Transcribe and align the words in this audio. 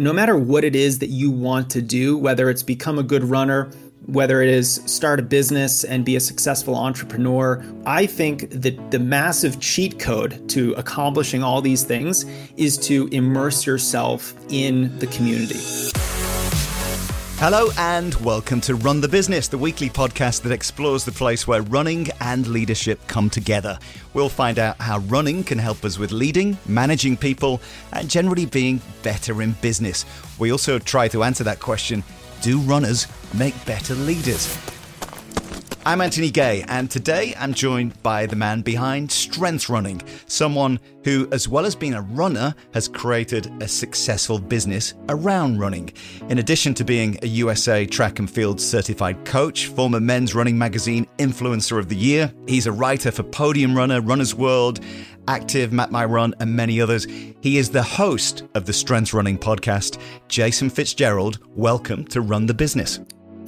no 0.00 0.14
matter 0.14 0.34
what 0.34 0.64
it 0.64 0.74
is 0.74 0.98
that 1.00 1.10
you 1.10 1.30
want 1.30 1.68
to 1.68 1.82
do, 1.82 2.16
whether 2.16 2.48
it's 2.48 2.62
become 2.62 2.98
a 2.98 3.02
good 3.02 3.22
runner, 3.22 3.70
whether 4.06 4.40
it 4.40 4.48
is 4.48 4.80
start 4.86 5.20
a 5.20 5.22
business 5.22 5.84
and 5.84 6.06
be 6.06 6.16
a 6.16 6.20
successful 6.20 6.74
entrepreneur, 6.74 7.62
I 7.84 8.06
think 8.06 8.48
that 8.50 8.90
the 8.90 8.98
massive 8.98 9.60
cheat 9.60 9.98
code 9.98 10.48
to 10.48 10.72
accomplishing 10.72 11.42
all 11.42 11.60
these 11.60 11.84
things 11.84 12.24
is 12.56 12.78
to 12.78 13.08
immerse 13.08 13.66
yourself 13.66 14.34
in 14.48 14.98
the 15.00 15.06
community. 15.08 15.60
Hello 17.42 17.70
and 17.78 18.14
welcome 18.16 18.60
to 18.60 18.74
Run 18.74 19.00
the 19.00 19.08
Business, 19.08 19.48
the 19.48 19.56
weekly 19.56 19.88
podcast 19.88 20.42
that 20.42 20.52
explores 20.52 21.06
the 21.06 21.12
place 21.12 21.46
where 21.46 21.62
running 21.62 22.08
and 22.20 22.46
leadership 22.46 23.00
come 23.06 23.30
together. 23.30 23.78
We'll 24.12 24.28
find 24.28 24.58
out 24.58 24.78
how 24.78 24.98
running 24.98 25.42
can 25.42 25.56
help 25.56 25.82
us 25.86 25.98
with 25.98 26.12
leading, 26.12 26.58
managing 26.66 27.16
people, 27.16 27.62
and 27.94 28.10
generally 28.10 28.44
being 28.44 28.82
better 29.02 29.40
in 29.40 29.52
business. 29.62 30.04
We 30.38 30.52
also 30.52 30.78
try 30.78 31.08
to 31.08 31.22
answer 31.22 31.42
that 31.44 31.60
question 31.60 32.04
do 32.42 32.58
runners 32.58 33.06
make 33.32 33.54
better 33.64 33.94
leaders? 33.94 34.54
I'm 35.86 36.02
Anthony 36.02 36.30
Gay, 36.30 36.62
and 36.68 36.90
today 36.90 37.34
I'm 37.38 37.54
joined 37.54 38.02
by 38.02 38.26
the 38.26 38.36
man 38.36 38.60
behind 38.60 39.10
Strength 39.10 39.70
Running, 39.70 40.02
someone 40.26 40.78
who, 41.04 41.26
as 41.32 41.48
well 41.48 41.64
as 41.64 41.74
being 41.74 41.94
a 41.94 42.02
runner, 42.02 42.54
has 42.74 42.86
created 42.86 43.50
a 43.62 43.66
successful 43.66 44.38
business 44.38 44.92
around 45.08 45.58
running. 45.58 45.90
In 46.28 46.38
addition 46.38 46.74
to 46.74 46.84
being 46.84 47.18
a 47.22 47.26
USA 47.28 47.86
Track 47.86 48.18
and 48.18 48.30
Field 48.30 48.60
certified 48.60 49.24
coach, 49.24 49.68
former 49.68 50.00
Men's 50.00 50.34
Running 50.34 50.58
Magazine 50.58 51.06
Influencer 51.16 51.78
of 51.78 51.88
the 51.88 51.96
Year, 51.96 52.30
he's 52.46 52.66
a 52.66 52.72
writer 52.72 53.10
for 53.10 53.22
Podium 53.22 53.74
Runner, 53.74 54.02
Runner's 54.02 54.34
World, 54.34 54.80
Active, 55.28 55.72
Map 55.72 55.90
My 55.90 56.04
Run, 56.04 56.34
and 56.40 56.54
many 56.54 56.78
others. 56.82 57.06
He 57.40 57.56
is 57.56 57.70
the 57.70 57.82
host 57.82 58.42
of 58.54 58.66
the 58.66 58.74
Strength 58.74 59.14
Running 59.14 59.38
podcast. 59.38 59.98
Jason 60.28 60.68
Fitzgerald, 60.68 61.38
welcome 61.56 62.04
to 62.08 62.20
Run 62.20 62.44
the 62.44 62.52
Business. 62.52 63.00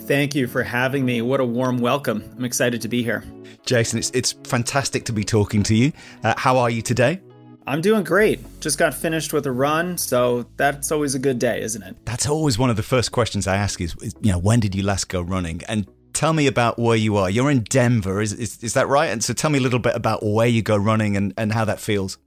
Thank 0.06 0.34
you 0.34 0.49
for 0.49 0.65
having 0.65 1.04
me. 1.04 1.23
What 1.23 1.38
a 1.38 1.45
warm 1.45 1.79
welcome. 1.79 2.24
I'm 2.37 2.45
excited 2.45 2.82
to 2.82 2.88
be 2.88 3.04
here. 3.04 3.23
Jason, 3.65 4.01
it's, 4.01 4.10
it's 4.10 4.32
fantastic 4.45 5.04
to 5.04 5.13
be 5.13 5.23
talking 5.23 5.63
to 5.63 5.76
you. 5.76 5.93
Uh, 6.24 6.35
how 6.37 6.59
are 6.59 6.68
you 6.68 6.82
today? 6.82 7.21
I'm 7.68 7.80
doing 7.80 8.02
great. 8.02 8.41
Just 8.60 8.79
got 8.79 8.95
finished 8.95 9.32
with 9.32 9.46
a 9.46 9.52
run, 9.52 9.96
so 9.96 10.45
that's 10.57 10.91
always 10.91 11.15
a 11.15 11.21
good 11.21 11.38
day, 11.38 11.63
isn't 11.63 11.82
it? 11.85 11.96
That's 12.04 12.26
always 12.26 12.59
one 12.59 12.68
of 12.68 12.76
the 12.76 12.82
first 12.82 13.13
questions 13.13 13.46
I 13.46 13.57
ask 13.57 13.80
is, 13.80 13.95
you 14.21 14.32
know, 14.32 14.38
when 14.38 14.59
did 14.59 14.74
you 14.74 14.82
last 14.82 15.09
go 15.09 15.21
running? 15.21 15.63
And 15.68 15.87
tell 16.13 16.32
me 16.32 16.48
about 16.48 16.80
where 16.80 16.96
you 16.96 17.16
are. 17.16 17.30
You're 17.30 17.52
in 17.52 17.63
Denver, 17.63 18.21
is, 18.21 18.32
is, 18.32 18.63
is 18.65 18.74
that 18.74 18.88
right? 18.88 19.10
And 19.10 19.23
so 19.23 19.32
tell 19.32 19.51
me 19.51 19.60
a 19.60 19.63
little 19.63 19.79
bit 19.79 19.95
about 19.95 20.24
where 20.24 20.48
you 20.48 20.63
go 20.63 20.76
running 20.76 21.16
and, 21.16 21.32
and 21.38 21.52
how 21.52 21.65
that 21.65 21.79
feels. 21.79 22.19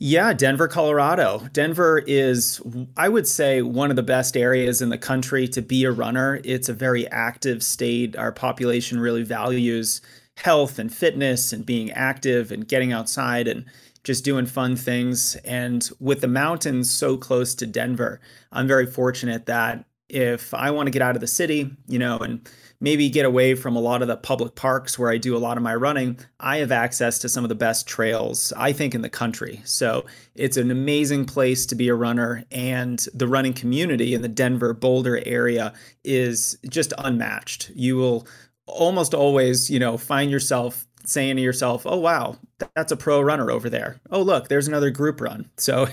Yeah, 0.00 0.32
Denver, 0.32 0.68
Colorado. 0.68 1.48
Denver 1.52 1.98
is, 2.06 2.60
I 2.96 3.08
would 3.08 3.26
say, 3.26 3.62
one 3.62 3.90
of 3.90 3.96
the 3.96 4.02
best 4.04 4.36
areas 4.36 4.80
in 4.80 4.90
the 4.90 4.98
country 4.98 5.48
to 5.48 5.60
be 5.60 5.82
a 5.84 5.90
runner. 5.90 6.40
It's 6.44 6.68
a 6.68 6.72
very 6.72 7.08
active 7.08 7.64
state. 7.64 8.16
Our 8.16 8.30
population 8.30 9.00
really 9.00 9.24
values 9.24 10.00
health 10.36 10.78
and 10.78 10.94
fitness 10.94 11.52
and 11.52 11.66
being 11.66 11.90
active 11.90 12.52
and 12.52 12.68
getting 12.68 12.92
outside 12.92 13.48
and 13.48 13.64
just 14.04 14.24
doing 14.24 14.46
fun 14.46 14.76
things. 14.76 15.34
And 15.44 15.88
with 15.98 16.20
the 16.20 16.28
mountains 16.28 16.88
so 16.88 17.16
close 17.16 17.56
to 17.56 17.66
Denver, 17.66 18.20
I'm 18.52 18.68
very 18.68 18.86
fortunate 18.86 19.46
that 19.46 19.84
if 20.08 20.54
I 20.54 20.70
want 20.70 20.86
to 20.86 20.92
get 20.92 21.02
out 21.02 21.16
of 21.16 21.20
the 21.20 21.26
city, 21.26 21.70
you 21.88 21.98
know, 21.98 22.18
and 22.18 22.48
maybe 22.80 23.10
get 23.10 23.24
away 23.24 23.54
from 23.54 23.76
a 23.76 23.80
lot 23.80 24.02
of 24.02 24.08
the 24.08 24.16
public 24.16 24.54
parks 24.54 24.98
where 24.98 25.10
I 25.10 25.18
do 25.18 25.36
a 25.36 25.38
lot 25.38 25.56
of 25.56 25.62
my 25.62 25.74
running, 25.74 26.18
I 26.38 26.58
have 26.58 26.72
access 26.72 27.18
to 27.20 27.28
some 27.28 27.44
of 27.44 27.48
the 27.48 27.54
best 27.54 27.86
trails, 27.86 28.52
I 28.56 28.72
think, 28.72 28.94
in 28.94 29.02
the 29.02 29.08
country. 29.08 29.60
So 29.64 30.06
it's 30.34 30.56
an 30.56 30.70
amazing 30.70 31.24
place 31.24 31.66
to 31.66 31.74
be 31.74 31.88
a 31.88 31.94
runner. 31.94 32.44
And 32.50 33.04
the 33.14 33.28
running 33.28 33.52
community 33.52 34.14
in 34.14 34.22
the 34.22 34.28
Denver 34.28 34.72
Boulder 34.74 35.20
area 35.26 35.72
is 36.04 36.58
just 36.68 36.92
unmatched. 36.98 37.70
You 37.74 37.96
will 37.96 38.26
almost 38.66 39.14
always, 39.14 39.70
you 39.70 39.78
know, 39.78 39.96
find 39.96 40.30
yourself 40.30 40.87
saying 41.08 41.36
to 41.36 41.42
yourself, 41.42 41.86
oh, 41.86 41.96
wow, 41.96 42.36
that's 42.74 42.92
a 42.92 42.96
pro 42.96 43.20
runner 43.20 43.50
over 43.50 43.70
there. 43.70 44.00
Oh, 44.10 44.20
look, 44.20 44.48
there's 44.48 44.68
another 44.68 44.90
group 44.90 45.20
run. 45.20 45.50
So 45.68 45.86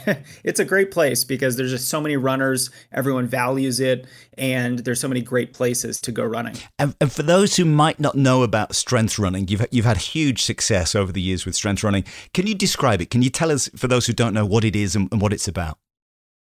it's 0.43 0.59
a 0.59 0.65
great 0.65 0.89
place 0.89 1.25
because 1.25 1.57
there's 1.57 1.71
just 1.71 1.89
so 1.89 1.99
many 1.99 2.15
runners. 2.15 2.69
Everyone 2.93 3.27
values 3.27 3.81
it. 3.81 4.07
And 4.37 4.79
there's 4.79 5.01
so 5.01 5.09
many 5.09 5.21
great 5.21 5.53
places 5.53 5.99
to 6.01 6.13
go 6.13 6.23
running. 6.23 6.55
And, 6.79 6.95
and 7.01 7.11
for 7.11 7.23
those 7.23 7.57
who 7.57 7.65
might 7.65 7.99
not 7.99 8.15
know 8.15 8.43
about 8.43 8.73
strength 8.73 9.19
running, 9.19 9.49
you've, 9.49 9.65
you've 9.71 9.85
had 9.85 9.97
huge 9.97 10.43
success 10.43 10.95
over 10.95 11.11
the 11.11 11.21
years 11.21 11.45
with 11.45 11.55
strength 11.55 11.83
running. 11.83 12.05
Can 12.33 12.47
you 12.47 12.55
describe 12.55 13.01
it? 13.01 13.09
Can 13.09 13.21
you 13.21 13.29
tell 13.29 13.51
us, 13.51 13.69
for 13.75 13.87
those 13.87 14.05
who 14.05 14.13
don't 14.13 14.33
know, 14.33 14.45
what 14.45 14.63
it 14.63 14.75
is 14.75 14.95
and, 14.95 15.11
and 15.11 15.21
what 15.21 15.33
it's 15.33 15.47
about? 15.47 15.77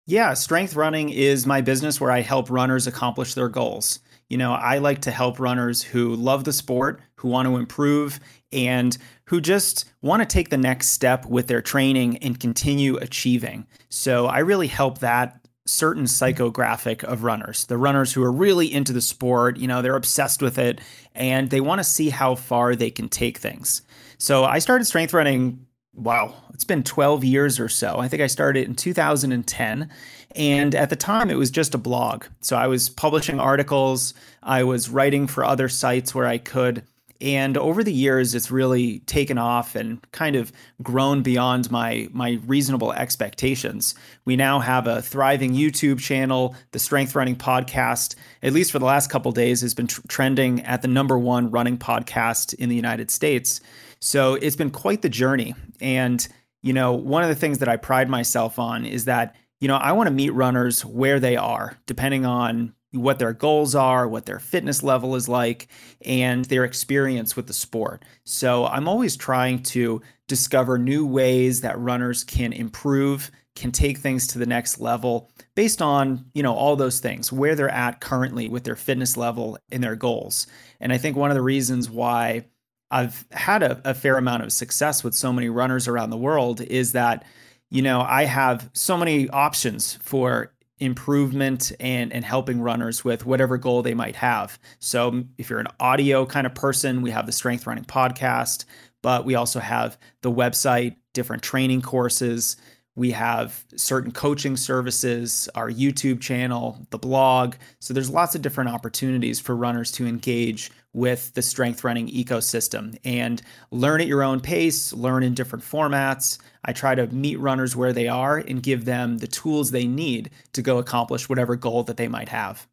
Yeah, 0.06 0.34
strength 0.34 0.74
running 0.74 1.10
is 1.10 1.46
my 1.46 1.60
business 1.60 2.00
where 2.00 2.10
I 2.10 2.22
help 2.22 2.50
runners 2.50 2.88
accomplish 2.88 3.34
their 3.34 3.48
goals. 3.48 4.00
You 4.28 4.38
know, 4.38 4.52
I 4.52 4.78
like 4.78 5.02
to 5.02 5.10
help 5.10 5.38
runners 5.38 5.82
who 5.82 6.16
love 6.16 6.44
the 6.44 6.52
sport, 6.52 7.02
who 7.22 7.28
want 7.28 7.48
to 7.48 7.56
improve, 7.56 8.20
and 8.52 8.98
who 9.26 9.40
just 9.40 9.90
want 10.02 10.20
to 10.20 10.26
take 10.26 10.50
the 10.50 10.58
next 10.58 10.88
step 10.88 11.24
with 11.26 11.46
their 11.46 11.62
training 11.62 12.18
and 12.18 12.38
continue 12.38 12.96
achieving. 12.96 13.66
So 13.88 14.26
I 14.26 14.40
really 14.40 14.66
help 14.66 14.98
that 14.98 15.38
certain 15.64 16.04
psychographic 16.04 17.04
of 17.04 17.22
runners. 17.22 17.64
The 17.66 17.78
runners 17.78 18.12
who 18.12 18.22
are 18.24 18.32
really 18.32 18.72
into 18.72 18.92
the 18.92 19.00
sport, 19.00 19.56
you 19.56 19.68
know, 19.68 19.80
they're 19.80 19.96
obsessed 19.96 20.42
with 20.42 20.58
it 20.58 20.80
and 21.14 21.50
they 21.50 21.60
want 21.60 21.78
to 21.78 21.84
see 21.84 22.10
how 22.10 22.34
far 22.34 22.74
they 22.74 22.90
can 22.90 23.08
take 23.08 23.38
things. 23.38 23.82
So 24.18 24.44
I 24.44 24.58
started 24.58 24.84
strength 24.84 25.14
running 25.14 25.64
wow, 25.94 26.34
it's 26.52 26.64
been 26.64 26.82
12 26.82 27.24
years 27.24 27.60
or 27.60 27.68
so. 27.68 27.98
I 27.98 28.08
think 28.08 28.22
I 28.22 28.26
started 28.26 28.66
in 28.66 28.74
2010. 28.74 29.90
And 30.34 30.74
at 30.74 30.88
the 30.88 30.96
time, 30.96 31.30
it 31.30 31.36
was 31.36 31.50
just 31.50 31.74
a 31.74 31.78
blog. 31.78 32.24
So 32.40 32.56
I 32.56 32.66
was 32.66 32.88
publishing 32.88 33.38
articles, 33.38 34.14
I 34.42 34.64
was 34.64 34.88
writing 34.88 35.26
for 35.26 35.44
other 35.44 35.68
sites 35.68 36.14
where 36.14 36.26
I 36.26 36.38
could. 36.38 36.84
And 37.22 37.56
over 37.56 37.84
the 37.84 37.92
years, 37.92 38.34
it's 38.34 38.50
really 38.50 38.98
taken 39.00 39.38
off 39.38 39.76
and 39.76 40.02
kind 40.10 40.34
of 40.34 40.52
grown 40.82 41.22
beyond 41.22 41.70
my 41.70 42.08
my 42.12 42.40
reasonable 42.46 42.92
expectations. 42.92 43.94
We 44.24 44.34
now 44.34 44.58
have 44.58 44.88
a 44.88 45.00
thriving 45.00 45.52
YouTube 45.52 46.00
channel. 46.00 46.56
The 46.72 46.80
Strength 46.80 47.14
Running 47.14 47.36
podcast, 47.36 48.16
at 48.42 48.52
least 48.52 48.72
for 48.72 48.80
the 48.80 48.86
last 48.86 49.08
couple 49.08 49.30
days, 49.30 49.60
has 49.60 49.72
been 49.72 49.86
tr- 49.86 50.00
trending 50.08 50.62
at 50.62 50.82
the 50.82 50.88
number 50.88 51.16
one 51.16 51.50
running 51.52 51.78
podcast 51.78 52.54
in 52.54 52.68
the 52.68 52.76
United 52.76 53.08
States. 53.08 53.60
So 54.00 54.34
it's 54.34 54.56
been 54.56 54.70
quite 54.70 55.02
the 55.02 55.08
journey. 55.08 55.54
And 55.80 56.26
you 56.60 56.72
know, 56.72 56.92
one 56.92 57.22
of 57.22 57.28
the 57.28 57.36
things 57.36 57.58
that 57.58 57.68
I 57.68 57.76
pride 57.76 58.10
myself 58.10 58.58
on 58.58 58.84
is 58.84 59.04
that 59.04 59.36
you 59.60 59.68
know 59.68 59.76
I 59.76 59.92
want 59.92 60.08
to 60.08 60.12
meet 60.12 60.30
runners 60.30 60.84
where 60.84 61.20
they 61.20 61.36
are, 61.36 61.78
depending 61.86 62.26
on 62.26 62.74
what 62.92 63.18
their 63.18 63.32
goals 63.32 63.74
are, 63.74 64.06
what 64.06 64.26
their 64.26 64.38
fitness 64.38 64.82
level 64.82 65.16
is 65.16 65.28
like, 65.28 65.68
and 66.04 66.44
their 66.46 66.64
experience 66.64 67.36
with 67.36 67.46
the 67.46 67.52
sport. 67.52 68.04
So 68.24 68.66
I'm 68.66 68.88
always 68.88 69.16
trying 69.16 69.62
to 69.64 70.02
discover 70.28 70.78
new 70.78 71.06
ways 71.06 71.62
that 71.62 71.78
runners 71.78 72.24
can 72.24 72.52
improve, 72.52 73.30
can 73.56 73.72
take 73.72 73.98
things 73.98 74.26
to 74.28 74.38
the 74.38 74.46
next 74.46 74.80
level 74.80 75.30
based 75.54 75.82
on, 75.82 76.26
you 76.34 76.42
know, 76.42 76.54
all 76.54 76.76
those 76.76 77.00
things, 77.00 77.32
where 77.32 77.54
they're 77.54 77.68
at 77.68 78.00
currently 78.00 78.48
with 78.48 78.64
their 78.64 78.76
fitness 78.76 79.16
level 79.16 79.58
and 79.70 79.82
their 79.82 79.96
goals. 79.96 80.46
And 80.80 80.92
I 80.92 80.98
think 80.98 81.16
one 81.16 81.30
of 81.30 81.34
the 81.34 81.42
reasons 81.42 81.88
why 81.88 82.46
I've 82.90 83.24
had 83.30 83.62
a, 83.62 83.80
a 83.84 83.94
fair 83.94 84.18
amount 84.18 84.42
of 84.42 84.52
success 84.52 85.02
with 85.02 85.14
so 85.14 85.32
many 85.32 85.48
runners 85.48 85.88
around 85.88 86.10
the 86.10 86.16
world 86.16 86.60
is 86.60 86.92
that 86.92 87.24
you 87.72 87.80
know, 87.80 88.02
I 88.02 88.24
have 88.24 88.68
so 88.74 88.98
many 88.98 89.30
options 89.30 89.94
for 89.94 90.52
improvement 90.78 91.72
and 91.78 92.12
and 92.12 92.24
helping 92.24 92.60
runners 92.60 93.04
with 93.04 93.24
whatever 93.24 93.56
goal 93.56 93.82
they 93.82 93.94
might 93.94 94.16
have. 94.16 94.58
So 94.78 95.08
um, 95.08 95.28
if 95.38 95.50
you're 95.50 95.60
an 95.60 95.68
audio 95.80 96.26
kind 96.26 96.46
of 96.46 96.54
person, 96.54 97.02
we 97.02 97.10
have 97.10 97.26
the 97.26 97.32
Strength 97.32 97.66
Running 97.66 97.84
podcast, 97.84 98.64
but 99.02 99.24
we 99.24 99.34
also 99.34 99.60
have 99.60 99.98
the 100.22 100.32
website, 100.32 100.96
different 101.12 101.42
training 101.42 101.82
courses, 101.82 102.56
we 102.94 103.10
have 103.12 103.64
certain 103.74 104.12
coaching 104.12 104.56
services, 104.56 105.48
our 105.54 105.70
YouTube 105.70 106.20
channel, 106.20 106.86
the 106.90 106.98
blog. 106.98 107.54
So 107.78 107.94
there's 107.94 108.10
lots 108.10 108.34
of 108.34 108.42
different 108.42 108.68
opportunities 108.68 109.40
for 109.40 109.56
runners 109.56 109.90
to 109.92 110.06
engage 110.06 110.70
with 110.94 111.32
the 111.34 111.42
strength 111.42 111.84
running 111.84 112.08
ecosystem 112.08 112.96
and 113.04 113.40
learn 113.70 114.00
at 114.00 114.06
your 114.06 114.22
own 114.22 114.40
pace, 114.40 114.92
learn 114.92 115.22
in 115.22 115.34
different 115.34 115.64
formats. 115.64 116.38
I 116.64 116.72
try 116.72 116.94
to 116.94 117.06
meet 117.08 117.40
runners 117.40 117.74
where 117.74 117.92
they 117.92 118.08
are 118.08 118.38
and 118.38 118.62
give 118.62 118.84
them 118.84 119.18
the 119.18 119.26
tools 119.26 119.70
they 119.70 119.86
need 119.86 120.30
to 120.52 120.62
go 120.62 120.78
accomplish 120.78 121.28
whatever 121.28 121.56
goal 121.56 121.82
that 121.84 121.96
they 121.96 122.08
might 122.08 122.28
have. 122.28 122.66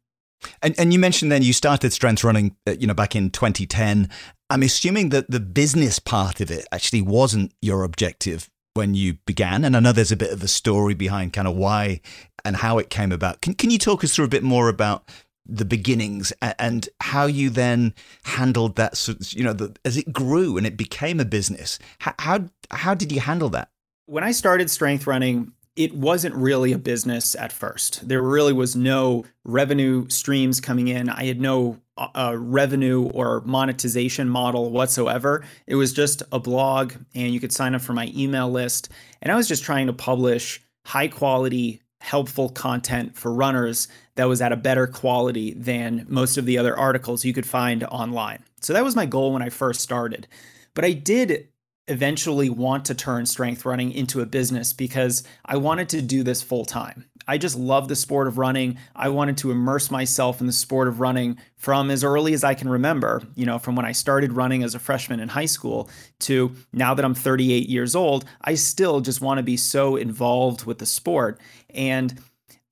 And, 0.62 0.74
and 0.78 0.92
you 0.92 0.98
mentioned 0.98 1.30
then 1.30 1.42
you 1.42 1.52
started 1.52 1.92
strength 1.92 2.24
running, 2.24 2.56
uh, 2.66 2.72
you 2.72 2.86
know, 2.86 2.94
back 2.94 3.14
in 3.14 3.30
2010. 3.30 4.08
I'm 4.48 4.62
assuming 4.62 5.10
that 5.10 5.30
the 5.30 5.40
business 5.40 5.98
part 5.98 6.40
of 6.40 6.50
it 6.50 6.66
actually 6.72 7.02
wasn't 7.02 7.52
your 7.60 7.84
objective 7.84 8.48
when 8.74 8.94
you 8.94 9.14
began. 9.26 9.64
And 9.64 9.76
I 9.76 9.80
know 9.80 9.92
there's 9.92 10.12
a 10.12 10.16
bit 10.16 10.32
of 10.32 10.42
a 10.42 10.48
story 10.48 10.94
behind 10.94 11.32
kind 11.32 11.48
of 11.48 11.56
why 11.56 12.00
and 12.44 12.56
how 12.56 12.78
it 12.78 12.90
came 12.90 13.12
about. 13.12 13.40
Can, 13.40 13.54
can 13.54 13.70
you 13.70 13.78
talk 13.78 14.02
us 14.02 14.14
through 14.14 14.24
a 14.24 14.28
bit 14.28 14.42
more 14.42 14.68
about 14.68 15.08
the 15.46 15.64
beginnings 15.64 16.32
and 16.40 16.88
how 17.00 17.26
you 17.26 17.50
then 17.50 17.94
handled 18.24 18.76
that, 18.76 19.08
you 19.30 19.42
know, 19.42 19.52
the, 19.52 19.74
as 19.84 19.96
it 19.96 20.12
grew 20.12 20.56
and 20.56 20.66
it 20.66 20.76
became 20.76 21.20
a 21.20 21.24
business? 21.24 21.78
How, 22.00 22.14
how, 22.18 22.44
how 22.70 22.94
did 22.94 23.12
you 23.12 23.20
handle 23.20 23.48
that? 23.50 23.70
When 24.06 24.24
I 24.24 24.32
started 24.32 24.70
strength 24.70 25.06
running, 25.06 25.52
it 25.76 25.94
wasn't 25.94 26.34
really 26.34 26.72
a 26.72 26.78
business 26.78 27.34
at 27.34 27.52
first. 27.52 28.06
There 28.06 28.22
really 28.22 28.52
was 28.52 28.74
no 28.74 29.24
revenue 29.44 30.08
streams 30.08 30.60
coming 30.60 30.88
in. 30.88 31.08
I 31.08 31.24
had 31.24 31.40
no 31.40 31.80
uh, 31.96 32.34
revenue 32.36 33.04
or 33.04 33.42
monetization 33.42 34.28
model 34.28 34.70
whatsoever. 34.70 35.44
It 35.66 35.76
was 35.76 35.92
just 35.92 36.22
a 36.32 36.38
blog, 36.38 36.94
and 37.14 37.32
you 37.32 37.40
could 37.40 37.52
sign 37.52 37.74
up 37.74 37.82
for 37.82 37.92
my 37.92 38.12
email 38.14 38.50
list. 38.50 38.90
And 39.22 39.30
I 39.32 39.36
was 39.36 39.48
just 39.48 39.64
trying 39.64 39.86
to 39.86 39.92
publish 39.92 40.60
high 40.84 41.08
quality, 41.08 41.80
helpful 42.00 42.48
content 42.48 43.16
for 43.16 43.32
runners 43.32 43.88
that 44.16 44.28
was 44.28 44.40
at 44.40 44.52
a 44.52 44.56
better 44.56 44.86
quality 44.86 45.52
than 45.54 46.06
most 46.08 46.36
of 46.36 46.46
the 46.46 46.58
other 46.58 46.76
articles 46.76 47.24
you 47.24 47.32
could 47.32 47.46
find 47.46 47.84
online. 47.84 48.42
So 48.60 48.72
that 48.72 48.84
was 48.84 48.96
my 48.96 49.06
goal 49.06 49.32
when 49.32 49.42
I 49.42 49.50
first 49.50 49.80
started. 49.80 50.26
But 50.74 50.84
I 50.84 50.92
did 50.92 51.48
eventually 51.88 52.48
want 52.48 52.84
to 52.84 52.94
turn 52.94 53.26
strength 53.26 53.64
running 53.64 53.92
into 53.92 54.20
a 54.20 54.26
business 54.26 54.72
because 54.72 55.24
I 55.44 55.56
wanted 55.56 55.88
to 55.90 56.02
do 56.02 56.22
this 56.22 56.40
full 56.40 56.64
time. 56.64 57.04
I 57.26 57.36
just 57.36 57.56
love 57.56 57.88
the 57.88 57.96
sport 57.96 58.26
of 58.26 58.38
running. 58.38 58.78
I 58.94 59.08
wanted 59.08 59.36
to 59.38 59.50
immerse 59.50 59.90
myself 59.90 60.40
in 60.40 60.46
the 60.46 60.52
sport 60.52 60.88
of 60.88 61.00
running 61.00 61.38
from 61.56 61.90
as 61.90 62.02
early 62.02 62.32
as 62.32 62.42
I 62.42 62.54
can 62.54 62.68
remember, 62.68 63.22
you 63.34 63.44
know, 63.44 63.58
from 63.58 63.76
when 63.76 63.84
I 63.84 63.92
started 63.92 64.32
running 64.32 64.62
as 64.62 64.74
a 64.74 64.78
freshman 64.78 65.20
in 65.20 65.28
high 65.28 65.46
school 65.46 65.90
to 66.20 66.52
now 66.72 66.94
that 66.94 67.04
I'm 67.04 67.14
38 67.14 67.68
years 67.68 67.94
old, 67.94 68.24
I 68.42 68.54
still 68.54 69.00
just 69.00 69.20
want 69.20 69.38
to 69.38 69.42
be 69.42 69.56
so 69.56 69.96
involved 69.96 70.64
with 70.64 70.78
the 70.78 70.86
sport. 70.86 71.40
And 71.74 72.20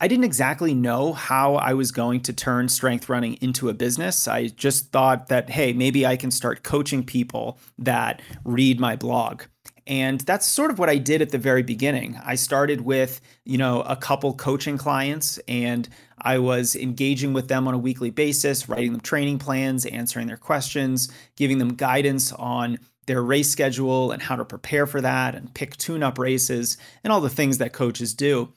I 0.00 0.06
didn't 0.06 0.24
exactly 0.24 0.74
know 0.74 1.12
how 1.12 1.56
I 1.56 1.74
was 1.74 1.90
going 1.90 2.20
to 2.20 2.32
turn 2.32 2.68
strength 2.68 3.08
running 3.08 3.34
into 3.40 3.68
a 3.68 3.74
business. 3.74 4.28
I 4.28 4.48
just 4.48 4.92
thought 4.92 5.26
that, 5.28 5.50
hey, 5.50 5.72
maybe 5.72 6.06
I 6.06 6.16
can 6.16 6.30
start 6.30 6.62
coaching 6.62 7.04
people 7.04 7.58
that 7.78 8.22
read 8.44 8.78
my 8.78 8.94
blog. 8.94 9.42
And 9.88 10.20
that's 10.20 10.46
sort 10.46 10.70
of 10.70 10.78
what 10.78 10.90
I 10.90 10.98
did 10.98 11.22
at 11.22 11.30
the 11.30 11.38
very 11.38 11.62
beginning. 11.62 12.20
I 12.22 12.34
started 12.34 12.82
with, 12.82 13.20
you 13.44 13.56
know, 13.56 13.80
a 13.82 13.96
couple 13.96 14.34
coaching 14.34 14.76
clients 14.76 15.38
and 15.48 15.88
I 16.20 16.38
was 16.38 16.76
engaging 16.76 17.32
with 17.32 17.48
them 17.48 17.66
on 17.66 17.74
a 17.74 17.78
weekly 17.78 18.10
basis, 18.10 18.68
writing 18.68 18.92
them 18.92 19.00
training 19.00 19.38
plans, 19.38 19.86
answering 19.86 20.26
their 20.26 20.36
questions, 20.36 21.10
giving 21.36 21.56
them 21.56 21.74
guidance 21.74 22.32
on 22.32 22.78
their 23.06 23.22
race 23.22 23.50
schedule 23.50 24.12
and 24.12 24.20
how 24.20 24.36
to 24.36 24.44
prepare 24.44 24.86
for 24.86 25.00
that 25.00 25.34
and 25.34 25.54
pick 25.54 25.76
tune 25.78 26.02
up 26.02 26.18
races 26.18 26.76
and 27.02 27.10
all 27.10 27.22
the 27.22 27.30
things 27.30 27.56
that 27.56 27.72
coaches 27.72 28.12
do. 28.12 28.52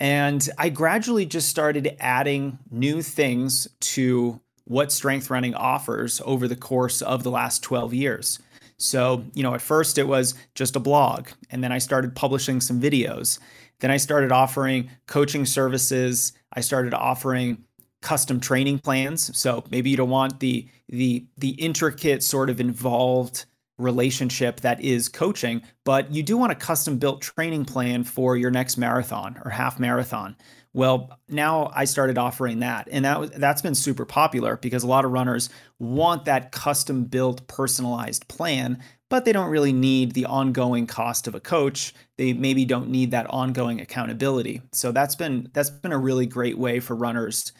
And 0.00 0.48
I 0.58 0.68
gradually 0.68 1.26
just 1.26 1.48
started 1.48 1.96
adding 2.00 2.58
new 2.70 3.02
things 3.02 3.68
to 3.80 4.40
what 4.64 4.92
strength 4.92 5.30
running 5.30 5.54
offers 5.54 6.20
over 6.24 6.48
the 6.48 6.56
course 6.56 7.02
of 7.02 7.22
the 7.22 7.30
last 7.30 7.62
12 7.62 7.92
years. 7.94 8.38
So, 8.78 9.24
you 9.34 9.42
know, 9.42 9.54
at 9.54 9.60
first 9.60 9.98
it 9.98 10.08
was 10.08 10.34
just 10.54 10.76
a 10.76 10.80
blog, 10.80 11.28
and 11.50 11.62
then 11.62 11.70
I 11.70 11.78
started 11.78 12.16
publishing 12.16 12.60
some 12.60 12.80
videos. 12.80 13.38
Then 13.78 13.90
I 13.90 13.96
started 13.96 14.32
offering 14.32 14.90
coaching 15.06 15.46
services. 15.46 16.32
I 16.52 16.60
started 16.60 16.94
offering 16.94 17.64
custom 18.00 18.40
training 18.40 18.80
plans. 18.80 19.36
So 19.36 19.64
maybe 19.70 19.90
you 19.90 19.96
don't 19.96 20.10
want 20.10 20.40
the 20.40 20.68
the 20.88 21.24
the 21.38 21.50
intricate 21.50 22.22
sort 22.22 22.50
of 22.50 22.60
involved 22.60 23.46
relationship 23.78 24.60
that 24.60 24.80
is 24.80 25.08
coaching, 25.08 25.62
but 25.84 26.12
you 26.12 26.22
do 26.22 26.36
want 26.36 26.52
a 26.52 26.56
custom 26.56 26.98
built 26.98 27.20
training 27.20 27.64
plan 27.64 28.04
for 28.04 28.36
your 28.36 28.50
next 28.50 28.76
marathon 28.76 29.40
or 29.44 29.50
half 29.50 29.80
marathon. 29.80 30.36
Well, 30.74 31.18
now 31.28 31.70
I 31.74 31.84
started 31.84 32.16
offering 32.16 32.60
that, 32.60 32.88
and 32.90 33.04
that 33.04 33.34
that's 33.34 33.60
been 33.60 33.74
super 33.74 34.06
popular 34.06 34.56
because 34.56 34.82
a 34.82 34.86
lot 34.86 35.04
of 35.04 35.12
runners 35.12 35.50
want 35.78 36.24
that 36.24 36.52
custom 36.52 37.04
built 37.04 37.46
personalized 37.46 38.26
plan, 38.28 38.82
but 39.10 39.26
they 39.26 39.32
don't 39.32 39.50
really 39.50 39.74
need 39.74 40.12
the 40.12 40.24
ongoing 40.24 40.86
cost 40.86 41.26
of 41.26 41.34
a 41.34 41.40
coach. 41.40 41.92
They 42.16 42.32
maybe 42.32 42.64
don't 42.64 42.88
need 42.88 43.10
that 43.10 43.26
ongoing 43.28 43.82
accountability. 43.82 44.62
So 44.72 44.92
that's 44.92 45.14
been 45.14 45.50
that's 45.52 45.68
been 45.68 45.92
a 45.92 45.98
really 45.98 46.24
great 46.24 46.56
way 46.56 46.80
for 46.80 46.96
runners 46.96 47.52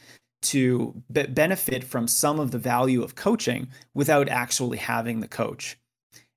to 0.43 1.03
be- 1.13 1.27
benefit 1.27 1.85
from 1.85 2.09
some 2.09 2.41
of 2.41 2.51
the 2.51 2.59
value 2.59 3.03
of 3.03 3.15
coaching 3.15 3.69
without 3.95 4.29
actually 4.29 4.79
having 4.79 5.21
the 5.21 5.29
coach. 5.29 5.77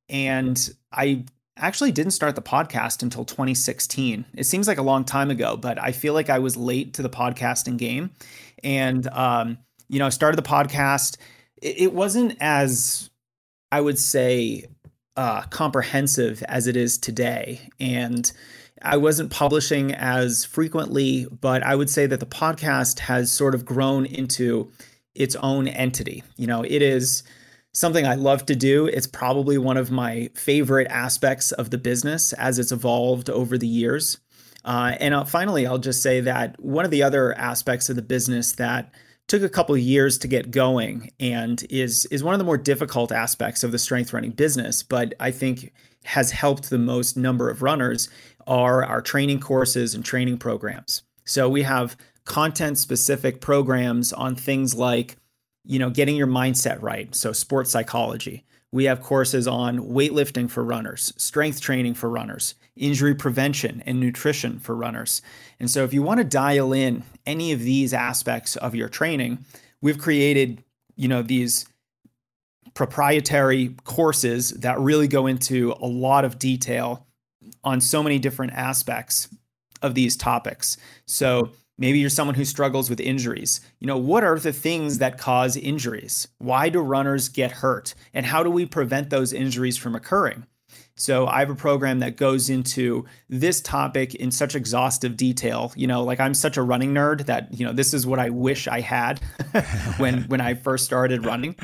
And 0.10 0.70
I 0.92 1.26
actually 1.58 1.92
didn't 1.92 2.12
start 2.12 2.36
the 2.36 2.42
podcast 2.42 3.02
until 3.04 3.26
2016. 3.26 4.26
It 4.36 4.44
seems 4.46 4.68
like 4.68 4.78
a 4.78 4.84
long 4.84 5.04
time 5.04 5.32
ago, 5.32 5.58
but 5.58 5.82
I 5.82 5.92
feel 5.92 6.14
like 6.14 6.30
I 6.30 6.40
was 6.40 6.58
late 6.58 6.94
to 6.96 7.02
the 7.02 7.10
podcasting 7.10 7.78
game. 7.78 8.12
And, 8.64 9.08
um, 9.08 9.58
you 9.88 10.00
know, 10.00 10.06
I 10.06 10.10
started 10.10 10.38
the 10.38 10.48
podcast. 10.48 11.18
It, 11.62 11.82
it 11.82 11.94
wasn't 11.94 12.36
as, 12.42 13.10
I 13.72 13.82
would 13.82 14.00
say, 14.00 14.66
uh, 15.16 15.44
comprehensive 15.44 16.44
as 16.44 16.68
it 16.68 16.76
is 16.76 16.98
today. 16.98 17.70
And 17.80 18.30
I 18.82 18.98
wasn't 18.98 19.32
publishing 19.32 19.94
as 19.94 20.44
frequently, 20.44 21.26
but 21.26 21.64
I 21.64 21.76
would 21.76 21.90
say 21.90 22.06
that 22.06 22.20
the 22.20 22.26
podcast 22.26 23.00
has 23.00 23.32
sort 23.32 23.56
of 23.56 23.66
grown 23.66 24.06
into 24.06 24.72
its 25.14 25.36
own 25.38 25.68
entity. 25.68 26.24
You 26.36 26.48
know, 26.48 26.64
it 26.64 26.82
is 26.82 27.24
something 27.76 28.08
I 28.08 28.16
love 28.16 28.46
to 28.46 28.56
do. 28.56 28.88
It's 28.88 29.06
probably 29.06 29.58
one 29.58 29.76
of 29.76 29.92
my 29.92 30.30
favorite 30.34 30.88
aspects 30.90 31.52
of 31.52 31.72
the 31.72 31.78
business 31.78 32.32
as 32.34 32.58
it's 32.58 32.72
evolved 32.72 33.30
over 33.30 33.58
the 33.58 33.68
years. 33.68 34.18
Uh, 34.64 34.96
and 35.00 35.14
I'll, 35.14 35.26
finally, 35.26 35.68
I'll 35.68 35.78
just 35.78 36.02
say 36.02 36.22
that 36.22 36.60
one 36.64 36.86
of 36.86 36.92
the 36.92 37.04
other 37.04 37.38
aspects 37.38 37.90
of 37.90 37.98
the 37.98 38.02
business 38.02 38.54
that 38.54 38.94
took 39.28 39.44
a 39.44 39.50
couple 39.50 39.76
years 39.78 40.18
to 40.20 40.28
get 40.28 40.52
going 40.52 41.12
and 41.20 41.66
is 41.70 42.06
is 42.06 42.24
one 42.24 42.34
of 42.34 42.40
the 42.40 42.46
more 42.46 42.58
difficult 42.58 43.12
aspects 43.12 43.64
of 43.64 43.72
the 43.72 43.80
strength 43.80 44.14
running 44.14 44.32
business, 44.32 44.82
but 44.82 45.14
I 45.20 45.32
think 45.32 45.74
has 46.06 46.32
helped 46.32 46.70
the 46.70 46.78
most 46.78 47.18
number 47.18 47.50
of 47.50 47.62
runners 47.62 48.08
are 48.48 48.86
our 48.86 49.02
training 49.02 49.40
courses 49.40 49.94
and 49.94 50.06
training 50.06 50.38
programs. 50.38 51.04
So 51.26 51.50
we 51.50 51.64
have 51.64 51.98
content 52.24 52.78
specific 52.78 53.42
programs 53.42 54.14
on 54.14 54.36
things 54.36 54.76
like 54.76 55.18
you 55.66 55.80
know, 55.80 55.90
getting 55.90 56.16
your 56.16 56.28
mindset 56.28 56.82
right. 56.82 57.14
So, 57.16 57.34
sports 57.34 57.72
psychology. 57.72 58.46
We 58.72 58.86
have 58.86 59.02
courses 59.02 59.48
on 59.48 59.80
weightlifting 59.80 60.50
for 60.50 60.64
runners, 60.64 61.14
strength 61.18 61.62
training 61.62 61.94
for 61.94 62.10
runners, 62.10 62.56
injury 62.76 63.16
prevention, 63.16 63.82
and 63.86 64.00
nutrition 64.00 64.60
for 64.60 64.76
runners. 64.76 65.22
And 65.60 65.70
so, 65.70 65.84
if 65.84 65.94
you 65.94 66.04
want 66.04 66.20
to 66.20 66.24
dial 66.24 66.74
in 66.74 67.04
any 67.26 67.52
of 67.52 67.62
these 67.62 67.94
aspects 67.94 68.56
of 68.56 68.76
your 68.76 68.90
training, 68.90 69.46
we've 69.82 69.98
created, 69.98 70.64
you 70.96 71.08
know, 71.08 71.22
these 71.22 71.68
proprietary 72.74 73.76
courses 73.86 74.50
that 74.52 74.80
really 74.80 75.08
go 75.08 75.28
into 75.28 75.74
a 75.80 75.88
lot 75.88 76.26
of 76.26 76.38
detail 76.38 77.08
on 77.64 77.80
so 77.82 78.04
many 78.04 78.20
different 78.20 78.54
aspects 78.54 79.30
of 79.82 79.96
these 79.96 80.18
topics. 80.18 80.78
So, 81.06 81.52
Maybe 81.78 82.00
you're 82.00 82.10
someone 82.10 82.36
who 82.36 82.46
struggles 82.46 82.90
with 82.90 83.00
injuries. 83.00 83.62
You 83.80 83.88
know, 83.88 83.98
what 83.98 84.24
are 84.24 84.40
the 84.40 84.54
things 84.54 85.00
that 85.00 85.18
cause 85.18 85.58
injuries? 85.58 86.28
Why 86.38 86.70
do 86.70 86.80
runners 86.80 87.28
get 87.30 87.52
hurt? 87.52 87.94
And 88.14 88.26
how 88.26 88.44
do 88.44 88.50
we 88.50 88.66
prevent 88.66 89.10
those 89.10 89.34
injuries 89.34 89.78
from 89.78 89.96
occurring? 89.96 90.46
So 90.98 91.28
I 91.28 91.40
have 91.40 91.50
a 91.50 91.56
program 91.56 92.00
that 92.00 92.16
goes 92.16 92.50
into 92.50 93.06
this 93.28 93.60
topic 93.60 94.16
in 94.16 94.32
such 94.32 94.56
exhaustive 94.56 95.18
detail. 95.18 95.74
You 95.76 95.88
know, 95.88 96.04
like 96.04 96.22
I'm 96.22 96.34
such 96.34 96.56
a 96.56 96.62
running 96.62 96.94
nerd 96.94 97.26
that 97.26 97.54
you 97.54 97.66
know 97.66 97.74
this 97.74 97.94
is 97.94 98.08
what 98.08 98.20
I 98.20 98.30
wish 98.30 98.68
I 98.68 98.80
had 98.80 99.20
when 99.98 100.24
when 100.24 100.40
I 100.40 100.54
first 100.54 100.86
started 100.86 101.26
running, 101.26 101.56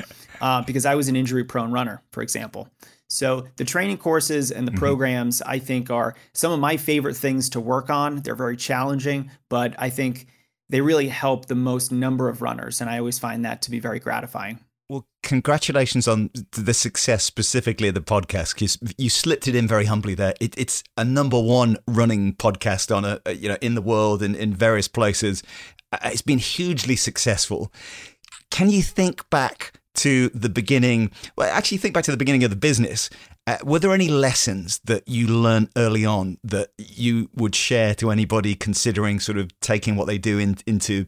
uh, 0.42 0.60
because 0.62 0.84
I 0.84 0.94
was 0.96 1.08
an 1.08 1.16
injury 1.16 1.44
prone 1.44 1.72
runner, 1.72 2.02
for 2.10 2.22
example. 2.22 2.68
So 3.08 3.46
the 3.56 3.64
training 3.64 3.98
courses 3.98 4.50
and 4.50 4.66
the 4.66 4.72
mm-hmm. 4.72 4.78
programs, 4.78 5.40
I 5.42 5.58
think, 5.58 5.90
are 5.90 6.14
some 6.34 6.52
of 6.52 6.58
my 6.58 6.76
favorite 6.76 7.16
things 7.16 7.48
to 7.50 7.60
work 7.60 7.88
on. 7.88 8.16
They're 8.16 8.34
very 8.34 8.56
challenging, 8.56 9.30
but 9.48 9.74
I 9.78 9.88
think 9.88 10.26
they 10.68 10.80
really 10.80 11.08
help 11.08 11.46
the 11.46 11.54
most 11.54 11.92
number 11.92 12.28
of 12.28 12.42
runners, 12.42 12.80
and 12.80 12.90
I 12.90 12.98
always 12.98 13.18
find 13.18 13.44
that 13.44 13.62
to 13.62 13.70
be 13.70 13.78
very 13.78 14.00
gratifying. 14.00 14.58
Well, 14.88 15.06
congratulations 15.22 16.08
on 16.08 16.30
the 16.52 16.74
success 16.74 17.22
specifically 17.24 17.88
of 17.88 17.94
the 17.94 18.00
podcast 18.00 18.54
because 18.54 18.78
you 18.98 19.08
slipped 19.08 19.46
it 19.46 19.54
in 19.54 19.68
very 19.68 19.84
humbly 19.84 20.14
there. 20.14 20.34
It, 20.40 20.58
it's 20.58 20.82
a 20.96 21.04
number 21.04 21.40
one 21.40 21.76
running 21.86 22.34
podcast 22.34 22.94
on 22.94 23.04
a, 23.04 23.32
you 23.32 23.48
know 23.48 23.58
in 23.60 23.74
the 23.74 23.82
world 23.82 24.22
and 24.22 24.34
in 24.34 24.54
various 24.54 24.88
places. 24.88 25.42
Uh, 25.92 25.98
it's 26.06 26.22
been 26.22 26.38
hugely 26.38 26.96
successful. 26.96 27.72
Can 28.50 28.70
you 28.70 28.82
think 28.82 29.28
back 29.30 29.80
to 29.94 30.28
the 30.30 30.48
beginning, 30.48 31.10
well, 31.36 31.50
actually 31.50 31.78
think 31.78 31.94
back 31.94 32.04
to 32.04 32.10
the 32.10 32.16
beginning 32.16 32.44
of 32.44 32.50
the 32.50 32.56
business. 32.56 33.10
Uh, 33.46 33.58
were 33.64 33.78
there 33.78 33.92
any 33.92 34.08
lessons 34.08 34.80
that 34.84 35.06
you 35.08 35.26
learned 35.26 35.68
early 35.76 36.04
on 36.04 36.38
that 36.44 36.70
you 36.78 37.28
would 37.34 37.54
share 37.54 37.94
to 37.96 38.10
anybody 38.10 38.54
considering 38.54 39.18
sort 39.18 39.38
of 39.38 39.58
taking 39.60 39.96
what 39.96 40.06
they 40.06 40.18
do 40.18 40.38
in, 40.38 40.56
into 40.66 41.06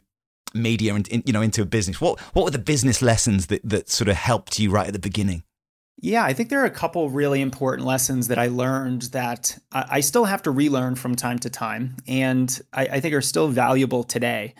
media 0.52 0.94
and 0.94 1.06
in, 1.08 1.22
you 1.26 1.32
know 1.32 1.42
into 1.42 1.62
a 1.62 1.66
business? 1.66 2.00
What 2.00 2.20
what 2.34 2.44
were 2.44 2.50
the 2.50 2.58
business 2.58 3.00
lessons 3.02 3.46
that 3.46 3.60
that 3.64 3.88
sort 3.88 4.08
of 4.08 4.16
helped 4.16 4.58
you 4.58 4.70
right 4.70 4.86
at 4.86 4.92
the 4.92 4.98
beginning? 4.98 5.44
Yeah, 6.00 6.24
I 6.24 6.32
think 6.32 6.50
there 6.50 6.60
are 6.60 6.66
a 6.66 6.70
couple 6.70 7.08
really 7.08 7.40
important 7.40 7.86
lessons 7.86 8.28
that 8.28 8.38
I 8.38 8.48
learned 8.48 9.02
that 9.12 9.56
I 9.72 10.00
still 10.00 10.24
have 10.24 10.42
to 10.42 10.50
relearn 10.50 10.96
from 10.96 11.14
time 11.14 11.38
to 11.38 11.50
time, 11.50 11.96
and 12.06 12.60
I, 12.72 12.86
I 12.86 13.00
think 13.00 13.14
are 13.14 13.22
still 13.22 13.48
valuable 13.48 14.02
today. 14.02 14.54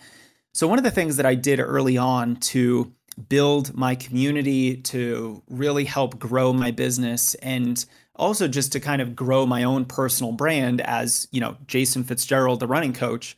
So 0.53 0.67
one 0.67 0.77
of 0.77 0.85
the 0.85 0.91
things 0.91 1.17
that 1.17 1.25
I 1.25 1.35
did 1.35 1.59
early 1.59 1.97
on 1.97 2.37
to 2.37 2.93
build 3.29 3.75
my 3.75 3.95
community, 3.95 4.77
to 4.77 5.41
really 5.49 5.85
help 5.85 6.19
grow 6.19 6.51
my 6.53 6.71
business 6.71 7.33
and 7.35 7.85
also 8.15 8.47
just 8.47 8.71
to 8.71 8.79
kind 8.79 9.01
of 9.01 9.15
grow 9.15 9.45
my 9.45 9.63
own 9.63 9.85
personal 9.85 10.31
brand 10.31 10.81
as, 10.81 11.27
you 11.31 11.41
know, 11.41 11.57
Jason 11.67 12.03
Fitzgerald, 12.03 12.59
the 12.59 12.67
running 12.67 12.93
coach, 12.93 13.37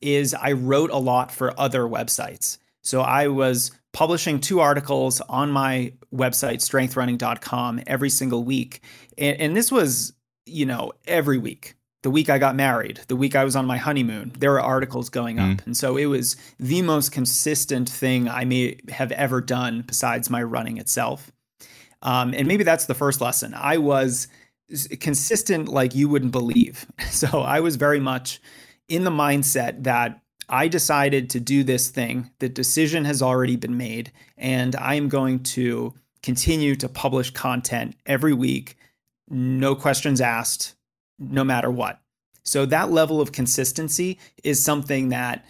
is 0.00 0.34
I 0.34 0.52
wrote 0.52 0.90
a 0.90 0.98
lot 0.98 1.32
for 1.32 1.58
other 1.58 1.82
websites. 1.82 2.58
So 2.82 3.00
I 3.00 3.28
was 3.28 3.70
publishing 3.92 4.40
two 4.40 4.60
articles 4.60 5.20
on 5.22 5.50
my 5.50 5.92
website, 6.14 6.58
strengthrunning.com, 6.58 7.82
every 7.86 8.10
single 8.10 8.44
week. 8.44 8.82
And, 9.16 9.40
and, 9.40 9.56
this 9.56 9.72
was, 9.72 10.12
you 10.46 10.66
know, 10.66 10.92
every 11.06 11.38
week. 11.38 11.74
The 12.02 12.10
week 12.10 12.30
I 12.30 12.38
got 12.38 12.54
married, 12.54 13.00
the 13.08 13.16
week 13.16 13.34
I 13.34 13.44
was 13.44 13.56
on 13.56 13.66
my 13.66 13.76
honeymoon, 13.76 14.32
there 14.38 14.52
were 14.52 14.60
articles 14.60 15.08
going 15.10 15.38
up. 15.38 15.58
Mm. 15.58 15.66
And 15.66 15.76
so 15.76 15.96
it 15.96 16.06
was 16.06 16.36
the 16.58 16.82
most 16.82 17.10
consistent 17.10 17.88
thing 17.88 18.28
I 18.28 18.44
may 18.44 18.78
have 18.88 19.10
ever 19.12 19.40
done 19.40 19.82
besides 19.86 20.30
my 20.30 20.42
running 20.42 20.78
itself. 20.78 21.32
Um, 22.02 22.32
and 22.34 22.46
maybe 22.46 22.62
that's 22.62 22.86
the 22.86 22.94
first 22.94 23.20
lesson. 23.20 23.52
I 23.54 23.78
was 23.78 24.28
consistent 25.00 25.68
like 25.68 25.94
you 25.94 26.08
wouldn't 26.08 26.32
believe. 26.32 26.86
So 27.10 27.40
I 27.40 27.58
was 27.60 27.74
very 27.74 27.98
much 27.98 28.40
in 28.86 29.02
the 29.02 29.10
mindset 29.10 29.82
that 29.84 30.20
I 30.48 30.68
decided 30.68 31.30
to 31.30 31.40
do 31.40 31.64
this 31.64 31.88
thing. 31.88 32.30
The 32.38 32.48
decision 32.48 33.04
has 33.06 33.22
already 33.22 33.56
been 33.56 33.76
made, 33.76 34.12
and 34.36 34.76
I 34.76 34.94
am 34.94 35.08
going 35.08 35.42
to 35.54 35.94
continue 36.22 36.74
to 36.76 36.88
publish 36.88 37.30
content 37.30 37.96
every 38.06 38.32
week, 38.32 38.76
no 39.28 39.74
questions 39.74 40.20
asked, 40.20 40.74
no 41.18 41.44
matter 41.44 41.70
what. 41.70 42.00
So, 42.42 42.66
that 42.66 42.90
level 42.90 43.20
of 43.20 43.32
consistency 43.32 44.18
is 44.42 44.64
something 44.64 45.10
that 45.10 45.44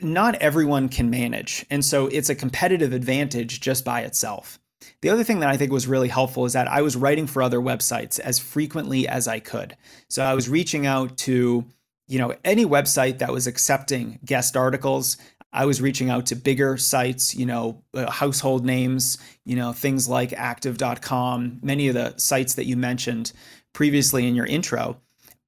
not 0.00 0.36
everyone 0.36 0.88
can 0.88 1.10
manage. 1.10 1.66
And 1.70 1.84
so, 1.84 2.06
it's 2.06 2.30
a 2.30 2.34
competitive 2.34 2.92
advantage 2.92 3.60
just 3.60 3.84
by 3.84 4.02
itself. 4.02 4.58
The 5.00 5.10
other 5.10 5.24
thing 5.24 5.40
that 5.40 5.48
I 5.48 5.56
think 5.56 5.72
was 5.72 5.86
really 5.86 6.08
helpful 6.08 6.44
is 6.44 6.52
that 6.52 6.68
I 6.68 6.82
was 6.82 6.96
writing 6.96 7.26
for 7.26 7.42
other 7.42 7.60
websites 7.60 8.20
as 8.20 8.38
frequently 8.38 9.08
as 9.08 9.26
I 9.26 9.40
could. 9.40 9.76
So, 10.08 10.22
I 10.22 10.34
was 10.34 10.48
reaching 10.48 10.86
out 10.86 11.16
to 11.18 11.66
you 12.08 12.18
know, 12.18 12.34
any 12.44 12.66
website 12.66 13.18
that 13.18 13.32
was 13.32 13.46
accepting 13.46 14.18
guest 14.24 14.56
articles, 14.56 15.16
I 15.52 15.66
was 15.66 15.80
reaching 15.80 16.08
out 16.08 16.26
to 16.26 16.36
bigger 16.36 16.76
sites, 16.76 17.34
you 17.34 17.46
know, 17.46 17.82
uh, 17.94 18.10
household 18.10 18.64
names, 18.64 19.18
you 19.44 19.56
know, 19.56 19.72
things 19.72 20.08
like 20.08 20.32
active.com, 20.32 21.60
many 21.62 21.88
of 21.88 21.94
the 21.94 22.14
sites 22.18 22.54
that 22.54 22.64
you 22.66 22.76
mentioned 22.76 23.32
previously 23.72 24.26
in 24.26 24.34
your 24.34 24.46
intro, 24.46 25.00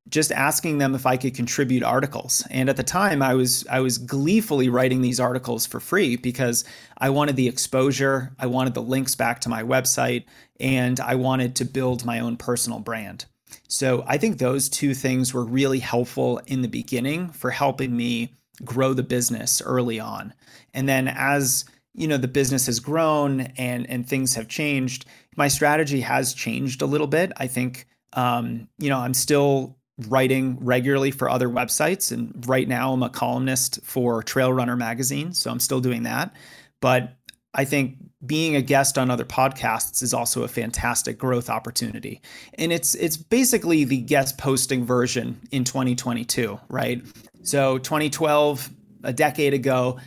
just 0.09 0.33
asking 0.33 0.78
them 0.78 0.95
if 0.95 1.07
I 1.07 1.16
could 1.16 1.35
contribute 1.35 1.83
articles. 1.83 2.47
And 2.50 2.69
at 2.69 2.76
the 2.76 2.83
time 2.83 3.23
I 3.23 3.35
was 3.35 3.66
I 3.69 3.81
was 3.81 3.99
gleefully 3.99 4.69
writing 4.69 5.00
these 5.00 5.21
articles 5.21 5.66
for 5.66 5.81
free 5.81 6.16
because 6.16 6.64
I 6.99 7.11
wanted 7.11 7.37
the 7.37 7.49
exposure, 7.49 8.35
I 8.38 8.47
wanted 8.47 8.75
the 8.75 8.83
links 8.83 9.14
back 9.14 9.40
to 9.40 9.49
my 9.49 9.62
website, 9.62 10.25
and 10.61 11.00
I 11.00 11.14
wanted 11.14 11.57
to 11.57 11.64
build 11.64 12.04
my 12.04 12.21
own 12.21 12.37
personal 12.37 12.81
brand. 12.81 13.25
So 13.69 14.04
I 14.07 14.19
think 14.19 14.38
those 14.38 14.69
two 14.69 14.95
things 14.95 15.33
were 15.33 15.45
really 15.45 15.78
helpful 15.78 16.40
in 16.47 16.62
the 16.62 16.69
beginning 16.69 17.31
for 17.31 17.50
helping 17.50 17.97
me 17.97 18.35
grow 18.64 18.93
the 18.95 19.02
business 19.02 19.62
early 19.62 19.99
on. 19.99 20.35
And 20.75 20.88
then 20.88 21.09
as 21.09 21.64
you 21.95 22.09
know 22.09 22.16
the 22.16 22.28
business 22.28 22.66
has 22.66 22.81
grown 22.81 23.40
and 23.57 23.88
and 23.88 24.07
things 24.07 24.35
have 24.35 24.49
changed, 24.49 25.07
my 25.37 25.49
strategy 25.49 26.02
has 26.02 26.35
changed 26.35 26.83
a 26.83 26.87
little 26.87 27.07
bit. 27.07 27.33
I 27.38 27.47
think 27.47 27.87
um, 28.14 28.68
you 28.78 28.88
know 28.88 28.99
I'm 28.99 29.14
still 29.14 29.76
writing 30.09 30.59
regularly 30.61 31.11
for 31.11 31.28
other 31.28 31.49
websites, 31.49 32.11
and 32.11 32.44
right 32.49 32.66
now 32.66 32.92
I'm 32.92 33.02
a 33.02 33.11
columnist 33.11 33.80
for 33.85 34.23
Trail 34.23 34.52
Runner 34.52 34.76
magazine, 34.76 35.33
so 35.33 35.50
I'm 35.50 35.61
still 35.61 35.80
doing 35.80 36.04
that. 36.04 36.35
But 36.80 37.16
I 37.54 37.64
think 37.64 37.99
being 38.26 38.56
a 38.56 38.62
guest 38.62 38.99
on 38.99 39.11
other 39.11 39.25
podcasts 39.25 40.02
is 40.02 40.12
also 40.12 40.42
a 40.42 40.49
fantastic 40.49 41.18
growth 41.18 41.49
opportunity. 41.49 42.21
And 42.54 42.73
it's 42.73 42.94
it's 42.94 43.16
basically 43.16 43.85
the 43.85 43.99
guest 43.99 44.38
posting 44.38 44.85
version 44.85 45.40
in 45.50 45.64
2022, 45.64 46.59
right? 46.68 47.02
So 47.42 47.78
2012, 47.78 48.71
a 49.04 49.12
decade 49.12 49.54
ago, 49.54 49.99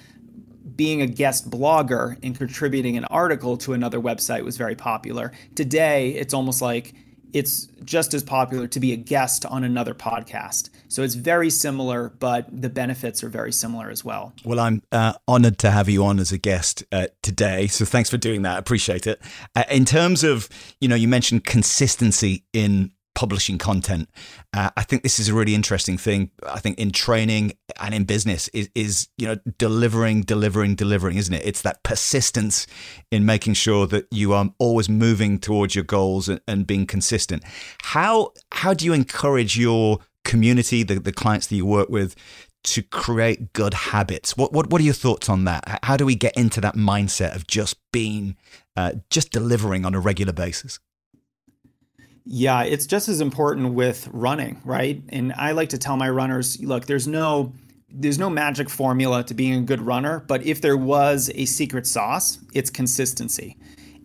being 0.76 1.02
a 1.02 1.08
guest 1.08 1.50
blogger 1.50 2.18
and 2.24 2.38
contributing 2.38 2.98
an 2.98 3.06
article 3.06 3.58
to 3.58 3.74
another 3.74 4.00
website 4.00 4.44
was 4.44 4.58
very 4.58 4.76
popular. 4.76 5.32
Today, 5.56 6.10
it's 6.12 6.34
almost 6.34 6.62
like 6.62 6.94
it's 7.34 7.68
just 7.84 8.14
as 8.14 8.24
popular 8.24 8.68
to 8.68 8.80
be 8.80 8.94
a 8.94 8.96
guest 8.96 9.46
on 9.46 9.64
another 9.64 9.94
podcast. 9.94 10.70
So 10.88 11.04
it's 11.04 11.16
very 11.16 11.50
similar, 11.50 12.10
but 12.20 12.48
the 12.50 12.70
benefits 12.70 13.24
are 13.24 13.30
very 13.30 13.52
similar 13.52 13.90
as 13.90 14.04
well. 14.04 14.34
Well, 14.44 14.60
I'm 14.60 14.82
uh, 14.92 15.14
honored 15.28 15.58
to 15.60 15.72
have 15.72 15.90
you 15.90 16.06
on 16.06 16.20
as 16.20 16.32
a 16.32 16.38
guest 16.38 16.84
uh, 16.92 17.08
today. 17.22 17.68
So 17.68 17.86
thanks 17.86 18.10
for 18.10 18.18
doing 18.18 18.44
that. 18.44 18.60
Appreciate 18.60 19.08
it. 19.08 19.22
Uh, 19.56 19.64
in 19.70 19.86
terms 19.86 20.24
of, 20.24 20.50
you 20.80 20.88
know, 20.88 20.96
you 20.96 21.08
mentioned 21.08 21.44
consistency 21.44 22.46
in 22.54 22.92
publishing 23.18 23.58
content. 23.58 24.08
Uh, 24.54 24.70
I 24.78 24.84
think 24.84 25.02
this 25.02 25.20
is 25.20 25.28
a 25.28 25.34
really 25.34 25.56
interesting 25.56 25.98
thing. 25.98 26.30
I 26.48 26.60
think 26.60 26.78
in 26.78 26.92
training 26.92 27.54
and 27.82 27.92
in 27.96 28.04
business 28.04 28.48
is, 28.50 28.70
is 28.76 29.10
you 29.18 29.28
know 29.28 29.38
delivering, 29.58 30.22
delivering, 30.22 30.76
delivering, 30.76 31.18
isn't 31.18 31.34
it? 31.34 31.44
It's 31.44 31.64
that 31.64 31.82
persistence 31.82 32.68
in 33.12 33.26
making 33.26 33.56
sure 33.56 33.88
that 33.88 34.06
you 34.12 34.34
are 34.34 34.52
always 34.60 34.88
moving 34.88 35.40
towards 35.40 35.74
your 35.74 35.84
goals 35.84 36.30
and, 36.30 36.42
and 36.48 36.68
being 36.68 36.86
consistent. 36.86 37.44
How 37.82 38.34
how 38.52 38.76
do 38.76 38.86
you 38.86 38.94
encourage 38.94 39.58
your 39.58 39.98
community, 40.24 40.84
the, 40.84 41.00
the 41.00 41.12
clients 41.12 41.48
that 41.48 41.56
you 41.56 41.66
work 41.66 41.90
with, 41.90 42.16
to 42.66 42.84
create 42.84 43.54
good 43.54 43.74
habits. 43.74 44.38
What, 44.38 44.54
what 44.54 44.70
what 44.70 44.80
are 44.80 44.84
your 44.84 44.94
thoughts 44.94 45.28
on 45.28 45.46
that? 45.46 45.80
How 45.84 45.98
do 45.98 46.06
we 46.06 46.14
get 46.16 46.38
into 46.38 46.62
that 46.62 46.76
mindset 46.76 47.36
of 47.36 47.48
just 47.48 47.78
being, 47.92 48.38
uh, 48.76 48.94
just 49.10 49.32
delivering 49.32 49.86
on 49.86 49.96
a 49.96 50.00
regular 50.00 50.34
basis? 50.34 50.80
Yeah, 52.30 52.64
it's 52.64 52.86
just 52.86 53.08
as 53.08 53.22
important 53.22 53.74
with 53.74 54.10
running, 54.12 54.62
right? 54.66 55.02
And 55.10 55.32
I 55.38 55.54
like 55.54 55.70
to 55.70 55.78
tell 55.78 55.96
my 55.96 56.10
runners, 56.10 56.62
look, 56.62 56.86
there's 56.86 57.08
no 57.08 57.54
there's 57.90 58.20
no 58.20 58.30
magic 58.30 58.70
formula 58.70 59.24
to 59.24 59.34
being 59.34 59.54
a 59.54 59.62
good 59.62 59.80
runner, 59.82 60.26
but 60.28 60.46
if 60.46 60.60
there 60.60 60.76
was 60.76 61.32
a 61.36 61.46
secret 61.46 61.88
sauce, 61.88 62.38
it's 62.54 62.70
consistency. 62.70 63.58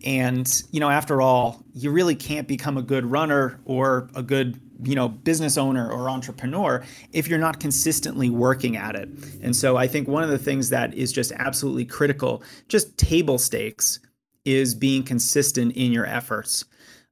And, 0.05 0.49
you 0.71 0.79
know, 0.79 0.89
after 0.89 1.21
all, 1.21 1.63
you 1.73 1.91
really 1.91 2.15
can't 2.15 2.47
become 2.47 2.77
a 2.77 2.81
good 2.81 3.05
runner 3.05 3.59
or 3.65 4.09
a 4.15 4.23
good, 4.23 4.59
you 4.83 4.95
know, 4.95 5.09
business 5.09 5.57
owner 5.57 5.91
or 5.91 6.09
entrepreneur 6.09 6.81
if 7.11 7.27
you're 7.27 7.39
not 7.39 7.59
consistently 7.59 8.29
working 8.29 8.77
at 8.77 8.95
it. 8.95 9.09
And 9.41 9.53
so 9.53 9.75
I 9.75 9.87
think 9.87 10.07
one 10.07 10.23
of 10.23 10.29
the 10.29 10.39
things 10.39 10.69
that 10.69 10.93
is 10.93 11.11
just 11.11 11.33
absolutely 11.33 11.85
critical, 11.85 12.41
just 12.69 12.97
table 12.97 13.37
stakes, 13.37 13.99
is 14.45 14.73
being 14.73 15.03
consistent 15.03 15.73
in 15.75 15.91
your 15.91 16.05
efforts. 16.05 16.63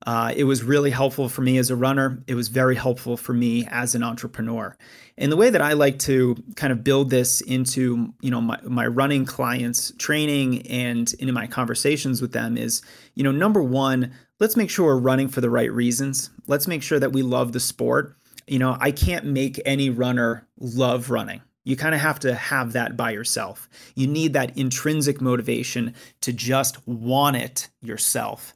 Uh, 0.05 0.33
it 0.35 0.45
was 0.45 0.63
really 0.63 0.89
helpful 0.89 1.29
for 1.29 1.41
me 1.41 1.57
as 1.57 1.69
a 1.69 1.75
runner. 1.75 2.23
It 2.27 2.35
was 2.35 2.47
very 2.47 2.75
helpful 2.75 3.17
for 3.17 3.33
me 3.33 3.67
as 3.69 3.93
an 3.93 4.03
entrepreneur. 4.03 4.75
And 5.17 5.31
the 5.31 5.37
way 5.37 5.51
that 5.51 5.61
I 5.61 5.73
like 5.73 5.99
to 5.99 6.35
kind 6.55 6.73
of 6.73 6.83
build 6.83 7.11
this 7.11 7.41
into, 7.41 8.11
you 8.21 8.31
know, 8.31 8.41
my, 8.41 8.59
my 8.63 8.87
running 8.87 9.25
clients 9.25 9.93
training 9.99 10.65
and 10.67 11.13
into 11.19 11.33
my 11.33 11.45
conversations 11.45 12.21
with 12.21 12.31
them 12.31 12.57
is, 12.57 12.81
you 13.13 13.23
know, 13.23 13.31
number 13.31 13.61
one, 13.61 14.11
let's 14.39 14.57
make 14.57 14.71
sure 14.71 14.87
we're 14.87 14.99
running 14.99 15.27
for 15.27 15.41
the 15.41 15.49
right 15.49 15.71
reasons. 15.71 16.31
Let's 16.47 16.67
make 16.67 16.81
sure 16.81 16.99
that 16.99 17.13
we 17.13 17.21
love 17.21 17.51
the 17.51 17.59
sport. 17.59 18.15
You 18.47 18.57
know, 18.57 18.77
I 18.79 18.91
can't 18.91 19.25
make 19.25 19.61
any 19.65 19.91
runner 19.91 20.47
love 20.59 21.11
running. 21.11 21.41
You 21.63 21.75
kind 21.75 21.93
of 21.93 22.01
have 22.01 22.19
to 22.21 22.33
have 22.33 22.73
that 22.73 22.97
by 22.97 23.11
yourself. 23.11 23.69
You 23.93 24.07
need 24.07 24.33
that 24.33 24.57
intrinsic 24.57 25.21
motivation 25.21 25.93
to 26.21 26.33
just 26.33 26.87
want 26.87 27.35
it 27.35 27.69
yourself. 27.81 28.55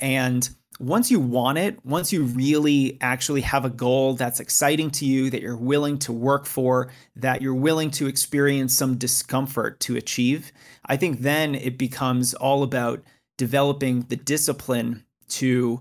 And 0.00 0.48
once 0.78 1.10
you 1.10 1.18
want 1.18 1.58
it, 1.58 1.84
once 1.84 2.12
you 2.12 2.24
really 2.24 2.98
actually 3.00 3.40
have 3.40 3.64
a 3.64 3.70
goal 3.70 4.14
that's 4.14 4.40
exciting 4.40 4.90
to 4.90 5.06
you, 5.06 5.30
that 5.30 5.40
you're 5.40 5.56
willing 5.56 5.98
to 5.98 6.12
work 6.12 6.44
for, 6.44 6.90
that 7.14 7.40
you're 7.40 7.54
willing 7.54 7.90
to 7.90 8.06
experience 8.06 8.74
some 8.74 8.96
discomfort 8.96 9.80
to 9.80 9.96
achieve, 9.96 10.52
I 10.84 10.96
think 10.96 11.20
then 11.20 11.54
it 11.54 11.78
becomes 11.78 12.34
all 12.34 12.62
about 12.62 13.02
developing 13.38 14.02
the 14.02 14.16
discipline 14.16 15.04
to 15.28 15.80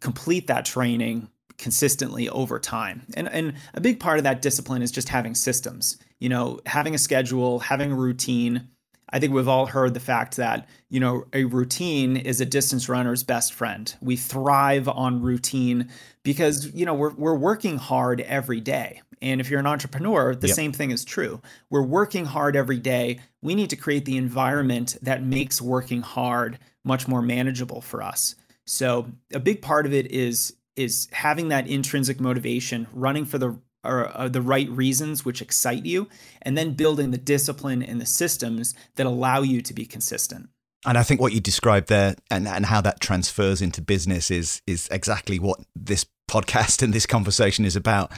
complete 0.00 0.46
that 0.46 0.64
training 0.64 1.28
consistently 1.58 2.28
over 2.28 2.58
time. 2.58 3.02
And 3.14 3.28
and 3.28 3.54
a 3.74 3.80
big 3.80 4.00
part 4.00 4.18
of 4.18 4.24
that 4.24 4.42
discipline 4.42 4.82
is 4.82 4.90
just 4.90 5.08
having 5.08 5.34
systems. 5.34 5.96
You 6.18 6.28
know, 6.28 6.60
having 6.66 6.94
a 6.94 6.98
schedule, 6.98 7.60
having 7.60 7.92
a 7.92 7.96
routine, 7.96 8.68
I 9.12 9.18
think 9.18 9.32
we've 9.32 9.48
all 9.48 9.66
heard 9.66 9.94
the 9.94 10.00
fact 10.00 10.36
that, 10.36 10.66
you 10.88 10.98
know, 10.98 11.24
a 11.32 11.44
routine 11.44 12.16
is 12.16 12.40
a 12.40 12.46
distance 12.46 12.88
runner's 12.88 13.22
best 13.22 13.52
friend. 13.52 13.94
We 14.00 14.16
thrive 14.16 14.88
on 14.88 15.20
routine 15.20 15.90
because, 16.22 16.72
you 16.72 16.86
know, 16.86 16.94
we're, 16.94 17.12
we're 17.14 17.36
working 17.36 17.76
hard 17.76 18.22
every 18.22 18.60
day. 18.60 19.02
And 19.20 19.40
if 19.40 19.50
you're 19.50 19.60
an 19.60 19.66
entrepreneur, 19.66 20.34
the 20.34 20.48
yep. 20.48 20.56
same 20.56 20.72
thing 20.72 20.90
is 20.90 21.04
true. 21.04 21.40
We're 21.70 21.82
working 21.82 22.24
hard 22.24 22.56
every 22.56 22.78
day. 22.78 23.20
We 23.40 23.54
need 23.54 23.70
to 23.70 23.76
create 23.76 24.04
the 24.04 24.16
environment 24.16 24.96
that 25.02 25.22
makes 25.22 25.62
working 25.62 26.02
hard 26.02 26.58
much 26.84 27.06
more 27.06 27.22
manageable 27.22 27.80
for 27.80 28.02
us. 28.02 28.34
So 28.66 29.12
a 29.32 29.40
big 29.40 29.62
part 29.62 29.86
of 29.86 29.92
it 29.92 30.10
is 30.10 30.54
is 30.74 31.06
having 31.12 31.48
that 31.48 31.66
intrinsic 31.66 32.18
motivation, 32.18 32.86
running 32.94 33.26
for 33.26 33.36
the 33.36 33.58
are, 33.84 34.06
are 34.08 34.28
the 34.28 34.42
right 34.42 34.68
reasons 34.70 35.24
which 35.24 35.42
excite 35.42 35.84
you, 35.84 36.08
and 36.42 36.56
then 36.56 36.74
building 36.74 37.10
the 37.10 37.18
discipline 37.18 37.82
and 37.82 38.00
the 38.00 38.06
systems 38.06 38.74
that 38.96 39.06
allow 39.06 39.42
you 39.42 39.62
to 39.62 39.74
be 39.74 39.84
consistent. 39.86 40.48
And 40.84 40.98
I 40.98 41.02
think 41.02 41.20
what 41.20 41.32
you 41.32 41.40
described 41.40 41.88
there 41.88 42.16
and, 42.30 42.48
and 42.48 42.66
how 42.66 42.80
that 42.80 43.00
transfers 43.00 43.62
into 43.62 43.80
business 43.80 44.30
is 44.30 44.62
is 44.66 44.88
exactly 44.90 45.38
what 45.38 45.60
this 45.76 46.06
podcast 46.28 46.82
and 46.82 46.92
this 46.92 47.06
conversation 47.06 47.64
is 47.64 47.76
about. 47.76 48.10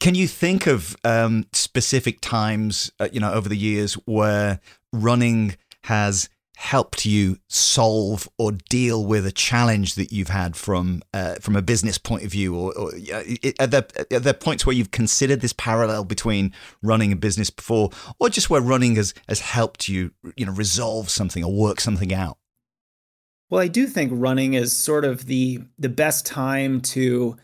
Can 0.00 0.14
you 0.14 0.26
think 0.26 0.66
of 0.66 0.96
um, 1.04 1.44
specific 1.52 2.20
times, 2.22 2.90
uh, 3.00 3.08
you 3.12 3.20
know, 3.20 3.32
over 3.32 3.50
the 3.50 3.56
years 3.56 3.94
where 4.06 4.60
running 4.94 5.56
has 5.84 6.30
helped 6.58 7.06
you 7.06 7.38
solve 7.46 8.28
or 8.36 8.50
deal 8.50 9.06
with 9.06 9.24
a 9.24 9.30
challenge 9.30 9.94
that 9.94 10.10
you've 10.10 10.28
had 10.28 10.56
from 10.56 11.00
uh, 11.14 11.36
from 11.36 11.54
a 11.54 11.62
business 11.62 11.98
point 11.98 12.24
of 12.24 12.32
view, 12.32 12.52
or, 12.52 12.76
or 12.76 12.90
are, 13.60 13.66
there, 13.68 13.86
are 14.12 14.18
there 14.18 14.34
points 14.34 14.66
where 14.66 14.74
you've 14.74 14.90
considered 14.90 15.40
this 15.40 15.52
parallel 15.52 16.04
between 16.04 16.52
running 16.82 17.12
a 17.12 17.16
business 17.16 17.48
before, 17.48 17.90
or 18.18 18.28
just 18.28 18.50
where 18.50 18.60
running 18.60 18.96
has 18.96 19.14
has 19.28 19.38
helped 19.38 19.88
you, 19.88 20.10
you 20.36 20.44
know, 20.44 20.52
resolve 20.52 21.10
something 21.10 21.44
or 21.44 21.54
work 21.54 21.80
something 21.80 22.12
out? 22.12 22.38
Well, 23.48 23.62
I 23.62 23.68
do 23.68 23.86
think 23.86 24.10
running 24.12 24.54
is 24.54 24.76
sort 24.76 25.04
of 25.04 25.26
the 25.26 25.60
the 25.78 25.88
best 25.88 26.26
time 26.26 26.80
to 26.80 27.36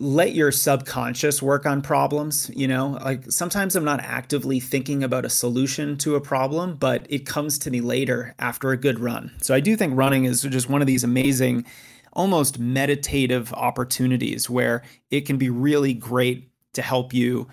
let 0.00 0.34
your 0.34 0.50
subconscious 0.50 1.40
work 1.40 1.66
on 1.66 1.80
problems 1.80 2.50
you 2.54 2.66
know? 2.66 2.98
Like 3.04 3.30
sometimes 3.30 3.76
i'm 3.76 3.84
not 3.84 4.00
actively 4.00 4.60
thinking 4.60 5.04
about 5.04 5.24
a 5.24 5.30
solution 5.30 5.96
to 5.98 6.16
a 6.16 6.20
problem 6.20 6.76
but 6.76 7.06
it 7.08 7.26
comes 7.26 7.58
to 7.60 7.70
me 7.70 7.80
later 7.80 8.34
after 8.38 8.70
a 8.70 8.76
good 8.76 8.98
run. 8.98 9.32
So 9.40 9.54
i 9.54 9.60
do 9.60 9.76
think 9.76 9.96
running 9.96 10.24
is 10.24 10.42
just 10.42 10.68
one 10.68 10.80
of 10.80 10.86
these 10.86 11.04
amazing 11.04 11.64
almost 12.12 12.58
meditative 12.58 13.52
opportunities 13.54 14.48
where 14.48 14.82
it 15.10 15.22
can 15.22 15.36
be 15.36 15.50
really 15.50 15.94
great 15.94 16.50
to 16.72 16.82
help 16.82 17.12
you 17.12 17.48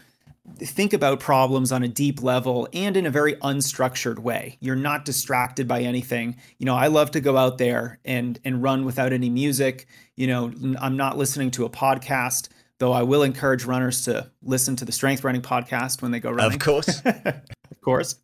think 0.58 0.94
about 0.94 1.20
problems 1.20 1.72
on 1.72 1.84
a 1.84 1.88
deep 1.88 2.22
level 2.22 2.68
and 2.74 2.98
in 2.98 3.06
a 3.06 3.12
very 3.12 3.36
unstructured 3.36 4.20
way. 4.20 4.58
You're 4.60 4.76
not 4.76 5.06
distracted 5.06 5.68
by 5.68 5.82
anything. 5.82 6.36
You 6.58 6.66
know, 6.66 6.76
I 6.76 6.88
love 6.88 7.12
to 7.12 7.22
go 7.22 7.38
out 7.38 7.58
there 7.58 8.00
and 8.06 8.40
and 8.44 8.62
run 8.62 8.86
without 8.86 9.14
any 9.14 9.30
music. 9.30 9.88
You 10.16 10.28
know, 10.28 10.52
I'm 10.80 10.98
not 10.98 11.18
listening 11.18 11.52
to 11.52 11.66
a 11.66 11.70
podcast, 11.70 12.50
though 12.80 12.92
I 12.92 13.04
will 13.04 13.24
encourage 13.24 13.66
runners 13.66 14.04
to 14.06 14.32
listen 14.42 14.76
to 14.78 14.86
the 14.86 14.92
Strength 14.92 15.24
Running 15.24 15.42
podcast 15.42 16.02
when 16.02 16.12
they 16.12 16.20
go 16.20 16.32
running. 16.32 16.54
Of 16.54 16.60
course. 16.60 17.02
of 17.06 17.82
course. 17.84 18.16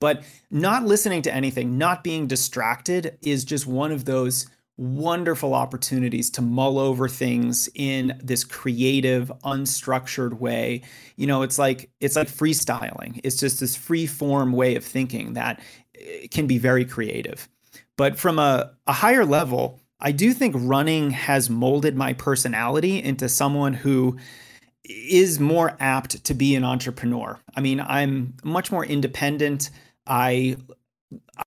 But 0.00 0.24
not 0.50 0.84
listening 0.84 1.22
to 1.22 1.34
anything, 1.34 1.78
not 1.78 2.04
being 2.04 2.26
distracted 2.26 3.16
is 3.22 3.44
just 3.44 3.66
one 3.66 3.92
of 3.92 4.04
those 4.04 4.46
wonderful 4.76 5.54
opportunities 5.54 6.30
to 6.30 6.42
mull 6.42 6.78
over 6.78 7.08
things 7.08 7.68
in 7.74 8.18
this 8.22 8.42
creative 8.42 9.30
unstructured 9.44 10.34
way. 10.34 10.82
You 11.16 11.26
know 11.26 11.42
it's 11.42 11.58
like 11.58 11.90
it's 12.00 12.16
like 12.16 12.28
freestyling. 12.28 13.20
It's 13.22 13.36
just 13.36 13.60
this 13.60 13.76
free 13.76 14.06
form 14.06 14.52
way 14.52 14.74
of 14.74 14.84
thinking 14.84 15.34
that 15.34 15.60
eh, 15.98 16.26
can 16.30 16.46
be 16.46 16.58
very 16.58 16.84
creative. 16.84 17.48
But 17.96 18.18
from 18.18 18.38
a, 18.38 18.72
a 18.86 18.92
higher 18.92 19.24
level 19.24 19.80
i 20.00 20.12
do 20.12 20.32
think 20.32 20.54
running 20.58 21.10
has 21.10 21.48
molded 21.48 21.96
my 21.96 22.12
personality 22.12 23.02
into 23.02 23.28
someone 23.28 23.72
who 23.72 24.16
is 24.84 25.40
more 25.40 25.76
apt 25.80 26.22
to 26.24 26.34
be 26.34 26.54
an 26.54 26.64
entrepreneur. 26.64 27.38
I 27.56 27.60
mean 27.60 27.80
i'm 27.80 28.34
much 28.42 28.70
more 28.72 28.84
independent. 28.84 29.70
I 30.06 30.56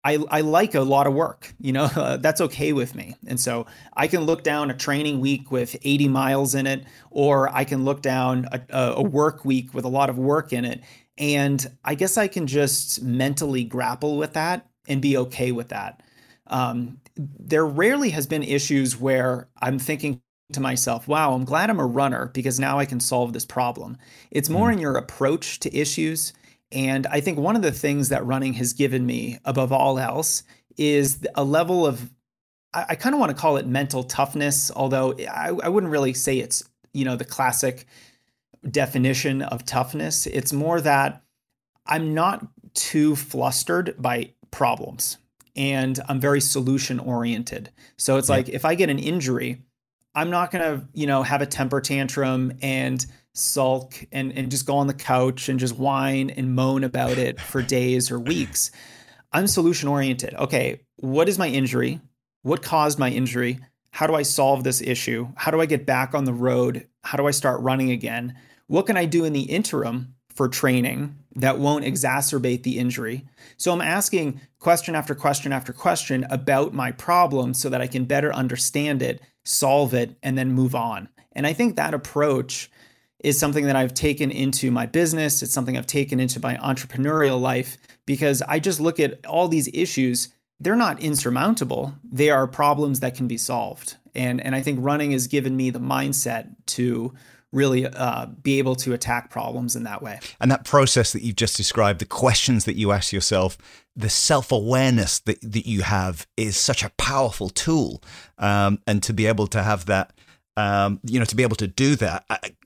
I, 0.04 0.18
I 0.30 0.42
like 0.42 0.76
a 0.76 0.82
lot 0.82 1.08
of 1.08 1.14
work, 1.14 1.54
you 1.60 1.72
know, 1.72 1.84
uh, 1.96 2.18
that's 2.18 2.42
okay 2.42 2.74
with 2.74 2.96
me. 2.96 3.16
And 3.28 3.40
so 3.40 3.66
I 3.94 4.08
can 4.08 4.22
look 4.26 4.44
down 4.44 4.72
a 4.72 4.76
training 4.76 5.20
week 5.20 5.52
with 5.52 5.76
80 5.84 6.08
miles 6.08 6.56
in 6.56 6.68
it, 6.68 6.86
or 7.12 7.54
I 7.54 7.64
can 7.64 7.86
look 7.86 8.02
down 8.02 8.48
a, 8.52 8.62
a 8.98 9.02
work 9.02 9.46
week 9.46 9.74
with 9.74 9.86
a 9.86 9.90
lot 9.90 10.10
of 10.10 10.18
work 10.18 10.54
in 10.54 10.66
it. 10.66 10.82
And 11.18 11.66
I 11.84 11.96
guess 11.96 12.18
I 12.18 12.28
can 12.28 12.48
just 12.48 13.02
mentally 13.02 13.64
grapple 13.64 14.18
with 14.18 14.34
that 14.34 14.68
and 14.88 15.02
be 15.02 15.18
okay 15.18 15.52
with 15.52 15.70
that. 15.70 16.04
Um, 16.48 17.00
there 17.16 17.66
rarely 17.66 18.12
has 18.12 18.28
been 18.28 18.44
issues 18.44 19.00
where 19.00 19.50
I'm 19.62 19.80
thinking 19.80 20.22
to 20.54 20.62
myself, 20.62 21.08
wow, 21.08 21.34
I'm 21.34 21.44
glad 21.44 21.70
I'm 21.70 21.80
a 21.80 21.86
runner 21.86 22.32
because 22.34 22.60
now 22.60 22.80
I 22.80 22.86
can 22.86 23.00
solve 23.00 23.34
this 23.34 23.46
problem. 23.46 23.98
It's 24.32 24.50
more 24.50 24.70
mm. 24.70 24.74
in 24.74 24.80
your 24.80 24.96
approach 24.96 25.60
to 25.62 25.76
issues 25.76 26.34
and 26.72 27.08
I 27.08 27.22
think 27.22 27.40
one 27.40 27.56
of 27.56 27.62
the 27.62 27.72
things 27.72 28.10
that 28.10 28.26
running 28.26 28.54
has 28.54 28.74
given 28.74 29.06
me 29.06 29.40
above 29.46 29.72
all 29.72 29.98
else 30.00 30.44
is 30.78 31.26
a 31.36 31.44
level 31.44 31.86
of, 31.86 32.12
I, 32.74 32.86
I 32.90 32.96
kind 32.96 33.16
of 33.16 33.20
want 33.20 33.32
to 33.32 33.38
call 33.38 33.58
it 33.58 33.66
mental 33.66 34.04
toughness, 34.04 34.72
although 34.76 35.14
I, 35.14 35.50
I 35.64 35.70
wouldn't 35.70 35.92
really 35.92 36.14
say 36.14 36.40
it's, 36.40 36.64
you 36.94 37.06
know, 37.06 37.16
the 37.16 37.26
classic 37.26 37.86
definition 38.70 39.42
of 39.42 39.66
toughness. 39.66 40.28
It's 40.28 40.52
more 40.52 40.82
that 40.82 41.24
I'm 41.86 42.14
not 42.14 42.46
too 42.74 43.16
flustered 43.16 43.96
by 43.98 44.34
problems 44.52 45.18
and 45.56 46.00
I'm 46.08 46.20
very 46.20 46.42
solution 46.42 47.00
oriented. 47.00 47.72
So 47.98 48.18
it's 48.18 48.30
yeah. 48.30 48.36
like 48.36 48.50
if 48.50 48.66
I 48.66 48.76
get 48.76 48.90
an 48.90 49.00
injury, 49.00 49.64
I'm 50.14 50.30
not 50.30 50.52
going 50.52 50.64
to, 50.64 50.88
you 50.94 51.08
know, 51.08 51.24
have 51.24 51.42
a 51.42 51.46
temper 51.46 51.80
tantrum 51.80 52.54
and 52.62 53.06
sulk 53.38 53.94
and, 54.12 54.32
and 54.34 54.52
just 54.52 54.66
go 54.66 54.78
on 54.78 54.88
the 54.88 54.94
couch 54.94 55.50
and 55.50 55.60
just 55.60 55.78
whine 55.78 56.30
and 56.32 56.56
moan 56.56 56.84
about 56.84 57.18
it 57.18 57.40
for 57.40 57.62
days 57.62 58.12
or 58.12 58.20
weeks. 58.20 58.72
I'm 59.32 59.48
solution 59.48 59.90
oriented. 59.90 60.34
Okay, 60.34 60.82
what 60.98 61.30
is 61.30 61.38
my 61.38 61.48
injury? 61.48 62.02
What 62.42 62.62
caused 62.62 62.98
my 62.98 63.10
injury? 63.10 63.60
How 63.92 64.08
do 64.08 64.16
I 64.16 64.24
solve 64.24 64.64
this 64.64 64.82
issue? 64.82 65.28
How 65.36 65.52
do 65.52 65.62
I 65.62 65.66
get 65.66 65.86
back 65.86 66.14
on 66.14 66.26
the 66.26 66.34
road? 66.34 66.88
How 67.04 67.18
do 67.18 67.28
I 67.28 67.32
start 67.32 67.62
running 67.62 67.92
again? 67.92 68.36
What 68.68 68.86
can 68.86 68.98
I 68.98 69.06
do 69.06 69.26
in 69.26 69.34
the 69.34 69.42
interim 69.42 70.16
for 70.30 70.48
training 70.48 71.16
that 71.36 71.60
won't 71.60 71.86
exacerbate 71.86 72.64
the 72.64 72.80
injury? 72.80 73.26
So 73.58 73.72
I'm 73.72 73.82
asking 73.82 74.42
question 74.60 74.96
after 74.96 75.16
question 75.16 75.52
after 75.52 75.74
question 75.74 76.26
about 76.30 76.74
my 76.74 76.92
problem 76.92 77.54
so 77.54 77.70
that 77.70 77.82
I 77.82 77.88
can 77.88 78.06
better 78.06 78.34
understand 78.34 79.02
it, 79.02 79.22
solve 79.46 79.94
it, 79.94 80.16
and 80.22 80.38
then 80.38 80.52
move 80.52 80.76
on. 80.76 81.10
And 81.34 81.46
I 81.46 81.54
think 81.54 81.76
that 81.76 81.94
approach 81.94 82.70
is 83.28 83.38
something 83.38 83.66
that 83.66 83.76
I've 83.76 83.94
taken 83.94 84.32
into 84.32 84.72
my 84.72 84.86
business. 84.86 85.44
It's 85.44 85.52
something 85.52 85.78
I've 85.78 85.86
taken 85.86 86.18
into 86.22 86.40
my 86.40 86.56
entrepreneurial 86.56 87.42
life 87.42 87.78
because 88.06 88.42
I 88.44 88.60
just 88.60 88.80
look 88.80 89.02
at 89.02 89.26
all 89.26 89.50
these 89.50 89.70
issues. 89.74 90.30
They're 90.62 90.78
not 90.78 91.02
insurmountable. 91.02 91.94
They 92.10 92.30
are 92.30 92.48
problems 92.48 93.02
that 93.02 93.16
can 93.16 93.28
be 93.28 93.36
solved. 93.36 93.98
And, 94.16 94.40
and 94.40 94.56
I 94.56 94.62
think 94.62 94.80
running 94.82 95.12
has 95.12 95.28
given 95.28 95.58
me 95.58 95.72
the 95.72 95.80
mindset 95.80 96.56
to 96.68 97.14
really 97.52 97.86
uh, 97.86 98.28
be 98.28 98.60
able 98.60 98.76
to 98.76 98.94
attack 98.94 99.30
problems 99.30 99.76
in 99.76 99.84
that 99.84 100.02
way. 100.02 100.22
And 100.40 100.50
that 100.50 100.64
process 100.64 101.12
that 101.12 101.22
you've 101.22 101.36
just 101.36 101.58
described, 101.58 102.00
the 102.00 102.06
questions 102.06 102.64
that 102.64 102.78
you 102.78 102.94
ask 102.94 103.12
yourself, 103.12 103.58
the 103.94 104.10
self 104.10 104.54
awareness 104.54 105.20
that, 105.20 105.42
that 105.42 105.68
you 105.68 105.82
have 105.82 106.26
is 106.38 106.56
such 106.56 106.82
a 106.82 106.92
powerful 106.92 107.50
tool. 107.50 108.02
Um, 108.38 108.80
and 108.88 109.04
to 109.04 109.12
be 109.12 109.26
able 109.26 109.48
to 109.48 109.64
have 109.64 109.86
that 109.88 110.14
um, 110.58 111.00
you 111.04 111.20
know, 111.20 111.26
to 111.26 111.36
be 111.36 111.44
able 111.44 111.56
to 111.56 111.68
do 111.68 111.96
that. 111.98 112.26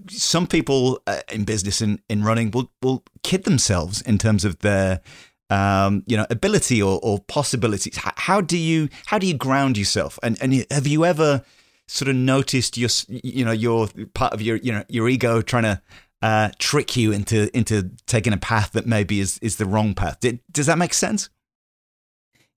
some 0.10 0.48
people 0.48 1.02
uh, 1.06 1.20
in 1.32 1.44
business 1.44 1.82
and 1.82 2.00
in 2.10 2.24
running 2.24 2.50
will, 2.50 2.72
will 2.82 3.04
kid 3.22 3.44
themselves 3.44 4.02
in 4.02 4.18
terms 4.18 4.46
of 4.46 4.58
their, 4.60 5.02
um, 5.50 6.02
you 6.08 6.16
know, 6.16 6.26
ability 6.30 6.82
or, 6.82 7.02
or 7.04 7.20
possibilities. 7.20 7.98
How, 7.98 8.14
how, 8.16 8.42
do 8.42 8.58
you 8.58 8.88
how 9.06 9.20
do 9.20 9.28
you 9.28 9.34
ground 9.34 9.78
yourself? 9.78 10.18
And 10.24 10.42
and 10.42 10.66
have 10.72 10.88
you 10.88 11.04
ever 11.04 11.44
sort 11.88 12.08
of 12.08 12.16
noticed 12.16 12.78
your 12.78 12.90
you 13.10 13.44
know 13.44 13.52
your 13.52 13.90
part 14.14 14.34
of 14.34 14.42
your 14.42 14.56
you 14.56 14.72
know 14.72 14.86
your 14.88 15.10
ego 15.10 15.42
trying 15.42 15.64
to 15.64 15.82
uh, 16.22 16.50
trick 16.60 16.96
you 16.96 17.12
into 17.12 17.56
into 17.56 17.92
taking 18.08 18.32
a 18.32 18.38
path 18.38 18.72
that 18.72 18.88
maybe 18.88 19.20
is 19.20 19.38
is 19.40 19.58
the 19.58 19.66
wrong 19.66 19.94
path? 19.94 20.22
Did, 20.22 20.40
does 20.50 20.68
that 20.68 20.78
make 20.78 20.94
sense? 20.94 21.30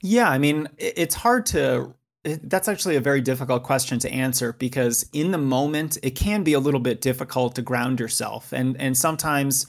Yeah, 0.00 0.30
I 0.30 0.38
mean, 0.38 0.68
it's 0.78 1.16
hard 1.16 1.46
to 1.46 1.94
that's 2.24 2.68
actually 2.68 2.96
a 2.96 3.00
very 3.00 3.20
difficult 3.20 3.62
question 3.62 3.98
to 3.98 4.10
answer 4.10 4.54
because 4.54 5.06
in 5.12 5.30
the 5.30 5.38
moment 5.38 5.98
it 6.02 6.12
can 6.12 6.42
be 6.42 6.54
a 6.54 6.58
little 6.58 6.80
bit 6.80 7.00
difficult 7.00 7.54
to 7.54 7.62
ground 7.62 8.00
yourself. 8.00 8.52
And 8.52 8.80
and 8.80 8.96
sometimes 8.96 9.66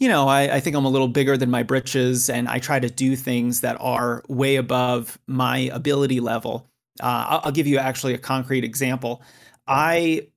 you 0.00 0.08
know 0.08 0.26
I, 0.26 0.56
I 0.56 0.60
think 0.60 0.74
i'm 0.74 0.84
a 0.84 0.90
little 0.90 1.08
bigger 1.08 1.36
than 1.36 1.50
my 1.50 1.62
britches 1.62 2.28
and 2.28 2.48
i 2.48 2.58
try 2.58 2.80
to 2.80 2.90
do 2.90 3.14
things 3.14 3.60
that 3.60 3.76
are 3.80 4.24
way 4.28 4.56
above 4.56 5.18
my 5.26 5.70
ability 5.72 6.20
level. 6.20 6.68
Uh, 7.00 7.26
I'll, 7.28 7.40
I'll 7.44 7.52
give 7.52 7.66
you 7.66 7.78
actually 7.78 8.14
a 8.14 8.18
concrete 8.18 8.64
example. 8.64 9.22
I 9.66 10.28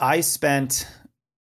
i 0.00 0.20
spent 0.20 0.88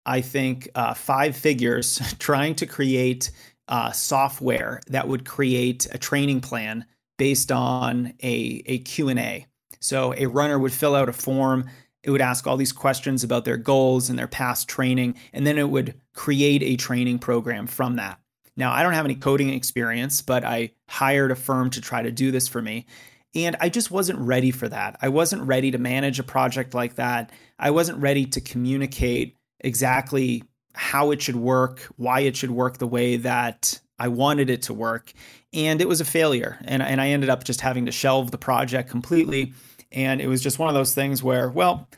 i 0.07 0.21
think 0.21 0.69
uh, 0.75 0.95
five 0.95 1.37
figures 1.37 2.01
trying 2.19 2.55
to 2.57 2.67
create 2.67 3.31
uh, 3.69 3.93
software 3.93 4.81
that 4.89 5.07
would 5.07 5.25
create 5.25 5.87
a 5.93 5.99
training 5.99 6.41
plan 6.41 6.85
based 7.21 7.53
on 7.53 8.15
a, 8.23 8.63
a 8.65 8.79
Q&A. 8.79 9.47
So 9.79 10.15
a 10.17 10.25
runner 10.25 10.59
would 10.59 10.73
fill 10.73 10.95
out 10.95 11.11
a 11.11 11.13
form, 11.13 11.69
it 12.03 12.09
would 12.09 12.23
ask 12.23 12.47
all 12.47 12.57
these 12.57 12.73
questions 12.73 13.23
about 13.23 13.45
their 13.45 13.59
goals 13.59 14.09
and 14.09 14.19
their 14.19 14.27
past 14.27 14.69
training, 14.71 15.17
and 15.35 15.47
then 15.47 15.59
it 15.59 15.69
would 15.69 16.01
create 16.15 16.63
a 16.63 16.77
training 16.77 17.19
program 17.19 17.67
from 17.67 17.97
that. 17.97 18.19
Now, 18.57 18.73
I 18.73 18.83
don't 18.83 18.95
have 18.95 19.05
any 19.05 19.17
coding 19.17 19.51
experience, 19.51 20.23
but 20.23 20.45
I 20.45 20.71
hired 20.89 21.31
a 21.31 21.37
firm 21.37 21.69
to 21.71 21.83
try 21.83 22.01
to 22.01 22.11
do 22.11 22.31
this 22.31 22.49
for 22.49 22.63
me. 22.63 22.87
And 23.35 23.55
I 23.61 23.69
just 23.69 23.91
wasn't 23.91 24.21
ready 24.21 24.51
for 24.51 24.71
that. 24.71 24.97
I 25.03 25.11
wasn't 25.11 25.43
ready 25.43 25.71
to 25.73 25.79
manage 25.79 26.19
a 26.19 26.23
project 26.25 26.73
like 26.73 26.95
that. 26.95 27.33
I 27.59 27.71
wasn't 27.71 27.99
ready 27.99 28.25
to 28.25 28.41
communicate 28.41 29.37
exactly 29.61 30.43
how 30.73 31.11
it 31.11 31.21
should 31.21 31.37
work, 31.37 31.81
why 31.97 32.21
it 32.21 32.35
should 32.35 32.51
work 32.51 32.79
the 32.79 32.87
way 32.87 33.19
that 33.19 33.79
I 34.01 34.09
wanted 34.09 34.51
it 34.51 34.63
to 34.63 34.75
work. 34.75 35.13
And 35.53 35.81
it 35.81 35.89
was 35.89 36.01
a 36.01 36.05
failure. 36.05 36.59
And, 36.65 36.83
and 36.83 37.01
I 37.01 37.09
ended 37.09 37.29
up 37.29 37.45
just 37.45 37.61
having 37.61 37.87
to 37.87 37.93
shelve 37.93 38.31
the 38.31 38.39
project 38.39 38.91
completely. 38.91 39.53
And 39.93 40.21
it 40.21 40.27
was 40.27 40.43
just 40.43 40.59
one 40.59 40.69
of 40.69 40.75
those 40.75 40.95
things 40.95 41.23
where, 41.23 41.51
well, 41.51 41.89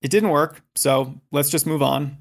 it 0.00 0.10
didn't 0.10 0.30
work. 0.30 0.62
So 0.76 1.14
let's 1.32 1.50
just 1.50 1.66
move 1.66 1.82
on. 1.82 2.16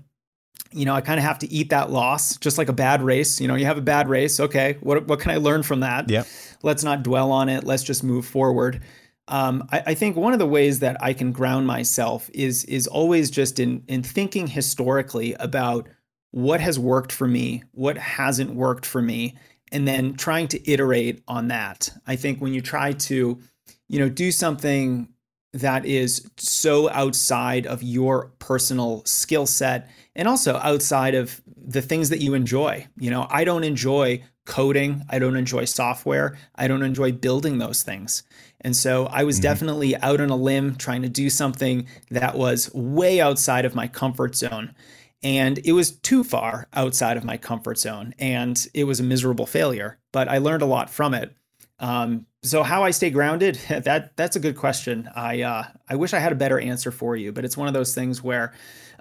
You 0.72 0.86
know, 0.86 0.94
I 0.94 1.02
kind 1.02 1.20
of 1.20 1.24
have 1.24 1.40
to 1.40 1.52
eat 1.52 1.70
that 1.70 1.92
loss, 1.92 2.38
just 2.38 2.58
like 2.58 2.68
a 2.68 2.74
bad 2.74 3.02
race. 3.02 3.40
You 3.40 3.48
know, 3.48 3.56
you 3.56 3.66
have 3.66 3.78
a 3.78 3.82
bad 3.82 4.10
race. 4.10 4.40
Okay, 4.40 4.78
what, 4.82 5.08
what 5.08 5.20
can 5.20 5.32
I 5.32 5.38
learn 5.38 5.64
from 5.64 5.82
that? 5.82 6.10
Yeah. 6.10 6.24
Let's 6.62 6.84
not 6.84 7.04
dwell 7.04 7.32
on 7.32 7.48
it. 7.48 7.64
Let's 7.64 7.84
just 7.84 8.04
move 8.04 8.26
forward. 8.26 8.82
Um, 9.30 9.68
I, 9.72 9.84
I, 9.88 9.94
think 9.94 10.16
one 10.16 10.34
of 10.34 10.40
the 10.40 10.48
ways 10.48 10.80
that 10.80 11.02
I 11.04 11.12
can 11.12 11.34
ground 11.34 11.68
myself 11.68 12.30
is 12.34 12.64
is 12.66 12.88
always 12.88 13.30
just 13.30 13.60
in 13.60 13.84
in 13.90 14.02
thinking 14.02 14.48
historically 14.48 15.34
about 15.34 15.90
what 16.32 16.60
has 16.60 16.78
worked 16.78 17.12
for 17.12 17.28
me, 17.28 17.64
what 17.72 17.98
hasn't 17.98 18.54
worked 18.54 18.86
for 18.86 19.02
me, 19.02 19.36
and 19.72 19.88
then 19.88 20.14
trying 20.16 20.48
to 20.50 20.72
iterate 20.72 21.24
on 21.28 21.50
that. 21.50 21.90
I 22.06 22.16
think 22.16 22.40
when 22.40 22.54
you 22.54 22.62
try 22.62 22.94
to, 22.94 23.40
you 23.88 24.00
know, 24.00 24.10
do 24.10 24.32
something 24.32 25.10
that 25.54 25.86
is 25.86 26.30
so 26.38 26.90
outside 26.90 27.66
of 27.66 27.82
your 27.82 28.32
personal 28.40 29.04
skill 29.06 29.46
set 29.46 29.90
and 30.16 30.28
also 30.28 30.58
outside 30.58 31.16
of 31.16 31.42
the 31.56 31.82
things 31.82 32.10
that 32.10 32.20
you 32.20 32.34
enjoy. 32.34 32.86
You 32.98 33.10
know, 33.10 33.28
I 33.30 33.44
don't 33.44 33.64
enjoy 33.64 34.24
coding, 34.46 35.04
I 35.10 35.20
don't 35.20 35.36
enjoy 35.36 35.66
software, 35.66 36.38
I 36.56 36.68
don't 36.68 36.84
enjoy 36.84 37.12
building 37.12 37.58
those 37.58 37.84
things. 37.84 38.24
And 38.62 38.76
so 38.76 39.08
I 39.08 39.24
was 39.24 39.38
mm-hmm. 39.38 39.44
definitely 39.44 39.98
out 39.98 40.22
on 40.22 40.30
a 40.30 40.36
limb 40.36 40.76
trying 40.76 41.02
to 41.02 41.10
do 41.10 41.30
something 41.30 41.88
that 42.10 42.36
was 42.36 42.74
way 42.74 43.20
outside 43.20 43.66
of 43.66 43.76
my 43.76 43.88
comfort 43.88 44.36
zone. 44.36 44.74
And 45.24 45.60
it 45.66 45.74
was 45.74 45.92
too 45.92 46.24
far 46.24 46.68
outside 46.74 47.18
of 47.18 47.24
my 47.24 47.38
comfort 47.38 47.80
zone. 47.80 48.14
And 48.20 48.68
it 48.74 48.84
was 48.84 49.00
a 49.00 49.04
miserable 49.04 49.46
failure, 49.46 49.98
but 50.12 50.28
I 50.28 50.38
learned 50.38 50.62
a 50.62 50.68
lot 50.68 50.90
from 50.90 51.14
it. 51.14 51.36
Um, 51.80 52.26
so 52.44 52.64
how 52.64 52.84
I 52.84 52.92
stay 52.92 53.10
grounded, 53.10 53.56
that 53.70 54.16
that's 54.16 54.36
a 54.36 54.40
good 54.40 54.56
question. 54.56 55.10
I 55.16 55.42
uh, 55.42 55.64
I 55.90 55.96
wish 55.96 56.14
I 56.14 56.20
had 56.20 56.32
a 56.32 56.36
better 56.36 56.60
answer 56.60 56.92
for 56.92 57.16
you, 57.16 57.32
but 57.32 57.46
it's 57.46 57.58
one 57.58 57.68
of 57.68 57.74
those 57.74 57.94
things 57.94 58.24
where 58.24 58.54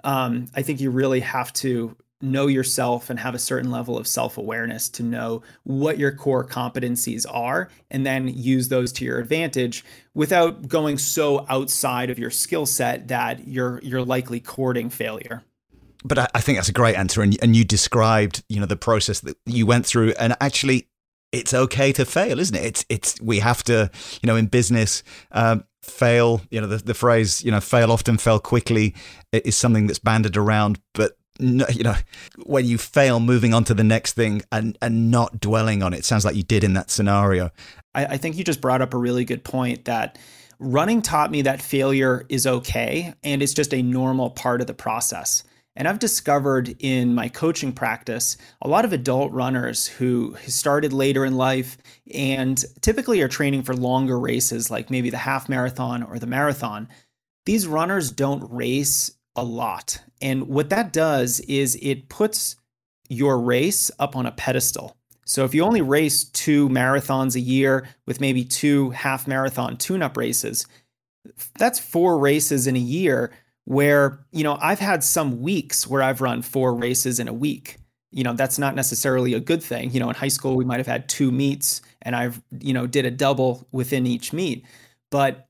um, 0.03 0.47
I 0.55 0.61
think 0.61 0.79
you 0.79 0.91
really 0.91 1.21
have 1.21 1.53
to 1.53 1.95
know 2.21 2.47
yourself 2.47 3.11
and 3.11 3.19
have 3.19 3.35
a 3.35 3.39
certain 3.39 3.69
level 3.69 3.95
of 3.95 4.07
self-awareness 4.07 4.89
to 4.89 5.03
know 5.03 5.43
what 5.63 5.99
your 5.99 6.11
core 6.11 6.43
competencies 6.43 7.27
are 7.29 7.69
and 7.91 8.05
then 8.05 8.27
use 8.27 8.69
those 8.69 8.91
to 8.91 9.05
your 9.05 9.19
advantage 9.19 9.85
without 10.15 10.67
going 10.67 10.97
so 10.97 11.45
outside 11.47 12.09
of 12.09 12.17
your 12.17 12.31
skill 12.31 12.65
set 12.65 13.07
that 13.09 13.47
you're 13.47 13.79
you're 13.83 14.03
likely 14.03 14.39
courting 14.39 14.89
failure 14.89 15.43
but 16.07 16.17
I, 16.17 16.27
I, 16.35 16.41
think 16.41 16.57
that's 16.57 16.69
a 16.69 16.73
great 16.73 16.95
answer, 16.95 17.21
and 17.21 17.37
and 17.41 17.55
you 17.55 17.63
described 17.63 18.43
you 18.49 18.59
know 18.59 18.65
the 18.65 18.77
process 18.77 19.19
that 19.21 19.37
you 19.45 19.65
went 19.65 19.85
through, 19.85 20.13
and 20.19 20.35
actually, 20.41 20.87
it's 21.31 21.53
okay 21.53 21.91
to 21.93 22.05
fail, 22.05 22.39
isn't 22.39 22.55
it? 22.55 22.65
It's 22.65 22.85
it's 22.89 23.21
we 23.21 23.39
have 23.39 23.63
to 23.65 23.89
you 24.21 24.27
know 24.27 24.35
in 24.35 24.47
business. 24.47 25.03
Um, 25.31 25.63
fail 25.87 26.41
you 26.51 26.59
know 26.59 26.67
the, 26.67 26.77
the 26.77 26.93
phrase 26.93 27.41
you 27.43 27.49
know 27.49 27.61
fail 27.61 27.93
often 27.93 28.17
fail 28.17 28.39
quickly 28.39 28.93
is 29.31 29.55
something 29.55 29.87
that's 29.87 29.99
banded 29.99 30.35
around 30.35 30.79
but 30.93 31.17
no, 31.39 31.65
you 31.69 31.83
know 31.83 31.95
when 32.45 32.65
you 32.65 32.77
fail 32.77 33.21
moving 33.21 33.53
on 33.53 33.63
to 33.63 33.73
the 33.73 33.83
next 33.85 34.13
thing 34.13 34.41
and 34.51 34.77
and 34.81 35.09
not 35.09 35.39
dwelling 35.39 35.81
on 35.81 35.93
it, 35.93 35.99
it 35.99 36.05
sounds 36.05 36.25
like 36.25 36.35
you 36.35 36.43
did 36.43 36.63
in 36.63 36.73
that 36.73 36.91
scenario 36.91 37.51
I, 37.95 38.05
I 38.05 38.17
think 38.17 38.37
you 38.37 38.43
just 38.43 38.59
brought 38.59 38.81
up 38.81 38.93
a 38.93 38.97
really 38.97 39.23
good 39.23 39.43
point 39.45 39.85
that 39.85 40.17
running 40.59 41.01
taught 41.01 41.31
me 41.31 41.43
that 41.43 41.61
failure 41.61 42.25
is 42.27 42.45
okay 42.45 43.13
and 43.23 43.41
it's 43.41 43.53
just 43.53 43.73
a 43.73 43.81
normal 43.81 44.29
part 44.29 44.59
of 44.61 44.67
the 44.67 44.73
process 44.73 45.43
and 45.77 45.87
I've 45.87 45.99
discovered 45.99 46.75
in 46.79 47.13
my 47.13 47.29
coaching 47.29 47.71
practice 47.71 48.35
a 48.63 48.67
lot 48.67 48.83
of 48.83 48.93
adult 48.93 49.31
runners 49.31 49.85
who 49.85 50.35
started 50.47 50.91
later 50.91 51.23
in 51.23 51.37
life 51.37 51.77
and 52.11 52.61
typically 52.81 53.21
are 53.21 53.27
training 53.27 53.61
for 53.61 53.75
longer 53.75 54.19
races, 54.19 54.71
like 54.71 54.89
maybe 54.89 55.11
the 55.11 55.17
half 55.17 55.47
marathon 55.47 56.01
or 56.01 56.17
the 56.17 56.25
marathon. 56.25 56.89
These 57.45 57.67
runners 57.67 58.11
don't 58.11 58.51
race 58.51 59.11
a 59.35 59.43
lot. 59.43 60.01
And 60.19 60.47
what 60.47 60.71
that 60.71 60.91
does 60.91 61.39
is 61.41 61.77
it 61.79 62.09
puts 62.09 62.55
your 63.07 63.39
race 63.39 63.91
up 63.99 64.15
on 64.15 64.25
a 64.25 64.31
pedestal. 64.31 64.97
So 65.25 65.45
if 65.45 65.53
you 65.53 65.63
only 65.63 65.81
race 65.81 66.23
two 66.23 66.69
marathons 66.69 67.35
a 67.35 67.39
year 67.39 67.87
with 68.07 68.19
maybe 68.19 68.43
two 68.43 68.89
half 68.89 69.27
marathon 69.27 69.77
tune 69.77 70.01
up 70.01 70.17
races, 70.17 70.65
that's 71.59 71.77
four 71.77 72.17
races 72.17 72.65
in 72.65 72.75
a 72.75 72.79
year 72.79 73.31
where, 73.67 74.25
you 74.31 74.45
know, 74.45 74.57
I've 74.61 74.79
had 74.79 75.03
some 75.03 75.41
weeks 75.41 75.85
where 75.85 76.01
I've 76.01 76.21
run 76.21 76.41
four 76.41 76.73
races 76.73 77.19
in 77.19 77.27
a 77.27 77.33
week. 77.33 77.75
You 78.11 78.23
know, 78.23 78.31
that's 78.31 78.57
not 78.57 78.75
necessarily 78.75 79.33
a 79.33 79.41
good 79.41 79.61
thing. 79.61 79.91
You 79.91 79.99
know, 79.99 80.07
in 80.07 80.15
high 80.15 80.29
school, 80.29 80.55
we 80.55 80.63
might 80.63 80.77
have 80.77 80.87
had 80.87 81.09
two 81.09 81.31
meets 81.33 81.81
and 82.01 82.15
I've, 82.15 82.41
you 82.61 82.71
know, 82.71 82.87
did 82.87 83.05
a 83.05 83.11
double 83.11 83.67
within 83.73 84.07
each 84.07 84.31
meet. 84.31 84.65
But 85.11 85.49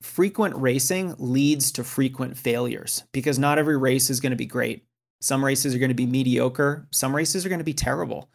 frequent 0.00 0.56
racing 0.56 1.14
leads 1.18 1.70
to 1.72 1.84
frequent 1.84 2.36
failures 2.36 3.04
because 3.12 3.38
not 3.38 3.60
every 3.60 3.76
race 3.76 4.10
is 4.10 4.18
going 4.18 4.32
to 4.32 4.36
be 4.36 4.44
great. 4.44 4.84
Some 5.20 5.44
races 5.44 5.72
are 5.72 5.78
going 5.78 5.88
to 5.88 5.94
be 5.94 6.04
mediocre, 6.04 6.88
some 6.90 7.14
races 7.14 7.46
are 7.46 7.48
going 7.48 7.60
to 7.60 7.64
be 7.64 7.74
terrible. 7.74 8.28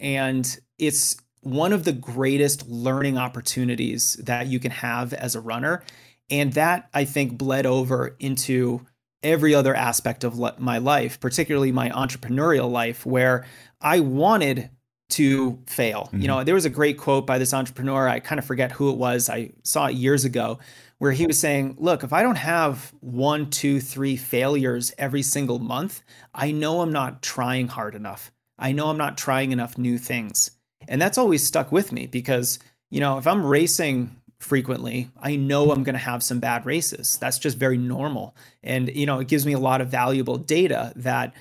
And 0.00 0.58
it's 0.78 1.18
one 1.42 1.74
of 1.74 1.84
the 1.84 1.92
greatest 1.92 2.66
learning 2.66 3.18
opportunities 3.18 4.14
that 4.24 4.46
you 4.46 4.58
can 4.58 4.70
have 4.70 5.12
as 5.12 5.34
a 5.34 5.40
runner 5.42 5.82
and 6.30 6.52
that 6.54 6.88
I 6.94 7.04
think 7.04 7.36
bled 7.36 7.66
over 7.66 8.16
into 8.18 8.86
every 9.22 9.54
other 9.54 9.74
aspect 9.74 10.24
of 10.24 10.58
my 10.58 10.78
life, 10.78 11.20
particularly 11.20 11.72
my 11.72 11.90
entrepreneurial 11.90 12.70
life, 12.70 13.04
where 13.04 13.46
I 13.80 14.00
wanted 14.00 14.70
to 15.10 15.58
fail. 15.66 16.04
Mm-hmm. 16.04 16.20
You 16.22 16.28
know, 16.28 16.44
there 16.44 16.54
was 16.54 16.64
a 16.64 16.70
great 16.70 16.96
quote 16.98 17.26
by 17.26 17.38
this 17.38 17.52
entrepreneur. 17.52 18.08
I 18.08 18.20
kind 18.20 18.38
of 18.38 18.44
forget 18.44 18.72
who 18.72 18.90
it 18.90 18.96
was. 18.96 19.28
I 19.28 19.50
saw 19.62 19.86
it 19.86 19.94
years 19.94 20.24
ago 20.24 20.58
where 20.98 21.12
he 21.12 21.26
was 21.26 21.38
saying, 21.38 21.76
Look, 21.78 22.04
if 22.04 22.12
I 22.12 22.22
don't 22.22 22.36
have 22.36 22.92
one, 23.00 23.50
two, 23.50 23.80
three 23.80 24.16
failures 24.16 24.92
every 24.98 25.22
single 25.22 25.58
month, 25.58 26.02
I 26.34 26.52
know 26.52 26.80
I'm 26.80 26.92
not 26.92 27.22
trying 27.22 27.68
hard 27.68 27.94
enough. 27.94 28.30
I 28.58 28.72
know 28.72 28.88
I'm 28.88 28.98
not 28.98 29.18
trying 29.18 29.52
enough 29.52 29.76
new 29.78 29.98
things. 29.98 30.52
And 30.88 31.00
that's 31.00 31.18
always 31.18 31.44
stuck 31.44 31.72
with 31.72 31.92
me 31.92 32.06
because, 32.06 32.58
you 32.90 33.00
know, 33.00 33.18
if 33.18 33.26
I'm 33.26 33.44
racing 33.44 34.16
frequently, 34.40 35.10
I 35.20 35.36
know 35.36 35.70
I'm 35.70 35.84
going 35.84 35.94
to 35.94 35.98
have 35.98 36.22
some 36.22 36.40
bad 36.40 36.66
races. 36.66 37.18
That's 37.18 37.38
just 37.38 37.56
very 37.56 37.76
normal. 37.76 38.34
And, 38.62 38.88
you 38.94 39.06
know, 39.06 39.20
it 39.20 39.28
gives 39.28 39.46
me 39.46 39.52
a 39.52 39.58
lot 39.58 39.80
of 39.80 39.88
valuable 39.88 40.38
data 40.38 40.92
that 40.96 41.34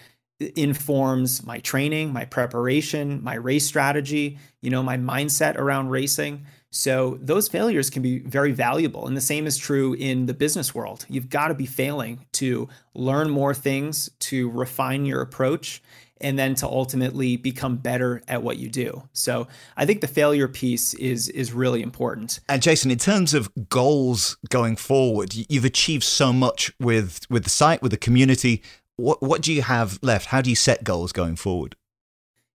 informs 0.55 1.45
my 1.45 1.59
training, 1.59 2.13
my 2.13 2.25
preparation, 2.25 3.23
my 3.23 3.33
race 3.35 3.65
strategy, 3.65 4.37
you 4.61 4.69
know, 4.69 4.83
my 4.83 4.97
mindset 4.97 5.57
around 5.57 5.89
racing. 5.89 6.45
So 6.71 7.17
those 7.21 7.47
failures 7.47 7.89
can 7.89 8.01
be 8.01 8.19
very 8.19 8.51
valuable. 8.51 9.07
And 9.07 9.17
the 9.17 9.21
same 9.21 9.47
is 9.47 9.57
true 9.57 9.93
in 9.93 10.27
the 10.27 10.33
business 10.33 10.75
world. 10.75 11.05
You've 11.09 11.29
got 11.29 11.47
to 11.47 11.55
be 11.55 11.65
failing 11.65 12.25
to 12.33 12.69
learn 12.93 13.29
more 13.29 13.53
things, 13.53 14.09
to 14.19 14.49
refine 14.51 15.05
your 15.05 15.21
approach, 15.21 15.81
and 16.21 16.37
then 16.37 16.55
to 16.55 16.67
ultimately 16.67 17.37
become 17.37 17.77
better 17.77 18.21
at 18.27 18.43
what 18.43 18.57
you 18.57 18.69
do. 18.69 19.03
So 19.13 19.47
I 19.77 19.85
think 19.85 20.01
the 20.01 20.07
failure 20.07 20.47
piece 20.47 20.93
is 20.95 21.29
is 21.29 21.53
really 21.53 21.81
important. 21.81 22.39
And 22.49 22.61
Jason, 22.61 22.91
in 22.91 22.97
terms 22.97 23.33
of 23.33 23.49
goals 23.69 24.37
going 24.49 24.75
forward, 24.75 25.33
you've 25.33 25.65
achieved 25.65 26.03
so 26.03 26.33
much 26.33 26.71
with 26.79 27.21
with 27.29 27.43
the 27.43 27.49
site, 27.49 27.81
with 27.81 27.91
the 27.91 27.97
community. 27.97 28.61
What 28.97 29.21
what 29.21 29.41
do 29.41 29.53
you 29.53 29.61
have 29.61 29.99
left? 30.01 30.27
How 30.27 30.41
do 30.41 30.49
you 30.49 30.55
set 30.55 30.83
goals 30.83 31.11
going 31.11 31.35
forward? 31.35 31.75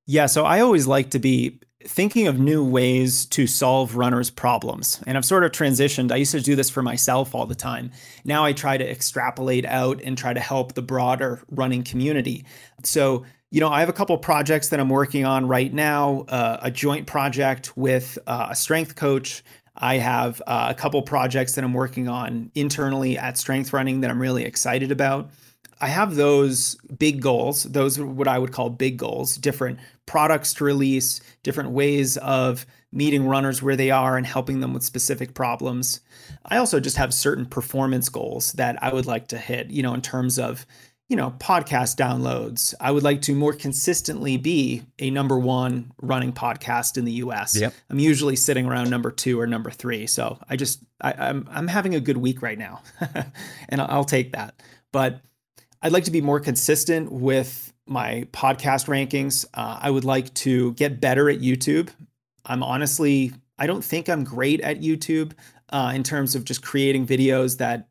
Yeah, 0.07 0.27
so 0.27 0.45
I 0.45 0.61
always 0.61 0.87
like 0.87 1.11
to 1.11 1.19
be 1.19 1.61
thinking 1.87 2.27
of 2.27 2.39
new 2.39 2.65
ways 2.65 3.27
to 3.27 3.47
solve 3.47 3.97
runners' 3.97 4.31
problems. 4.31 5.03
And 5.07 5.17
I've 5.17 5.25
sort 5.25 5.45
of 5.45 5.53
transitioned. 5.53 6.13
I 6.13 6.17
used 6.17 6.33
to 6.33 6.41
do 6.41 6.57
this 6.57 6.71
for 6.71 6.83
myself 6.83 7.35
all 7.35 7.47
the 7.47 7.55
time. 7.55 7.91
Now 8.25 8.45
I 8.45 8.53
try 8.53 8.77
to 8.77 8.91
extrapolate 8.91 9.67
out 9.67 10.01
and 10.03 10.17
try 10.17 10.33
to 10.33 10.41
help 10.41 10.75
the 10.75 10.83
broader 10.83 11.43
running 11.51 11.83
community. 11.83 12.45
So 12.83 13.25
you 13.55 13.61
know, 13.61 13.69
I 13.69 13.79
have 13.79 13.89
a 13.89 13.93
couple 13.93 14.19
projects 14.19 14.71
that 14.71 14.81
I'm 14.81 14.89
working 14.89 15.25
on 15.25 15.47
right 15.47 15.73
now, 15.73 16.25
uh, 16.27 16.59
a 16.61 16.73
joint 16.73 17.07
project 17.07 17.77
with 17.77 18.19
uh, 18.27 18.49
a 18.51 18.57
strength 18.57 18.97
coach. 18.97 19.45
I 19.77 19.99
have 19.99 20.43
uh, 20.49 20.67
a 20.71 20.75
couple 20.75 21.01
projects 21.03 21.55
that 21.55 21.63
I'm 21.63 21.73
working 21.73 22.09
on 22.09 22.51
internally 22.57 23.17
at 23.17 23.39
Strength 23.39 23.73
Running 23.73 24.01
that 24.01 24.11
I'm 24.11 24.21
really 24.21 24.45
excited 24.45 24.91
about. 24.91 25.31
I 25.81 25.87
have 25.87 26.17
those 26.17 26.75
big 26.99 27.23
goals. 27.23 27.63
Those 27.63 27.97
are 27.97 28.05
what 28.05 28.27
I 28.27 28.41
would 28.41 28.51
call 28.51 28.71
big 28.71 28.97
goals, 28.97 29.37
different 29.37 29.79
products 30.05 30.53
to 30.55 30.65
release, 30.65 31.21
different 31.45 31.71
ways 31.71 32.17
of 32.17 32.67
meeting 32.91 33.25
runners 33.29 33.63
where 33.63 33.77
they 33.77 33.93
are 33.93 34.17
and 34.17 34.27
helping 34.27 34.59
them 34.59 34.75
with 34.75 34.83
specific 34.83 35.35
problems. 35.35 36.01
I 36.45 36.57
also 36.57 36.81
just 36.81 36.97
have 36.97 37.15
certain 37.15 37.47
performance 37.47 38.09
goals 38.09 38.51
that 38.55 38.83
I 38.83 38.93
would 38.93 39.07
like 39.07 39.29
to 39.29 39.39
hit, 39.39 39.71
you 39.71 39.85
know, 39.85 39.95
in 39.95 40.03
terms 40.03 40.41
of 40.41 40.67
you 41.09 41.17
know, 41.17 41.35
podcast 41.39 41.97
downloads. 41.97 42.75
I 42.81 42.91
would 42.91 43.03
like 43.03 43.23
to 43.23 43.35
more 43.35 43.53
consistently 43.53 44.37
be 44.37 44.83
a 44.99 45.11
number 45.11 45.39
one 45.39 45.93
running 46.01 46.33
podcast 46.33 46.97
in 46.97 47.05
the 47.05 47.13
US. 47.13 47.57
Yep. 47.57 47.75
I'm 47.91 47.99
usually 47.99 48.37
sitting 48.37 48.67
around 48.67 48.89
number 48.89 49.11
two 49.11 49.39
or 49.39 49.47
number 49.47 49.71
three. 49.71 50.07
So 50.07 50.39
I 50.49 50.57
just 50.57 50.83
I, 51.01 51.13
am 51.13 51.19
I'm, 51.21 51.49
I'm 51.51 51.69
having 51.69 51.95
a 51.95 52.01
good 52.01 52.17
week 52.17 52.41
right 52.41 52.59
now. 52.59 52.83
and 53.69 53.81
I'll 53.81 54.05
take 54.05 54.33
that. 54.33 54.63
But 54.93 55.21
I'd 55.83 55.93
like 55.93 56.05
to 56.05 56.11
be 56.11 56.23
more 56.23 56.41
consistent 56.41 57.13
with 57.13 57.73
my 57.87 58.27
podcast 58.33 58.87
rankings. 58.87 59.45
Uh, 59.53 59.79
I 59.83 59.91
would 59.91 60.05
like 60.05 60.33
to 60.35 60.73
get 60.73 61.01
better 61.01 61.29
at 61.29 61.41
YouTube. 61.41 61.91
I'm 62.47 62.63
honestly, 62.63 63.33
I 63.59 63.67
don't 63.67 63.85
think 63.85 64.09
I'm 64.09 64.25
great 64.25 64.63
at 64.63 64.81
YouTube 64.81 65.33
uh, 65.69 65.93
in 65.95 66.03
terms 66.03 66.35
of 66.35 66.45
just 66.45 66.63
creating 66.63 67.07
videos 67.07 67.59
that 67.59 67.89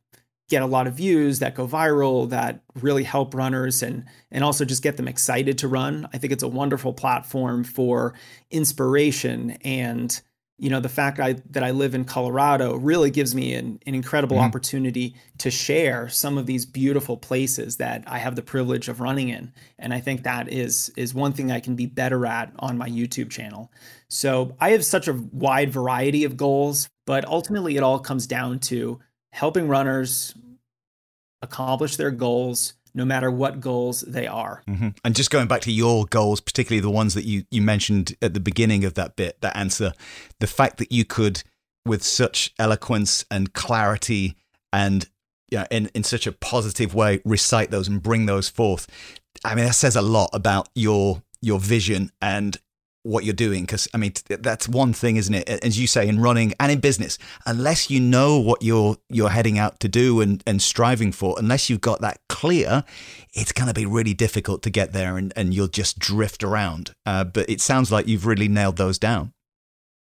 get 0.50 0.62
a 0.62 0.68
lot 0.68 0.88
of 0.88 0.94
views, 0.94 1.40
that 1.40 1.56
go 1.56 1.68
viral, 1.68 2.30
that 2.30 2.62
really 2.76 3.04
help 3.04 3.34
runners 3.34 3.82
and 3.82 4.06
and 4.32 4.44
also 4.44 4.66
just 4.66 4.84
get 4.84 4.98
them 4.98 5.08
excited 5.08 5.58
to 5.60 5.68
run. 5.68 6.08
I 6.14 6.18
think 6.18 6.34
it's 6.34 6.44
a 6.44 6.48
wonderful 6.48 6.94
platform 6.94 7.64
for 7.64 8.14
inspiration 8.52 9.52
and 9.64 10.22
you 10.60 10.70
know 10.70 10.80
the 10.80 10.90
fact 10.90 11.20
I, 11.20 11.34
that 11.50 11.64
I 11.64 11.72
live 11.72 11.96
in 11.96 12.06
Colorado 12.06 12.76
really 12.76 13.10
gives 13.10 13.34
me 13.34 13.54
an, 13.56 13.80
an 13.86 13.96
incredible 13.96 14.38
mm-hmm. 14.38 14.46
opportunity 14.46 15.16
to 15.40 15.50
share 15.50 16.10
some 16.10 16.38
of 16.38 16.46
these 16.46 16.66
beautiful 16.66 17.18
places 17.18 17.78
that 17.78 18.04
I 18.06 18.20
have 18.20 18.36
the 18.36 18.44
privilege 18.44 18.88
of 18.88 19.02
running 19.02 19.30
in, 19.30 19.52
and 19.80 19.94
I 19.94 20.00
think 20.00 20.24
that 20.24 20.52
is 20.52 20.90
is 20.96 21.14
one 21.14 21.34
thing 21.34 21.52
I 21.52 21.60
can 21.60 21.76
be 21.76 21.88
better 21.88 22.26
at 22.26 22.54
on 22.60 22.78
my 22.78 22.88
YouTube 22.88 23.32
channel. 23.32 23.72
So 24.10 24.56
I 24.60 24.70
have 24.70 24.86
such 24.86 25.08
a 25.08 25.14
wide 25.32 25.72
variety 25.72 26.24
of 26.24 26.38
goals, 26.38 26.88
but 27.06 27.26
ultimately 27.26 27.76
it 27.76 27.84
all 27.84 28.00
comes 28.00 28.28
down 28.28 28.60
to 28.60 29.00
helping 29.34 29.68
runners 29.68 30.36
accomplish 31.42 31.96
their 31.96 32.12
goals 32.12 32.74
no 32.94 33.04
matter 33.04 33.32
what 33.32 33.60
goals 33.60 34.02
they 34.02 34.28
are. 34.28 34.62
Mm-hmm. 34.68 34.90
And 35.04 35.16
just 35.16 35.32
going 35.32 35.48
back 35.48 35.62
to 35.62 35.72
your 35.72 36.06
goals, 36.06 36.40
particularly 36.40 36.82
the 36.82 36.92
ones 36.92 37.16
that 37.16 37.26
you, 37.26 37.44
you 37.50 37.60
mentioned 37.60 38.16
at 38.22 38.36
the 38.36 38.40
beginning 38.40 38.86
of 38.86 38.94
that 38.94 39.16
bit, 39.16 39.42
that 39.42 39.58
answer, 39.58 39.94
the 40.40 40.46
fact 40.46 40.78
that 40.78 40.92
you 40.92 41.04
could, 41.04 41.42
with 41.84 42.04
such 42.04 42.54
eloquence 42.60 43.26
and 43.32 43.54
clarity 43.54 44.36
and 44.72 45.10
yeah, 45.50 45.66
in, 45.72 45.90
in 45.96 46.04
such 46.04 46.28
a 46.28 46.32
positive 46.32 46.94
way, 46.94 47.20
recite 47.26 47.72
those 47.72 47.88
and 47.88 48.04
bring 48.04 48.28
those 48.28 48.50
forth. 48.50 48.88
I 49.44 49.56
mean, 49.56 49.66
that 49.66 49.74
says 49.74 49.96
a 49.96 50.02
lot 50.02 50.30
about 50.32 50.70
your 50.76 51.24
your 51.42 51.60
vision 51.60 52.12
and 52.22 52.58
what 53.04 53.26
you're 53.26 53.34
doing 53.34 53.64
because 53.64 53.88
i 53.94 53.98
mean 53.98 54.14
that's 54.28 54.68
one 54.68 54.94
thing 54.94 55.18
isn't 55.18 55.36
it? 55.36 55.50
As 55.50 55.78
you 55.80 55.88
say 55.88 56.08
in 56.08 56.22
running 56.22 56.54
and 56.60 56.72
in 56.72 56.80
business 56.80 57.18
unless 57.46 57.90
you 57.90 58.00
know 58.00 58.40
what 58.40 58.62
you're 58.62 58.98
you're 59.10 59.30
heading 59.30 59.60
out 59.60 59.80
to 59.82 59.90
do 59.90 60.22
and 60.22 60.42
and 60.48 60.62
striving 60.62 61.12
for 61.12 61.36
unless 61.38 61.70
you've 61.70 61.82
got 61.82 62.02
that 62.02 62.20
clear 62.30 62.84
it's 63.34 63.52
going 63.52 63.68
to 63.68 63.74
be 63.74 63.86
really 63.86 64.14
difficult 64.14 64.64
to 64.64 64.70
get 64.70 64.94
there 64.94 65.18
and 65.18 65.34
and 65.36 65.54
you'll 65.54 65.68
just 65.68 66.00
drift 66.00 66.44
around. 66.44 66.94
Uh, 67.06 67.24
but 67.24 67.50
it 67.50 67.60
sounds 67.62 67.92
like 67.92 68.08
you've 68.08 68.26
really 68.26 68.48
nailed 68.48 68.78
those 68.78 68.98
down. 68.98 69.34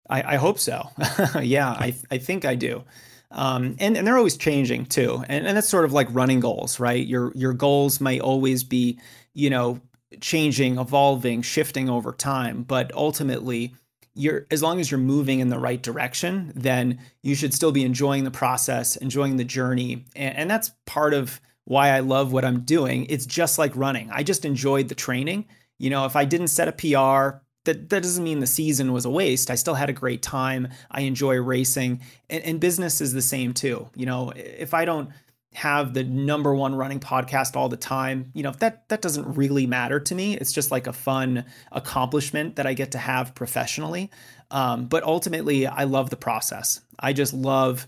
I, 0.09 0.35
I 0.35 0.37
hope 0.37 0.59
so. 0.59 0.91
Yeah 1.43 1.71
i 1.71 1.95
i 2.11 2.19
think 2.19 2.45
i 2.45 2.55
do. 2.55 2.85
Um, 3.33 3.77
and, 3.81 3.97
and 3.97 4.07
they're 4.07 4.17
always 4.17 4.37
changing 4.37 4.87
too. 4.87 5.25
And, 5.29 5.49
and 5.49 5.57
that's 5.57 5.69
sort 5.69 5.85
of 5.85 5.93
like 5.93 6.09
running 6.11 6.41
goals 6.41 6.81
right? 6.81 7.07
Your 7.07 7.33
your 7.35 7.53
goals 7.53 8.01
might 8.01 8.21
always 8.21 8.65
be 8.65 8.99
you 9.35 9.51
know 9.51 9.81
changing, 10.20 10.79
evolving, 10.79 11.42
shifting 11.42 11.88
over 11.88 12.12
time. 12.12 12.62
But 12.62 12.92
ultimately, 12.94 13.74
you're 14.14 14.46
as 14.50 14.62
long 14.62 14.81
as 14.81 14.90
you're 14.90 14.98
moving 14.98 15.40
in 15.40 15.50
the 15.50 15.59
right 15.59 15.83
direction, 15.83 16.52
then 16.57 16.98
you 17.22 17.35
should 17.35 17.52
still 17.52 17.72
be 17.72 17.85
enjoying 17.85 18.24
the 18.24 18.31
process, 18.31 18.96
enjoying 18.96 19.37
the 19.37 19.44
journey. 19.44 20.07
And, 20.16 20.37
and 20.37 20.50
that's 20.50 20.70
part 20.87 21.14
of 21.14 21.40
why 21.64 21.90
I 21.90 22.00
love 22.00 22.33
what 22.33 22.44
I'm 22.44 22.61
doing. 22.61 23.07
It's 23.07 23.26
just 23.26 23.59
like 23.59 23.76
running. 23.76 24.11
I 24.11 24.22
just 24.22 24.44
enjoyed 24.44 24.88
the 24.88 24.94
training. 24.94 25.46
You 25.79 25.90
know, 25.90 26.07
if 26.07 26.16
I 26.16 26.24
didn't 26.24 26.48
set 26.48 26.68
a 26.68 26.72
PR, 26.72 27.38
that, 27.64 27.90
that 27.90 28.02
doesn't 28.02 28.24
mean 28.24 28.40
the 28.40 28.46
season 28.46 28.92
was 28.92 29.05
a 29.05 29.11
waste. 29.11 29.50
I 29.50 29.57
still 29.57 29.74
had 29.74 29.90
a 29.90 29.92
great 29.92 30.22
time. 30.22 30.68
I 30.90 31.02
enjoy 31.02 31.37
racing. 31.37 32.00
And, 32.31 32.42
and 32.44 32.61
business 32.61 33.00
is 33.00 33.12
the 33.12 33.22
same 33.22 33.52
too. 33.52 33.90
You 33.94 34.07
know, 34.07 34.33
if 34.35 34.72
I 34.72 34.85
don't 34.85 35.11
have 35.57 35.95
the 35.95 36.05
number 36.05 36.55
one 36.55 36.75
running 36.75 37.01
podcast 37.01 37.57
all 37.57 37.71
the 37.71 37.79
time 37.79 38.31
you 38.35 38.42
know 38.42 38.51
that 38.59 38.87
that 38.90 39.01
doesn't 39.01 39.37
really 39.37 39.66
matter 39.66 39.99
to 39.99 40.14
me. 40.14 40.37
It's 40.37 40.53
just 40.53 40.71
like 40.71 40.87
a 40.87 40.92
fun 40.92 41.47
accomplishment 41.73 42.57
that 42.57 42.66
i 42.66 42.75
get 42.75 42.92
to 42.92 42.99
have 42.99 43.35
professionally. 43.35 44.11
Um, 44.51 44.85
but 44.87 45.03
ultimately 45.03 45.66
i 45.66 45.85
love 45.85 46.11
the 46.11 46.16
process. 46.16 46.83
I 46.99 47.14
just 47.14 47.33
love 47.33 47.87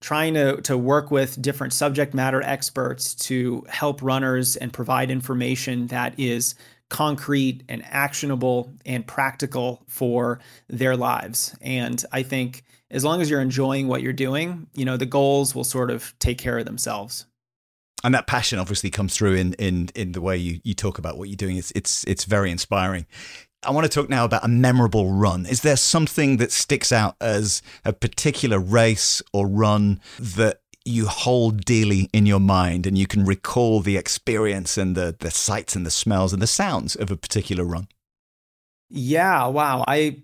trying 0.00 0.34
to, 0.34 0.60
to 0.62 0.78
work 0.78 1.10
with 1.10 1.40
different 1.42 1.72
subject 1.72 2.14
matter 2.14 2.40
experts 2.42 3.14
to 3.14 3.64
help 3.68 4.00
runners 4.00 4.54
and 4.56 4.72
provide 4.72 5.10
information 5.10 5.88
that 5.88 6.18
is 6.18 6.54
concrete 6.88 7.62
and 7.68 7.84
actionable 7.86 8.72
and 8.86 9.06
practical 9.06 9.82
for 9.88 10.38
their 10.68 10.96
lives. 10.96 11.56
And 11.60 12.04
i 12.12 12.22
think 12.22 12.62
as 12.92 13.04
long 13.04 13.20
as 13.22 13.30
you're 13.30 13.40
enjoying 13.40 13.88
what 13.88 14.02
you're 14.02 14.12
doing, 14.12 14.68
you 14.74 14.84
know, 14.84 14.96
the 14.96 15.06
goals 15.06 15.54
will 15.54 15.64
sort 15.64 15.90
of 15.90 16.14
take 16.18 16.38
care 16.38 16.58
of 16.58 16.66
themselves. 16.66 17.26
And 18.04 18.14
that 18.14 18.26
passion 18.26 18.58
obviously 18.58 18.90
comes 18.90 19.16
through 19.16 19.34
in 19.34 19.54
in 19.54 19.88
in 19.94 20.12
the 20.12 20.20
way 20.20 20.36
you 20.36 20.60
you 20.62 20.74
talk 20.74 20.98
about 20.98 21.16
what 21.16 21.28
you're 21.28 21.36
doing. 21.36 21.56
It's 21.56 21.72
it's 21.74 22.04
it's 22.04 22.24
very 22.24 22.50
inspiring. 22.50 23.06
I 23.64 23.70
want 23.70 23.84
to 23.84 23.88
talk 23.88 24.10
now 24.10 24.24
about 24.24 24.44
a 24.44 24.48
memorable 24.48 25.12
run. 25.12 25.46
Is 25.46 25.60
there 25.60 25.76
something 25.76 26.38
that 26.38 26.50
sticks 26.50 26.90
out 26.90 27.14
as 27.20 27.62
a 27.84 27.92
particular 27.92 28.58
race 28.58 29.22
or 29.32 29.46
run 29.46 30.00
that 30.18 30.60
you 30.84 31.06
hold 31.06 31.64
dearly 31.64 32.10
in 32.12 32.26
your 32.26 32.40
mind 32.40 32.88
and 32.88 32.98
you 32.98 33.06
can 33.06 33.24
recall 33.24 33.78
the 33.80 33.96
experience 33.96 34.76
and 34.76 34.96
the 34.96 35.14
the 35.18 35.30
sights 35.30 35.76
and 35.76 35.86
the 35.86 35.92
smells 35.92 36.32
and 36.32 36.42
the 36.42 36.46
sounds 36.48 36.96
of 36.96 37.10
a 37.10 37.16
particular 37.16 37.64
run? 37.64 37.86
Yeah, 38.90 39.46
wow. 39.46 39.84
I 39.86 40.22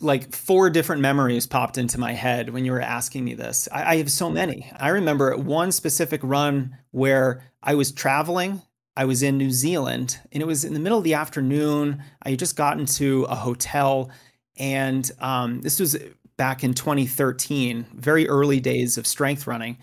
like 0.00 0.34
four 0.34 0.70
different 0.70 1.02
memories 1.02 1.46
popped 1.46 1.78
into 1.78 1.98
my 1.98 2.12
head 2.12 2.50
when 2.50 2.64
you 2.64 2.72
were 2.72 2.80
asking 2.80 3.24
me 3.24 3.34
this. 3.34 3.68
I, 3.72 3.92
I, 3.92 3.96
have 3.96 4.10
so 4.10 4.30
many. 4.30 4.70
I 4.76 4.90
remember 4.90 5.36
one 5.36 5.72
specific 5.72 6.20
run 6.22 6.76
where 6.90 7.42
I 7.62 7.74
was 7.74 7.92
traveling. 7.92 8.62
I 8.96 9.04
was 9.04 9.22
in 9.22 9.38
New 9.38 9.50
Zealand 9.50 10.18
and 10.32 10.42
it 10.42 10.46
was 10.46 10.64
in 10.64 10.74
the 10.74 10.80
middle 10.80 10.98
of 10.98 11.04
the 11.04 11.14
afternoon. 11.14 12.02
I 12.22 12.30
had 12.30 12.38
just 12.38 12.56
gotten 12.56 12.86
to 12.86 13.24
a 13.24 13.34
hotel 13.34 14.10
and 14.58 15.10
um, 15.20 15.60
this 15.60 15.78
was 15.78 15.96
back 16.36 16.64
in 16.64 16.72
2013, 16.74 17.86
very 17.94 18.28
early 18.28 18.60
days 18.60 18.98
of 18.98 19.06
strength 19.06 19.46
running. 19.46 19.78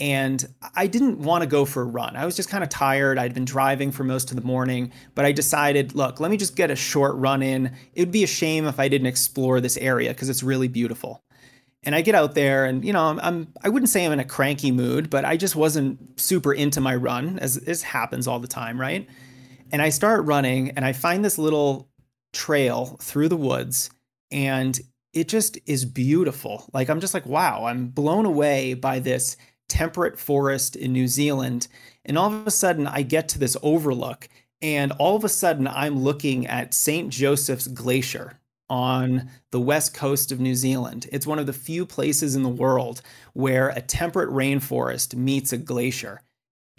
And 0.00 0.46
I 0.74 0.86
didn't 0.86 1.18
want 1.18 1.42
to 1.42 1.46
go 1.46 1.66
for 1.66 1.82
a 1.82 1.84
run. 1.84 2.16
I 2.16 2.24
was 2.24 2.34
just 2.34 2.48
kind 2.48 2.64
of 2.64 2.70
tired. 2.70 3.18
I'd 3.18 3.34
been 3.34 3.44
driving 3.44 3.92
for 3.92 4.02
most 4.02 4.30
of 4.30 4.36
the 4.36 4.42
morning, 4.42 4.92
but 5.14 5.26
I 5.26 5.32
decided, 5.32 5.94
look, 5.94 6.20
let 6.20 6.30
me 6.30 6.38
just 6.38 6.56
get 6.56 6.70
a 6.70 6.76
short 6.76 7.14
run 7.16 7.42
in. 7.42 7.66
It 7.92 8.00
would 8.00 8.10
be 8.10 8.24
a 8.24 8.26
shame 8.26 8.66
if 8.66 8.80
I 8.80 8.88
didn't 8.88 9.08
explore 9.08 9.60
this 9.60 9.76
area 9.76 10.08
because 10.08 10.30
it's 10.30 10.42
really 10.42 10.68
beautiful. 10.68 11.22
And 11.82 11.94
I 11.94 12.00
get 12.00 12.14
out 12.14 12.34
there 12.34 12.64
and, 12.64 12.82
you 12.82 12.94
know, 12.94 13.04
I'm, 13.04 13.20
I'm, 13.20 13.52
I 13.62 13.68
wouldn't 13.68 13.90
say 13.90 14.04
I'm 14.04 14.12
in 14.12 14.20
a 14.20 14.24
cranky 14.24 14.70
mood, 14.70 15.10
but 15.10 15.26
I 15.26 15.36
just 15.36 15.54
wasn't 15.54 16.18
super 16.18 16.52
into 16.54 16.80
my 16.80 16.94
run 16.94 17.38
as 17.38 17.56
this 17.56 17.82
happens 17.82 18.26
all 18.26 18.38
the 18.38 18.48
time, 18.48 18.80
right? 18.80 19.06
And 19.70 19.82
I 19.82 19.90
start 19.90 20.24
running 20.24 20.70
and 20.70 20.84
I 20.84 20.92
find 20.92 21.22
this 21.22 21.38
little 21.38 21.90
trail 22.32 22.98
through 23.02 23.28
the 23.28 23.36
woods 23.36 23.90
and 24.30 24.78
it 25.12 25.28
just 25.28 25.58
is 25.66 25.84
beautiful. 25.84 26.68
Like 26.72 26.88
I'm 26.88 27.00
just 27.00 27.14
like, 27.14 27.26
wow, 27.26 27.64
I'm 27.64 27.88
blown 27.88 28.26
away 28.26 28.74
by 28.74 28.98
this 28.98 29.36
temperate 29.70 30.18
forest 30.18 30.76
in 30.76 30.92
New 30.92 31.08
Zealand. 31.08 31.68
And 32.04 32.18
all 32.18 32.32
of 32.32 32.46
a 32.46 32.50
sudden, 32.50 32.86
I 32.86 33.02
get 33.02 33.28
to 33.30 33.38
this 33.38 33.56
overlook, 33.62 34.28
and 34.60 34.92
all 34.92 35.16
of 35.16 35.24
a 35.24 35.28
sudden, 35.28 35.66
I'm 35.66 36.00
looking 36.00 36.46
at 36.46 36.74
St. 36.74 37.08
Joseph's 37.08 37.66
Glacier 37.66 38.38
on 38.68 39.30
the 39.50 39.60
west 39.60 39.94
coast 39.94 40.30
of 40.30 40.38
New 40.38 40.54
Zealand. 40.54 41.08
It's 41.12 41.26
one 41.26 41.38
of 41.38 41.46
the 41.46 41.52
few 41.52 41.84
places 41.84 42.36
in 42.36 42.42
the 42.42 42.48
world 42.48 43.02
where 43.32 43.70
a 43.70 43.80
temperate 43.80 44.30
rainforest 44.30 45.14
meets 45.14 45.52
a 45.52 45.58
glacier. 45.58 46.20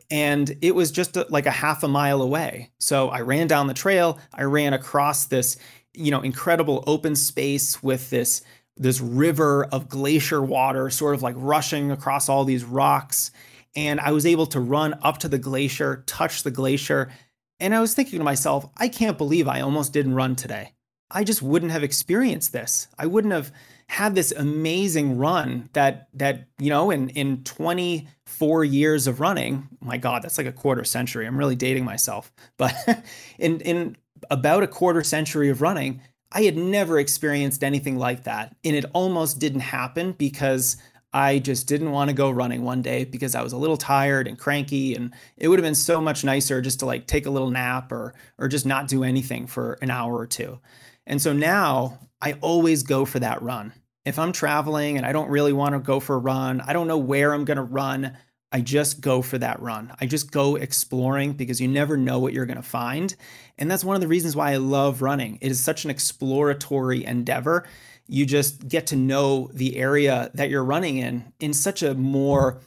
And 0.09 0.57
it 0.61 0.73
was 0.73 0.91
just 0.91 1.17
a, 1.17 1.25
like 1.29 1.45
a 1.45 1.51
half 1.51 1.83
a 1.83 1.87
mile 1.87 2.21
away. 2.21 2.71
So 2.79 3.09
I 3.09 3.21
ran 3.21 3.47
down 3.47 3.67
the 3.67 3.73
trail, 3.73 4.19
I 4.33 4.43
ran 4.43 4.73
across 4.73 5.25
this, 5.25 5.57
you 5.93 6.11
know, 6.11 6.21
incredible 6.21 6.83
open 6.87 7.15
space 7.15 7.83
with 7.83 8.09
this 8.09 8.41
this 8.81 8.99
river 8.99 9.65
of 9.65 9.87
glacier 9.89 10.41
water 10.41 10.89
sort 10.89 11.13
of 11.15 11.21
like 11.21 11.35
rushing 11.37 11.91
across 11.91 12.27
all 12.27 12.43
these 12.43 12.63
rocks. 12.63 13.31
And 13.75 13.99
I 13.99 14.11
was 14.11 14.25
able 14.25 14.47
to 14.47 14.59
run 14.59 14.99
up 15.03 15.19
to 15.19 15.29
the 15.29 15.37
glacier, 15.37 16.03
touch 16.07 16.43
the 16.43 16.51
glacier. 16.51 17.11
And 17.59 17.75
I 17.75 17.79
was 17.79 17.93
thinking 17.93 18.19
to 18.19 18.25
myself, 18.25 18.69
I 18.75 18.87
can't 18.87 19.17
believe 19.17 19.47
I 19.47 19.61
almost 19.61 19.93
didn't 19.93 20.15
run 20.15 20.35
today. 20.35 20.73
I 21.11 21.23
just 21.23 21.41
wouldn't 21.41 21.71
have 21.71 21.83
experienced 21.83 22.53
this. 22.53 22.87
I 22.97 23.05
wouldn't 23.05 23.33
have 23.33 23.51
had 23.91 24.15
this 24.15 24.31
amazing 24.31 25.17
run 25.17 25.69
that 25.73 26.07
that 26.13 26.47
you 26.57 26.69
know 26.69 26.91
in 26.91 27.09
in 27.09 27.43
24 27.43 28.63
years 28.63 29.05
of 29.05 29.19
running 29.19 29.67
my 29.81 29.97
god 29.97 30.21
that's 30.21 30.37
like 30.37 30.47
a 30.47 30.51
quarter 30.53 30.85
century 30.85 31.27
i'm 31.27 31.37
really 31.37 31.57
dating 31.57 31.83
myself 31.83 32.31
but 32.55 32.73
in 33.37 33.59
in 33.59 33.97
about 34.29 34.63
a 34.63 34.67
quarter 34.67 35.03
century 35.03 35.49
of 35.49 35.61
running 35.61 35.99
I 36.31 36.43
had 36.43 36.57
never 36.57 36.99
experienced 36.99 37.63
anything 37.63 37.97
like 37.97 38.23
that. 38.23 38.55
And 38.63 38.75
it 38.75 38.85
almost 38.93 39.39
didn't 39.39 39.61
happen 39.61 40.13
because 40.13 40.77
I 41.13 41.39
just 41.39 41.67
didn't 41.67 41.91
want 41.91 42.09
to 42.09 42.15
go 42.15 42.31
running 42.31 42.63
one 42.63 42.81
day 42.81 43.03
because 43.03 43.35
I 43.35 43.41
was 43.41 43.51
a 43.51 43.57
little 43.57 43.75
tired 43.75 44.27
and 44.27 44.39
cranky 44.39 44.95
and 44.95 45.13
it 45.35 45.49
would 45.49 45.59
have 45.59 45.65
been 45.65 45.75
so 45.75 45.99
much 45.99 46.23
nicer 46.23 46.61
just 46.61 46.79
to 46.79 46.85
like 46.85 47.05
take 47.05 47.25
a 47.25 47.29
little 47.31 47.49
nap 47.49 47.91
or 47.91 48.13
or 48.37 48.47
just 48.47 48.65
not 48.65 48.87
do 48.87 49.03
anything 49.03 49.45
for 49.45 49.73
an 49.81 49.91
hour 49.91 50.15
or 50.15 50.27
two. 50.27 50.59
And 51.05 51.21
so 51.21 51.33
now 51.33 51.99
I 52.21 52.33
always 52.41 52.83
go 52.83 53.03
for 53.03 53.19
that 53.19 53.41
run. 53.41 53.73
If 54.05 54.17
I'm 54.17 54.31
traveling 54.31 54.97
and 54.97 55.05
I 55.05 55.11
don't 55.11 55.29
really 55.29 55.53
want 55.53 55.73
to 55.73 55.79
go 55.79 55.99
for 55.99 56.15
a 56.15 56.19
run, 56.19 56.61
I 56.61 56.73
don't 56.73 56.87
know 56.87 56.97
where 56.97 57.33
I'm 57.33 57.45
going 57.45 57.57
to 57.57 57.63
run, 57.63 58.17
I 58.51 58.61
just 58.61 59.01
go 59.01 59.21
for 59.21 59.37
that 59.37 59.61
run. 59.61 59.93
I 60.01 60.05
just 60.05 60.31
go 60.31 60.55
exploring 60.55 61.33
because 61.33 61.61
you 61.61 61.67
never 61.67 61.95
know 61.95 62.19
what 62.19 62.33
you're 62.33 62.45
going 62.45 62.57
to 62.57 62.63
find. 62.63 63.15
And 63.57 63.71
that's 63.71 63.83
one 63.83 63.95
of 63.95 64.01
the 64.01 64.07
reasons 64.07 64.35
why 64.35 64.51
I 64.51 64.57
love 64.57 65.01
running. 65.01 65.37
It 65.41 65.51
is 65.51 65.59
such 65.59 65.85
an 65.85 65.91
exploratory 65.91 67.05
endeavor. 67.05 67.65
You 68.07 68.25
just 68.25 68.67
get 68.67 68.87
to 68.87 68.95
know 68.95 69.49
the 69.53 69.77
area 69.77 70.31
that 70.33 70.49
you're 70.49 70.65
running 70.65 70.97
in 70.97 71.31
in 71.39 71.53
such 71.53 71.81
a 71.81 71.93
more 71.93 72.59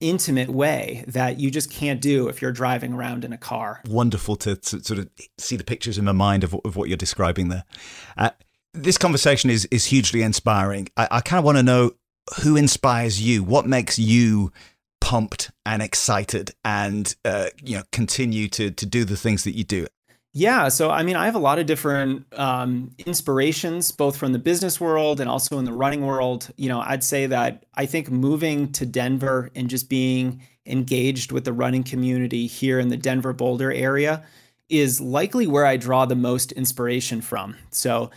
intimate 0.00 0.50
way 0.50 1.04
that 1.08 1.38
you 1.38 1.50
just 1.50 1.70
can't 1.70 2.00
do 2.00 2.28
if 2.28 2.42
you're 2.42 2.52
driving 2.52 2.92
around 2.92 3.24
in 3.24 3.32
a 3.32 3.38
car. 3.38 3.80
Wonderful 3.86 4.36
to, 4.36 4.56
to 4.56 4.82
sort 4.82 4.98
of 4.98 5.08
see 5.38 5.56
the 5.56 5.64
pictures 5.64 5.98
in 5.98 6.04
my 6.04 6.12
mind 6.12 6.44
of, 6.44 6.54
of 6.64 6.76
what 6.76 6.88
you're 6.88 6.96
describing 6.96 7.48
there. 7.48 7.64
Uh, 8.16 8.30
this 8.72 8.98
conversation 8.98 9.50
is 9.50 9.66
is 9.66 9.86
hugely 9.86 10.22
inspiring. 10.22 10.88
I, 10.96 11.08
I 11.10 11.20
kind 11.20 11.38
of 11.38 11.44
want 11.44 11.58
to 11.58 11.62
know 11.62 11.92
who 12.42 12.56
inspires 12.56 13.22
you. 13.22 13.44
What 13.44 13.66
makes 13.66 13.98
you 13.98 14.52
pumped 15.04 15.50
and 15.66 15.82
excited, 15.82 16.52
and 16.64 17.14
uh, 17.26 17.48
you 17.62 17.76
know 17.76 17.82
continue 17.92 18.48
to 18.48 18.70
to 18.70 18.86
do 18.86 19.04
the 19.04 19.18
things 19.18 19.44
that 19.44 19.54
you 19.54 19.62
do? 19.62 19.86
Yeah, 20.32 20.68
so 20.68 20.90
I 20.90 21.02
mean, 21.02 21.14
I 21.14 21.26
have 21.26 21.34
a 21.34 21.40
lot 21.40 21.58
of 21.58 21.66
different 21.66 22.24
um, 22.38 22.90
inspirations, 23.04 23.90
both 23.90 24.16
from 24.16 24.32
the 24.32 24.38
business 24.38 24.80
world 24.80 25.20
and 25.20 25.28
also 25.28 25.58
in 25.58 25.66
the 25.66 25.74
running 25.74 26.06
world. 26.06 26.50
You 26.56 26.70
know, 26.70 26.80
I'd 26.80 27.04
say 27.04 27.26
that 27.26 27.66
I 27.74 27.84
think 27.84 28.10
moving 28.10 28.72
to 28.72 28.86
Denver 28.86 29.50
and 29.54 29.68
just 29.68 29.90
being 29.90 30.40
engaged 30.64 31.32
with 31.32 31.44
the 31.44 31.52
running 31.52 31.84
community 31.84 32.46
here 32.46 32.80
in 32.80 32.88
the 32.88 32.96
Denver 32.96 33.34
Boulder 33.34 33.70
area 33.70 34.24
is 34.70 35.02
likely 35.02 35.46
where 35.46 35.66
I 35.66 35.76
draw 35.76 36.06
the 36.06 36.16
most 36.16 36.50
inspiration 36.52 37.20
from. 37.20 37.56
So 37.70 38.10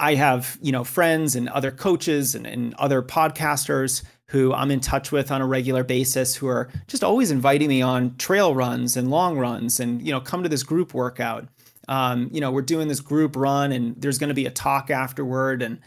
I 0.00 0.14
have, 0.14 0.58
you 0.62 0.72
know, 0.72 0.82
friends 0.82 1.36
and 1.36 1.48
other 1.50 1.70
coaches 1.70 2.34
and, 2.34 2.46
and 2.46 2.74
other 2.74 3.02
podcasters 3.02 4.02
who 4.28 4.52
I'm 4.54 4.70
in 4.70 4.80
touch 4.80 5.12
with 5.12 5.30
on 5.30 5.42
a 5.42 5.46
regular 5.46 5.84
basis 5.84 6.34
who 6.34 6.46
are 6.46 6.70
just 6.86 7.04
always 7.04 7.30
inviting 7.30 7.68
me 7.68 7.82
on 7.82 8.16
trail 8.16 8.54
runs 8.54 8.96
and 8.96 9.10
long 9.10 9.36
runs 9.36 9.78
and, 9.78 10.00
you 10.04 10.12
know, 10.12 10.20
come 10.20 10.42
to 10.42 10.48
this 10.48 10.62
group 10.62 10.94
workout. 10.94 11.48
Um, 11.88 12.30
you 12.32 12.40
know, 12.40 12.50
we're 12.50 12.62
doing 12.62 12.88
this 12.88 13.00
group 13.00 13.36
run 13.36 13.72
and 13.72 14.00
there's 14.00 14.18
going 14.18 14.28
to 14.28 14.34
be 14.34 14.46
a 14.46 14.50
talk 14.50 14.90
afterward 14.90 15.62
and 15.62 15.80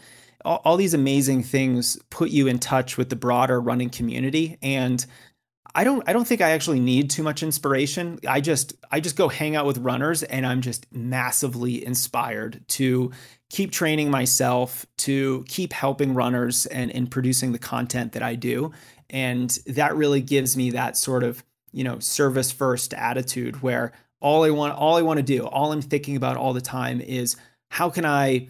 all, 0.44 0.60
all 0.64 0.76
these 0.76 0.94
amazing 0.94 1.42
things 1.42 1.98
put 2.10 2.30
you 2.30 2.46
in 2.46 2.58
touch 2.58 2.96
with 2.96 3.08
the 3.08 3.16
broader 3.16 3.60
running 3.60 3.90
community. 3.90 4.58
And 4.62 5.04
I 5.74 5.82
don't 5.82 6.08
I 6.08 6.12
don't 6.12 6.26
think 6.26 6.40
I 6.40 6.50
actually 6.50 6.80
need 6.80 7.10
too 7.10 7.22
much 7.22 7.42
inspiration. 7.42 8.20
I 8.28 8.40
just 8.40 8.74
I 8.92 9.00
just 9.00 9.16
go 9.16 9.28
hang 9.28 9.56
out 9.56 9.66
with 9.66 9.78
runners 9.78 10.22
and 10.22 10.46
I'm 10.46 10.60
just 10.60 10.86
massively 10.92 11.84
inspired 11.84 12.62
to 12.68 13.10
keep 13.54 13.70
training 13.70 14.10
myself, 14.10 14.84
to 14.96 15.44
keep 15.46 15.72
helping 15.72 16.12
runners 16.12 16.66
and 16.66 16.90
in 16.90 17.06
producing 17.06 17.52
the 17.52 17.58
content 17.58 18.10
that 18.10 18.22
I 18.22 18.34
do. 18.34 18.72
And 19.10 19.48
that 19.66 19.94
really 19.94 20.20
gives 20.20 20.56
me 20.56 20.70
that 20.70 20.96
sort 20.96 21.22
of, 21.22 21.44
you 21.70 21.84
know, 21.84 22.00
service 22.00 22.50
first 22.50 22.92
attitude 22.94 23.62
where 23.62 23.92
all 24.20 24.42
I 24.42 24.50
want 24.50 24.74
all 24.74 24.96
I 24.96 25.02
want 25.02 25.18
to 25.18 25.22
do, 25.22 25.46
all 25.46 25.70
I'm 25.70 25.82
thinking 25.82 26.16
about 26.16 26.36
all 26.36 26.52
the 26.52 26.60
time 26.60 27.00
is 27.00 27.36
how 27.68 27.90
can 27.90 28.04
I 28.04 28.48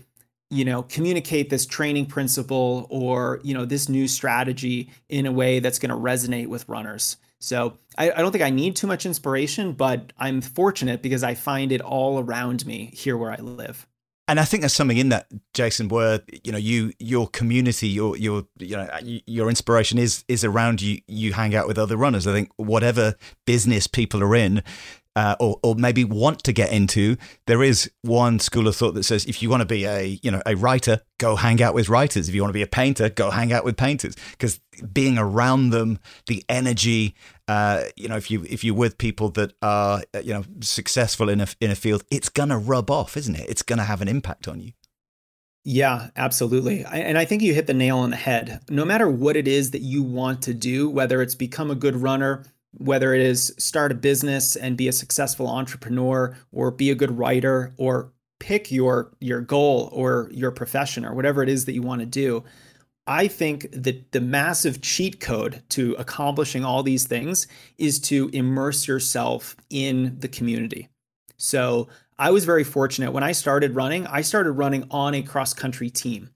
you 0.49 0.65
know 0.65 0.83
communicate 0.85 1.51
this 1.51 1.67
training 1.67 2.07
principle 2.07 2.87
or 2.89 3.41
you 3.43 3.53
know 3.53 3.67
this 3.67 3.91
new 3.91 4.09
strategy 4.09 4.91
in 5.11 5.27
a 5.27 5.33
way 5.33 5.59
that's 5.59 5.79
going 5.79 5.91
to 5.91 5.97
resonate 5.97 6.47
with 6.49 6.69
runners 6.69 7.17
so 7.41 7.79
I, 7.97 8.11
I, 8.11 8.17
don't 8.19 8.31
think 8.31 8.45
i 8.45 8.51
need 8.51 8.77
too 8.77 8.87
much 8.87 9.07
inspiration 9.07 9.73
but 9.73 10.13
i'm 10.19 10.43
fortunate 10.43 11.01
because 11.01 11.25
i 11.25 11.35
find 11.35 11.73
it 11.73 11.81
all 11.81 12.21
around 12.21 12.67
me 12.67 12.91
here 12.93 13.17
where 13.17 13.33
i 13.33 13.37
live 13.37 13.87
and 14.27 14.41
I 14.41 14.45
think 14.45 14.63
there's 14.63 14.73
something 14.73 14.97
in 14.97 15.11
that, 15.11 15.27
Jason, 15.53 15.89
where 15.89 16.21
you 16.43 16.51
know 16.53 16.59
you 16.59 16.93
your 16.99 17.29
community, 17.29 17.89
your 17.89 18.17
your 18.17 18.47
you 18.59 18.77
know 18.77 18.89
your 19.27 19.49
inspiration 19.49 19.99
is 19.99 20.25
is 20.29 20.45
around 20.45 20.81
you. 20.81 21.01
You 21.07 21.35
hang 21.35 21.55
out 21.55 21.67
with 21.67 21.79
other 21.79 21.97
runners. 21.97 22.27
I 22.27 22.33
think 22.33 22.51
whatever 22.57 23.17
business 23.45 23.87
people 23.87 24.23
are 24.23 24.35
in, 24.35 24.63
uh, 25.17 25.37
or, 25.39 25.59
or 25.63 25.75
maybe 25.75 26.05
want 26.05 26.43
to 26.45 26.53
get 26.53 26.73
into, 26.73 27.17
there 27.47 27.63
is 27.63 27.91
one 28.03 28.39
school 28.39 28.67
of 28.67 28.77
thought 28.77 28.95
that 28.95 29.05
says 29.05 29.25
if 29.27 29.43
you 29.43 29.49
want 29.49 29.61
to 29.61 29.67
be 29.67 29.85
a 29.85 30.19
you 30.23 30.31
know 30.31 30.43
a 30.47 30.57
writer, 30.57 31.01
go 31.19 31.37
hang 31.37 31.63
out 31.63 31.75
with 31.75 31.89
writers. 31.89 32.29
If 32.29 32.35
you 32.35 32.43
want 32.43 32.51
to 32.51 32.59
be 32.59 32.63
a 32.63 32.67
painter, 32.67 33.09
go 33.09 33.31
hang 33.31 33.53
out 33.53 33.65
with 33.65 33.77
painters. 33.77 34.17
Because 34.33 34.61
being 34.93 35.19
around 35.19 35.71
them, 35.71 35.99
the 36.27 36.45
energy, 36.49 37.15
uh, 37.49 37.85
you 37.97 38.09
know, 38.09 38.17
if 38.17 38.31
you 38.31 38.45
if 38.49 38.65
you're 38.65 38.75
with 38.75 38.99
people 38.99 39.29
that 39.31 39.53
are 39.63 40.03
you 40.23 40.35
know 40.35 40.45
successful 40.61 41.29
in 41.29 41.41
a 41.41 41.47
in 41.61 41.71
a 41.71 41.77
field, 41.77 42.05
it's 42.11 42.29
gonna 42.29 42.59
rub 42.59 42.91
off, 42.91 43.17
isn't 43.17 43.37
it? 43.37 43.49
It's 43.49 43.63
gonna 43.63 43.85
have 43.85 44.03
an 44.03 44.09
impact 44.09 44.49
on 44.49 44.61
you. 44.61 44.73
Yeah, 45.67 46.09
absolutely. 46.15 46.85
And 46.85 47.17
I 47.17 47.25
think 47.25 47.41
you 47.41 47.55
hit 47.55 47.67
the 47.67 47.73
nail 47.73 47.97
on 47.99 48.11
the 48.11 48.17
head. 48.17 48.61
No 48.69 48.85
matter 48.85 49.09
what 49.09 49.35
it 49.35 49.49
is 49.49 49.71
that 49.71 49.81
you 49.81 50.03
want 50.03 50.43
to 50.43 50.53
do, 50.53 50.91
whether 50.91 51.23
it's 51.23 51.35
become 51.35 51.71
a 51.71 51.75
good 51.75 51.97
runner, 51.97 52.45
whether 52.79 53.15
it 53.15 53.21
is 53.21 53.55
start 53.59 53.93
a 53.93 53.95
business 53.95 54.57
and 54.57 54.77
be 54.77 54.89
a 54.89 54.93
successful 54.93 55.49
entrepreneur 55.49 56.37
or 56.53 56.71
be 56.71 56.91
a 56.91 56.95
good 56.95 57.17
writer 57.17 57.73
or 57.77 58.13
pick 58.41 58.71
your 58.71 59.13
your 59.21 59.41
goal 59.41 59.89
or 59.93 60.29
your 60.33 60.51
profession 60.51 61.05
or 61.05 61.15
whatever 61.15 61.43
it 61.43 61.49
is 61.49 61.65
that 61.65 61.73
you 61.73 61.83
want 61.83 62.01
to 62.01 62.07
do 62.07 62.43
i 63.07 63.29
think 63.29 63.69
that 63.73 64.11
the 64.13 64.21
massive 64.21 64.81
cheat 64.81 65.21
code 65.21 65.63
to 65.69 65.95
accomplishing 65.95 66.65
all 66.65 66.83
these 66.83 67.07
things 67.07 67.47
is 67.79 68.01
to 68.01 68.29
immerse 68.33 68.89
yourself 68.89 69.57
in 69.71 70.19
the 70.19 70.29
community. 70.29 70.89
So 71.37 71.89
i 72.19 72.31
was 72.31 72.45
very 72.45 72.65
fortunate. 72.65 73.13
When 73.13 73.23
i 73.23 73.33
started 73.33 73.75
running 73.75 74.07
i 74.09 74.21
started 74.21 74.53
running 74.53 74.85
on 74.91 75.15
a 75.15 75.23
cross 75.23 75.55
country 75.55 75.91
team. 75.91 76.31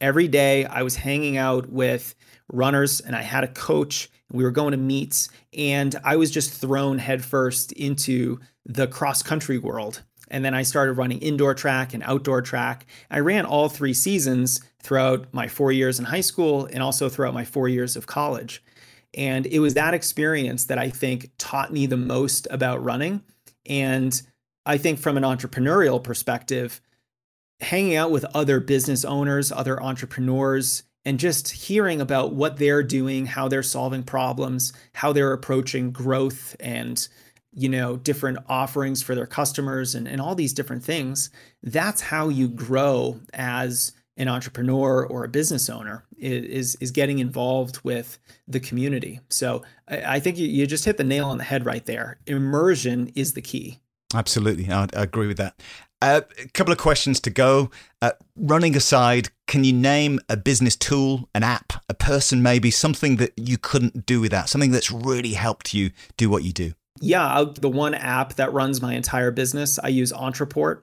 Every 0.00 0.28
day 0.28 0.64
i 0.64 0.82
was 0.82 0.96
hanging 0.96 1.36
out 1.36 1.68
with 1.68 2.14
runners 2.52 3.00
and 3.00 3.14
i 3.14 3.22
had 3.22 3.44
a 3.44 3.48
coach 3.48 4.10
we 4.34 4.42
were 4.44 4.50
going 4.50 4.72
to 4.72 4.76
meets, 4.76 5.28
and 5.56 5.94
I 6.04 6.16
was 6.16 6.30
just 6.30 6.52
thrown 6.52 6.98
headfirst 6.98 7.72
into 7.72 8.40
the 8.66 8.88
cross 8.88 9.22
country 9.22 9.58
world. 9.58 10.02
And 10.28 10.44
then 10.44 10.54
I 10.54 10.62
started 10.62 10.94
running 10.94 11.20
indoor 11.20 11.54
track 11.54 11.94
and 11.94 12.02
outdoor 12.02 12.42
track. 12.42 12.86
I 13.10 13.20
ran 13.20 13.44
all 13.44 13.68
three 13.68 13.94
seasons 13.94 14.60
throughout 14.82 15.32
my 15.32 15.46
four 15.46 15.70
years 15.70 15.98
in 15.98 16.06
high 16.06 16.20
school 16.20 16.66
and 16.66 16.82
also 16.82 17.08
throughout 17.08 17.34
my 17.34 17.44
four 17.44 17.68
years 17.68 17.94
of 17.94 18.06
college. 18.06 18.62
And 19.16 19.46
it 19.46 19.60
was 19.60 19.74
that 19.74 19.94
experience 19.94 20.64
that 20.64 20.78
I 20.78 20.90
think 20.90 21.30
taught 21.38 21.72
me 21.72 21.86
the 21.86 21.96
most 21.96 22.48
about 22.50 22.82
running. 22.82 23.22
And 23.66 24.20
I 24.66 24.78
think 24.78 24.98
from 24.98 25.16
an 25.16 25.22
entrepreneurial 25.22 26.02
perspective, 26.02 26.80
hanging 27.60 27.94
out 27.94 28.10
with 28.10 28.24
other 28.34 28.58
business 28.58 29.04
owners, 29.04 29.52
other 29.52 29.80
entrepreneurs, 29.80 30.82
and 31.04 31.18
just 31.18 31.50
hearing 31.50 32.00
about 32.00 32.32
what 32.32 32.56
they're 32.56 32.82
doing, 32.82 33.26
how 33.26 33.48
they're 33.48 33.62
solving 33.62 34.02
problems, 34.02 34.72
how 34.94 35.12
they're 35.12 35.32
approaching 35.32 35.90
growth 35.90 36.56
and 36.60 37.08
you 37.52 37.68
know 37.68 37.96
different 37.96 38.38
offerings 38.48 39.02
for 39.02 39.14
their 39.14 39.26
customers 39.26 39.94
and, 39.94 40.08
and 40.08 40.20
all 40.20 40.34
these 40.34 40.52
different 40.52 40.82
things 40.82 41.30
that's 41.62 42.00
how 42.00 42.28
you 42.28 42.48
grow 42.48 43.20
as 43.32 43.92
an 44.16 44.28
entrepreneur 44.28 45.06
or 45.06 45.24
a 45.24 45.28
business 45.28 45.68
owner 45.68 46.04
is 46.18 46.76
is 46.76 46.90
getting 46.90 47.18
involved 47.18 47.80
with 47.82 48.18
the 48.46 48.60
community. 48.60 49.20
So 49.28 49.62
i, 49.88 50.16
I 50.16 50.20
think 50.20 50.38
you, 50.38 50.46
you 50.46 50.66
just 50.66 50.84
hit 50.84 50.96
the 50.96 51.04
nail 51.04 51.28
on 51.28 51.38
the 51.38 51.44
head 51.44 51.66
right 51.66 51.84
there. 51.84 52.18
Immersion 52.26 53.10
is 53.14 53.32
the 53.32 53.42
key. 53.42 53.80
Absolutely, 54.14 54.70
I, 54.70 54.84
I 54.94 55.02
agree 55.02 55.26
with 55.26 55.38
that. 55.38 55.60
Uh, 56.04 56.20
a 56.38 56.48
couple 56.48 56.70
of 56.70 56.76
questions 56.76 57.18
to 57.18 57.30
go. 57.30 57.70
Uh, 58.02 58.10
running 58.36 58.76
aside, 58.76 59.30
can 59.46 59.64
you 59.64 59.72
name 59.72 60.20
a 60.28 60.36
business 60.36 60.76
tool, 60.76 61.30
an 61.34 61.42
app, 61.42 61.72
a 61.88 61.94
person, 61.94 62.42
maybe 62.42 62.70
something 62.70 63.16
that 63.16 63.32
you 63.38 63.56
couldn't 63.56 64.04
do 64.04 64.20
without, 64.20 64.50
something 64.50 64.70
that's 64.70 64.90
really 64.90 65.32
helped 65.32 65.72
you 65.72 65.92
do 66.18 66.28
what 66.28 66.44
you 66.44 66.52
do? 66.52 66.74
Yeah, 67.00 67.46
the 67.58 67.70
one 67.70 67.94
app 67.94 68.34
that 68.34 68.52
runs 68.52 68.82
my 68.82 68.92
entire 68.92 69.30
business, 69.30 69.78
I 69.78 69.88
use 69.88 70.12
Ontraport, 70.12 70.82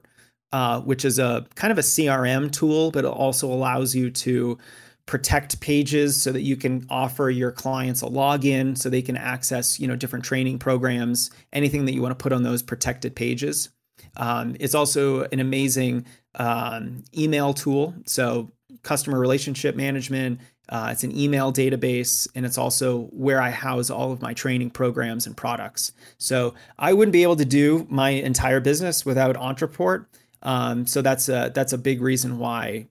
uh, 0.50 0.80
which 0.80 1.04
is 1.04 1.20
a 1.20 1.46
kind 1.54 1.70
of 1.70 1.78
a 1.78 1.82
CRM 1.82 2.50
tool, 2.50 2.90
but 2.90 3.04
it 3.04 3.08
also 3.08 3.46
allows 3.46 3.94
you 3.94 4.10
to 4.10 4.58
protect 5.06 5.60
pages 5.60 6.20
so 6.20 6.32
that 6.32 6.42
you 6.42 6.56
can 6.56 6.84
offer 6.90 7.30
your 7.30 7.52
clients 7.52 8.02
a 8.02 8.06
login 8.06 8.76
so 8.76 8.90
they 8.90 9.02
can 9.02 9.16
access 9.16 9.78
you 9.78 9.86
know 9.88 9.96
different 9.96 10.24
training 10.24 10.60
programs 10.60 11.28
anything 11.52 11.86
that 11.86 11.92
you 11.92 12.00
want 12.00 12.16
to 12.16 12.22
put 12.22 12.32
on 12.32 12.44
those 12.44 12.62
protected 12.62 13.16
pages 13.16 13.68
um, 14.16 14.56
it's 14.60 14.74
also 14.74 15.22
an 15.24 15.40
amazing 15.40 16.06
um, 16.34 17.04
email 17.16 17.52
tool. 17.54 17.94
So 18.06 18.50
customer 18.82 19.18
relationship 19.18 19.76
management 19.76 20.40
uh, 20.68 20.88
it's 20.90 21.04
an 21.04 21.16
email 21.16 21.52
database 21.52 22.26
and 22.34 22.46
it's 22.46 22.56
also 22.56 23.02
where 23.12 23.40
i 23.40 23.50
house 23.50 23.90
all 23.90 24.12
of 24.12 24.22
my 24.22 24.32
training 24.32 24.70
programs 24.70 25.26
and 25.26 25.36
products. 25.36 25.92
So 26.18 26.54
i 26.78 26.92
wouldn't 26.92 27.12
be 27.12 27.22
able 27.22 27.36
to 27.36 27.44
do 27.44 27.86
my 27.90 28.10
entire 28.10 28.60
business 28.60 29.04
without 29.04 29.36
Ontraport 29.36 30.06
um, 30.42 30.86
so 30.86 31.02
that's 31.02 31.28
a 31.28 31.52
that's 31.54 31.72
a 31.72 31.78
big 31.78 32.00
reason 32.00 32.38
why 32.38 32.88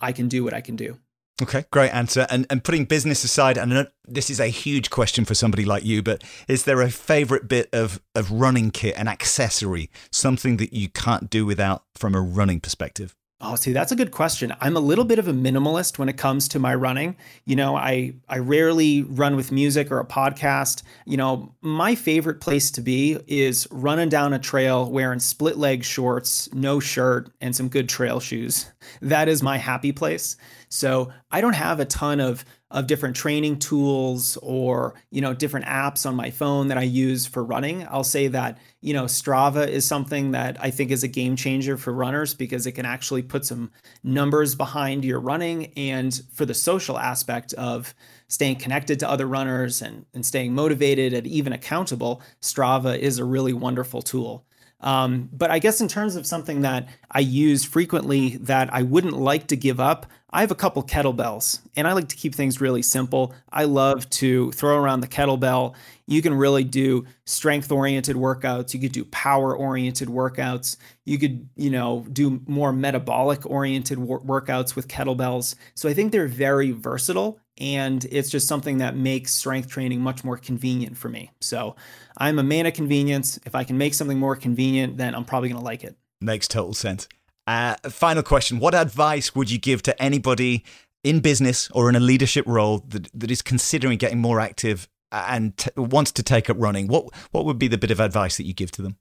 i 0.00 0.12
can 0.12 0.28
do 0.28 0.44
what 0.44 0.54
i 0.54 0.60
can 0.60 0.76
do 0.76 0.96
Okay, 1.42 1.64
great 1.72 1.90
answer. 1.90 2.26
And 2.30 2.46
and 2.48 2.62
putting 2.62 2.84
business 2.84 3.24
aside, 3.24 3.58
and 3.58 3.88
this 4.06 4.30
is 4.30 4.38
a 4.38 4.46
huge 4.46 4.90
question 4.90 5.24
for 5.24 5.34
somebody 5.34 5.64
like 5.64 5.84
you, 5.84 6.00
but 6.00 6.22
is 6.46 6.64
there 6.64 6.80
a 6.80 6.90
favorite 6.90 7.48
bit 7.48 7.68
of 7.72 8.00
of 8.14 8.30
running 8.30 8.70
kit, 8.70 8.94
an 8.96 9.08
accessory, 9.08 9.90
something 10.12 10.58
that 10.58 10.72
you 10.72 10.88
can't 10.88 11.28
do 11.28 11.44
without 11.44 11.82
from 11.96 12.14
a 12.14 12.20
running 12.20 12.60
perspective? 12.60 13.16
Oh, 13.40 13.56
see, 13.56 13.72
that's 13.72 13.92
a 13.92 13.96
good 13.96 14.12
question. 14.12 14.54
I'm 14.60 14.76
a 14.76 14.80
little 14.80 15.04
bit 15.04 15.18
of 15.18 15.28
a 15.28 15.32
minimalist 15.32 15.98
when 15.98 16.08
it 16.08 16.16
comes 16.16 16.48
to 16.48 16.58
my 16.58 16.74
running. 16.74 17.16
You 17.44 17.56
know, 17.56 17.76
I 17.76 18.14
I 18.28 18.38
rarely 18.38 19.02
run 19.02 19.34
with 19.34 19.50
music 19.50 19.90
or 19.90 19.98
a 19.98 20.06
podcast. 20.06 20.82
You 21.04 21.16
know, 21.16 21.52
my 21.60 21.96
favorite 21.96 22.40
place 22.40 22.70
to 22.70 22.80
be 22.80 23.18
is 23.26 23.66
running 23.72 24.08
down 24.08 24.32
a 24.32 24.38
trail 24.38 24.88
wearing 24.90 25.18
split 25.18 25.58
leg 25.58 25.82
shorts, 25.82 26.48
no 26.54 26.78
shirt, 26.78 27.28
and 27.40 27.54
some 27.56 27.68
good 27.68 27.88
trail 27.88 28.20
shoes. 28.20 28.66
That 29.00 29.28
is 29.28 29.42
my 29.42 29.56
happy 29.56 29.92
place. 29.92 30.36
So, 30.74 31.12
I 31.30 31.40
don't 31.40 31.54
have 31.54 31.80
a 31.80 31.84
ton 31.84 32.20
of 32.20 32.44
of 32.74 32.88
different 32.88 33.14
training 33.14 33.56
tools 33.60 34.36
or 34.42 34.94
you 35.12 35.20
know 35.20 35.32
different 35.32 35.64
apps 35.66 36.04
on 36.04 36.16
my 36.16 36.30
phone 36.30 36.66
that 36.68 36.76
I 36.76 36.82
use 36.82 37.24
for 37.24 37.44
running. 37.44 37.86
I'll 37.88 38.02
say 38.02 38.26
that 38.28 38.58
you 38.80 38.92
know 38.92 39.04
Strava 39.04 39.68
is 39.68 39.86
something 39.86 40.32
that 40.32 40.56
I 40.60 40.70
think 40.70 40.90
is 40.90 41.04
a 41.04 41.08
game 41.08 41.36
changer 41.36 41.76
for 41.76 41.92
runners 41.92 42.34
because 42.34 42.66
it 42.66 42.72
can 42.72 42.84
actually 42.84 43.22
put 43.22 43.44
some 43.44 43.70
numbers 44.02 44.56
behind 44.56 45.04
your 45.04 45.20
running 45.20 45.72
and 45.76 46.20
for 46.32 46.44
the 46.44 46.54
social 46.54 46.98
aspect 46.98 47.52
of 47.54 47.94
staying 48.26 48.56
connected 48.56 48.98
to 48.98 49.08
other 49.08 49.26
runners 49.26 49.80
and, 49.80 50.04
and 50.12 50.26
staying 50.26 50.52
motivated 50.52 51.12
and 51.12 51.28
even 51.28 51.52
accountable, 51.52 52.20
Strava 52.42 52.98
is 52.98 53.20
a 53.20 53.24
really 53.24 53.52
wonderful 53.52 54.02
tool. 54.02 54.44
Um, 54.80 55.30
but 55.32 55.50
I 55.50 55.60
guess 55.60 55.80
in 55.80 55.88
terms 55.88 56.14
of 56.14 56.26
something 56.26 56.60
that 56.60 56.88
I 57.10 57.20
use 57.20 57.64
frequently 57.64 58.36
that 58.38 58.72
I 58.72 58.82
wouldn't 58.82 59.16
like 59.16 59.46
to 59.46 59.56
give 59.56 59.80
up, 59.80 60.06
I 60.34 60.40
have 60.40 60.50
a 60.50 60.56
couple 60.56 60.82
kettlebells 60.82 61.60
and 61.76 61.86
I 61.86 61.92
like 61.92 62.08
to 62.08 62.16
keep 62.16 62.34
things 62.34 62.60
really 62.60 62.82
simple. 62.82 63.32
I 63.52 63.64
love 63.64 64.10
to 64.10 64.50
throw 64.50 64.76
around 64.76 65.00
the 65.00 65.06
kettlebell. 65.06 65.76
You 66.08 66.22
can 66.22 66.34
really 66.34 66.64
do 66.64 67.04
strength 67.24 67.70
oriented 67.70 68.16
workouts. 68.16 68.74
You 68.74 68.80
could 68.80 68.90
do 68.90 69.04
power 69.04 69.56
oriented 69.56 70.08
workouts. 70.08 70.76
You 71.04 71.18
could, 71.18 71.48
you 71.54 71.70
know, 71.70 72.04
do 72.12 72.42
more 72.48 72.72
metabolic 72.72 73.48
oriented 73.48 74.00
wor- 74.00 74.22
workouts 74.22 74.74
with 74.74 74.88
kettlebells. 74.88 75.54
So 75.76 75.88
I 75.88 75.94
think 75.94 76.10
they're 76.10 76.26
very 76.26 76.72
versatile 76.72 77.38
and 77.58 78.04
it's 78.10 78.28
just 78.28 78.48
something 78.48 78.78
that 78.78 78.96
makes 78.96 79.32
strength 79.32 79.68
training 79.68 80.00
much 80.00 80.24
more 80.24 80.36
convenient 80.36 80.98
for 80.98 81.08
me. 81.08 81.30
So 81.40 81.76
I'm 82.18 82.40
a 82.40 82.42
man 82.42 82.66
of 82.66 82.74
convenience. 82.74 83.38
If 83.46 83.54
I 83.54 83.62
can 83.62 83.78
make 83.78 83.94
something 83.94 84.18
more 84.18 84.34
convenient, 84.34 84.96
then 84.96 85.14
I'm 85.14 85.24
probably 85.24 85.50
going 85.50 85.60
to 85.60 85.64
like 85.64 85.84
it. 85.84 85.96
Makes 86.20 86.48
total 86.48 86.74
sense. 86.74 87.06
Uh, 87.46 87.76
final 87.90 88.22
question 88.22 88.58
What 88.58 88.74
advice 88.74 89.34
would 89.34 89.50
you 89.50 89.58
give 89.58 89.82
to 89.82 90.02
anybody 90.02 90.64
in 91.02 91.20
business 91.20 91.70
or 91.72 91.88
in 91.88 91.96
a 91.96 92.00
leadership 92.00 92.46
role 92.46 92.78
that, 92.88 93.08
that 93.12 93.30
is 93.30 93.42
considering 93.42 93.98
getting 93.98 94.18
more 94.18 94.40
active 94.40 94.88
and 95.12 95.56
t- 95.56 95.70
wants 95.76 96.12
to 96.12 96.22
take 96.22 96.48
up 96.48 96.56
running? 96.58 96.88
What, 96.88 97.06
what 97.32 97.44
would 97.44 97.58
be 97.58 97.68
the 97.68 97.78
bit 97.78 97.90
of 97.90 98.00
advice 98.00 98.36
that 98.38 98.46
you 98.46 98.54
give 98.54 98.72
to 98.72 98.82
them? 98.82 98.96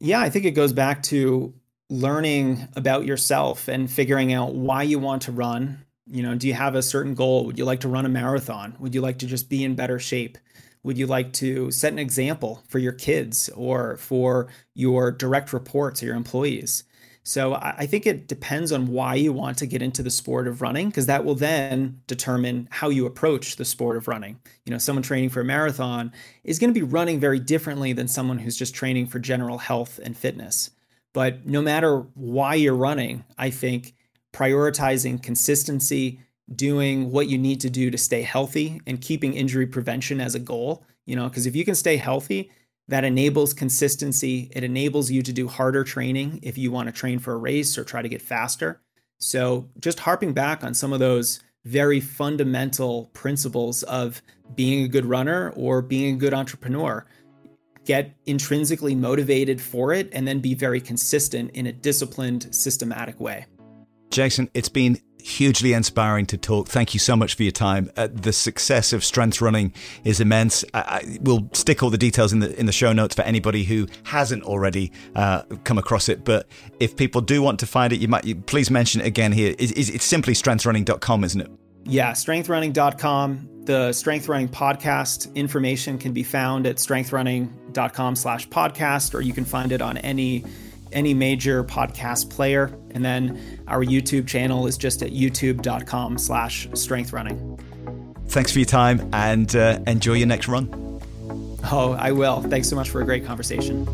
Yeah, 0.00 0.20
I 0.20 0.30
think 0.30 0.44
it 0.44 0.52
goes 0.52 0.72
back 0.72 1.02
to 1.04 1.54
learning 1.90 2.68
about 2.76 3.06
yourself 3.06 3.68
and 3.68 3.90
figuring 3.90 4.32
out 4.32 4.54
why 4.54 4.82
you 4.82 4.98
want 4.98 5.22
to 5.22 5.32
run. 5.32 5.84
You 6.06 6.22
know, 6.22 6.34
do 6.34 6.46
you 6.46 6.54
have 6.54 6.74
a 6.74 6.82
certain 6.82 7.14
goal? 7.14 7.46
Would 7.46 7.58
you 7.58 7.64
like 7.64 7.80
to 7.80 7.88
run 7.88 8.06
a 8.06 8.10
marathon? 8.10 8.76
Would 8.78 8.94
you 8.94 9.00
like 9.00 9.18
to 9.18 9.26
just 9.26 9.48
be 9.48 9.64
in 9.64 9.74
better 9.74 9.98
shape? 9.98 10.38
Would 10.82 10.98
you 10.98 11.06
like 11.06 11.32
to 11.34 11.70
set 11.70 11.92
an 11.92 11.98
example 11.98 12.62
for 12.68 12.78
your 12.78 12.92
kids 12.92 13.50
or 13.54 13.96
for 13.96 14.48
your 14.74 15.10
direct 15.10 15.52
reports 15.52 16.02
or 16.02 16.06
your 16.06 16.14
employees? 16.14 16.84
So 17.28 17.56
I 17.60 17.84
think 17.84 18.06
it 18.06 18.26
depends 18.26 18.72
on 18.72 18.86
why 18.86 19.14
you 19.14 19.34
want 19.34 19.58
to 19.58 19.66
get 19.66 19.82
into 19.82 20.02
the 20.02 20.08
sport 20.08 20.48
of 20.48 20.62
running, 20.62 20.88
because 20.88 21.04
that 21.06 21.26
will 21.26 21.34
then 21.34 22.00
determine 22.06 22.68
how 22.70 22.88
you 22.88 23.04
approach 23.04 23.56
the 23.56 23.66
sport 23.66 23.98
of 23.98 24.08
running. 24.08 24.40
You 24.64 24.72
know, 24.72 24.78
someone 24.78 25.02
training 25.02 25.28
for 25.28 25.42
a 25.42 25.44
marathon 25.44 26.10
is 26.42 26.58
going 26.58 26.72
to 26.72 26.80
be 26.80 26.86
running 26.86 27.20
very 27.20 27.38
differently 27.38 27.92
than 27.92 28.08
someone 28.08 28.38
who's 28.38 28.56
just 28.56 28.74
training 28.74 29.08
for 29.08 29.18
general 29.18 29.58
health 29.58 30.00
and 30.02 30.16
fitness. 30.16 30.70
But 31.12 31.44
no 31.44 31.60
matter 31.60 31.98
why 32.14 32.54
you're 32.54 32.74
running, 32.74 33.24
I 33.36 33.50
think 33.50 33.94
prioritizing 34.32 35.22
consistency, 35.22 36.22
doing 36.56 37.10
what 37.10 37.28
you 37.28 37.36
need 37.36 37.60
to 37.60 37.68
do 37.68 37.90
to 37.90 37.98
stay 37.98 38.22
healthy, 38.22 38.80
and 38.86 39.02
keeping 39.02 39.34
injury 39.34 39.66
prevention 39.66 40.18
as 40.18 40.34
a 40.34 40.38
goal, 40.38 40.86
you 41.04 41.14
know, 41.14 41.28
because 41.28 41.44
if 41.44 41.54
you 41.54 41.66
can 41.66 41.74
stay 41.74 41.98
healthy, 41.98 42.50
that 42.88 43.04
enables 43.04 43.54
consistency. 43.54 44.50
It 44.52 44.64
enables 44.64 45.10
you 45.10 45.22
to 45.22 45.32
do 45.32 45.46
harder 45.46 45.84
training 45.84 46.40
if 46.42 46.58
you 46.58 46.72
want 46.72 46.88
to 46.88 46.92
train 46.92 47.18
for 47.18 47.34
a 47.34 47.38
race 47.38 47.78
or 47.78 47.84
try 47.84 48.02
to 48.02 48.08
get 48.08 48.22
faster. 48.22 48.80
So, 49.18 49.68
just 49.78 50.00
harping 50.00 50.32
back 50.32 50.64
on 50.64 50.74
some 50.74 50.92
of 50.92 51.00
those 51.00 51.40
very 51.64 52.00
fundamental 52.00 53.06
principles 53.12 53.82
of 53.82 54.22
being 54.54 54.84
a 54.84 54.88
good 54.88 55.04
runner 55.04 55.52
or 55.56 55.82
being 55.82 56.14
a 56.14 56.18
good 56.18 56.32
entrepreneur. 56.32 57.04
Get 57.84 58.14
intrinsically 58.26 58.94
motivated 58.94 59.60
for 59.60 59.92
it 59.92 60.08
and 60.12 60.26
then 60.26 60.40
be 60.40 60.54
very 60.54 60.80
consistent 60.80 61.50
in 61.52 61.66
a 61.66 61.72
disciplined, 61.72 62.54
systematic 62.54 63.18
way. 63.20 63.46
Jason, 64.10 64.50
it's 64.54 64.68
been 64.68 64.98
hugely 65.22 65.72
inspiring 65.72 66.26
to 66.26 66.36
talk. 66.36 66.68
Thank 66.68 66.94
you 66.94 67.00
so 67.00 67.16
much 67.16 67.34
for 67.34 67.42
your 67.42 67.52
time. 67.52 67.90
Uh, 67.96 68.08
the 68.12 68.32
success 68.32 68.92
of 68.92 69.04
strength 69.04 69.40
running 69.40 69.72
is 70.04 70.20
immense. 70.20 70.64
I, 70.74 70.80
I, 70.80 71.18
we'll 71.20 71.48
stick 71.52 71.82
all 71.82 71.90
the 71.90 71.98
details 71.98 72.32
in 72.32 72.40
the 72.40 72.58
in 72.58 72.66
the 72.66 72.72
show 72.72 72.92
notes 72.92 73.14
for 73.14 73.22
anybody 73.22 73.64
who 73.64 73.86
hasn't 74.04 74.42
already 74.44 74.92
uh, 75.14 75.42
come 75.64 75.78
across 75.78 76.08
it. 76.08 76.24
But 76.24 76.46
if 76.80 76.96
people 76.96 77.20
do 77.20 77.42
want 77.42 77.60
to 77.60 77.66
find 77.66 77.92
it, 77.92 78.00
you 78.00 78.08
might 78.08 78.24
you, 78.24 78.36
please 78.36 78.70
mention 78.70 79.00
it 79.00 79.06
again 79.06 79.32
here. 79.32 79.54
Is, 79.58 79.72
is, 79.72 79.90
it's 79.90 80.04
simply 80.04 80.34
strengthrunning.com, 80.34 81.24
isn't 81.24 81.40
it? 81.40 81.50
Yeah, 81.84 82.12
strengthrunning.com. 82.12 83.64
The 83.64 83.92
Strength 83.92 84.28
Running 84.28 84.48
podcast 84.48 85.34
information 85.34 85.98
can 85.98 86.12
be 86.12 86.22
found 86.22 86.66
at 86.66 86.76
strengthrunning.com 86.76 88.16
slash 88.16 88.48
podcast, 88.48 89.14
or 89.14 89.20
you 89.20 89.34
can 89.34 89.44
find 89.44 89.72
it 89.72 89.82
on 89.82 89.98
any 89.98 90.44
any 90.92 91.14
major 91.14 91.64
podcast 91.64 92.30
player. 92.30 92.72
And 92.92 93.04
then 93.04 93.60
our 93.68 93.84
YouTube 93.84 94.26
channel 94.26 94.66
is 94.66 94.76
just 94.76 95.02
at 95.02 95.10
youtube.com 95.10 96.18
slash 96.18 96.68
strength 96.74 97.12
running. 97.12 97.58
Thanks 98.28 98.52
for 98.52 98.58
your 98.58 98.66
time 98.66 99.08
and 99.12 99.54
uh, 99.56 99.80
enjoy 99.86 100.14
your 100.14 100.26
next 100.26 100.48
run. 100.48 100.68
Oh, 101.70 101.96
I 101.98 102.12
will. 102.12 102.42
Thanks 102.42 102.68
so 102.68 102.76
much 102.76 102.90
for 102.90 103.00
a 103.00 103.04
great 103.04 103.24
conversation. 103.24 103.86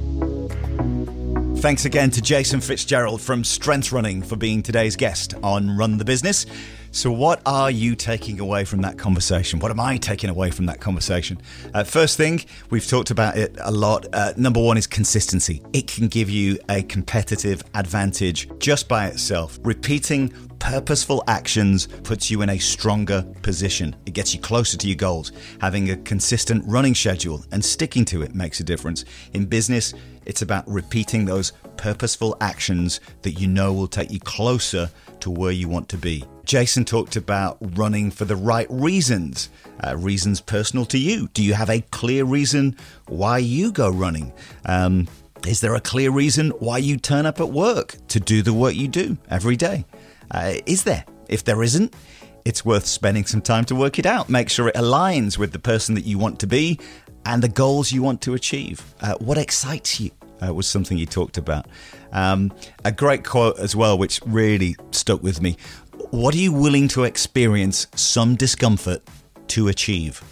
Thanks 1.59 1.87
again 1.87 2.11
to 2.11 2.21
Jason 2.21 2.61
Fitzgerald 2.61 3.23
from 3.23 3.43
Strength 3.43 3.91
Running 3.91 4.23
for 4.23 4.37
being 4.37 4.63
today's 4.63 4.97
guest 4.97 5.33
on 5.43 5.77
Run 5.77 5.97
the 5.97 6.05
Business. 6.05 6.45
So, 6.95 7.11
what 7.11 7.43
are 7.45 7.73
you 7.73 7.97
taking 7.97 8.39
away 8.39 8.65
from 8.65 8.83
that 8.83 8.99
conversation? 8.99 9.59
What 9.59 9.73
am 9.73 9.81
I 9.81 9.97
taking 9.97 10.31
away 10.31 10.53
from 10.53 10.67
that 10.67 10.81
conversation? 10.81 11.41
Uh, 11.75 11.83
first 11.83 12.17
thing, 12.17 12.45
we've 12.71 12.87
talked 12.87 13.11
about 13.11 13.37
it 13.37 13.59
a 13.61 13.73
lot. 13.73 14.07
Uh, 14.13 14.33
number 14.37 14.63
one 14.63 14.77
is 14.77 14.87
consistency. 14.87 15.61
It 15.73 15.89
can 15.89 16.07
give 16.07 16.31
you 16.31 16.57
a 16.69 16.85
competitive 16.85 17.65
advantage 17.75 18.49
just 18.61 18.89
by 18.89 19.09
itself. 19.09 19.59
Repeating 19.65 20.29
purposeful 20.61 21.25
actions 21.27 21.89
puts 22.05 22.31
you 22.31 22.43
in 22.43 22.51
a 22.51 22.59
stronger 22.59 23.27
position. 23.43 23.97
It 24.07 24.15
gets 24.15 24.33
you 24.33 24.39
closer 24.39 24.79
to 24.79 24.87
your 24.87 24.95
goals. 24.95 25.33
Having 25.61 25.91
a 25.91 25.97
consistent 25.97 26.63
running 26.65 26.95
schedule 26.95 27.45
and 27.51 27.65
sticking 27.65 28.05
to 28.05 28.23
it 28.23 28.37
makes 28.37 28.61
a 28.61 28.65
difference. 28.65 29.05
In 29.33 29.47
business, 29.47 29.95
it's 30.27 30.43
about 30.43 30.63
repeating 30.69 31.25
those 31.25 31.55
purposeful 31.77 32.37
actions 32.41 33.01
that 33.23 33.33
you 33.33 33.49
know 33.49 33.73
will 33.73 33.89
take 33.89 34.13
you 34.13 34.21
closer 34.21 34.89
to 35.19 35.31
where 35.33 35.51
you 35.51 35.69
want 35.69 35.89
to 35.89 35.99
be. 35.99 36.23
Jason 36.45 36.85
talked 36.85 37.17
about 37.17 37.57
running 37.77 38.11
for 38.11 38.25
the 38.25 38.37
right 38.37 38.67
reasons, 38.71 39.49
uh, 39.87 39.97
reasons 39.97 40.41
personal 40.41 40.85
to 40.87 40.99
you. 40.99 41.29
Do 41.35 41.43
you 41.43 41.55
have 41.55 41.71
a 41.71 41.81
clear 41.81 42.25
reason 42.25 42.77
why 43.09 43.39
you 43.39 43.73
go 43.73 43.91
running? 43.91 44.33
Um, 44.67 45.09
is 45.47 45.61
there 45.61 45.75
a 45.75 45.81
clear 45.81 46.11
reason 46.11 46.51
why 46.51 46.79
you 46.79 46.97
turn 46.97 47.27
up 47.27 47.41
at 47.41 47.51
work 47.51 47.97
to 48.09 48.21
do 48.21 48.43
the 48.43 48.53
work 48.53 48.75
you 48.75 48.89
do 48.89 49.19
every 49.31 49.57
day? 49.57 49.85
Uh, 50.31 50.55
is 50.67 50.85
there? 50.85 51.05
If 51.29 51.45
there 51.45 51.63
isn't, 51.63 51.95
it's 52.45 52.65
worth 52.65 52.87
spending 52.87 53.25
some 53.25 53.41
time 53.41 53.65
to 53.67 53.75
work 53.75 53.99
it 53.99 54.07
out. 54.07 54.29
Make 54.29 54.51
sure 54.51 54.69
it 54.69 54.75
aligns 54.75 55.39
with 55.39 55.53
the 55.53 55.59
person 55.59 55.95
that 55.95 56.05
you 56.05 56.19
want 56.19 56.41
to 56.41 56.47
be 56.47 56.79
and 57.27 57.43
the 57.43 57.49
goals 57.49 57.91
you 57.93 58.03
want 58.03 58.21
to 58.23 58.35
achieve. 58.35 58.83
Uh, 59.01 59.15
what 59.15 59.39
excites 59.39 60.01
you? 60.01 60.11
Uh, 60.45 60.53
was 60.53 60.67
something 60.67 60.99
he 60.99 61.07
talked 61.07 61.39
about. 61.39 61.67
Um, 62.13 62.53
a 62.85 62.93
great 62.93 63.25
quote 63.25 63.59
as 63.59 63.75
well, 63.75 63.97
which 63.97 64.21
really 64.27 64.77
stuck 64.91 65.23
with 65.23 65.41
me. 65.41 65.57
What 66.11 66.35
are 66.35 66.39
you 66.39 66.53
willing 66.53 66.89
to 66.89 67.05
experience 67.05 67.87
some 67.95 68.35
discomfort 68.35 69.03
to 69.49 69.69
achieve? 69.69 70.23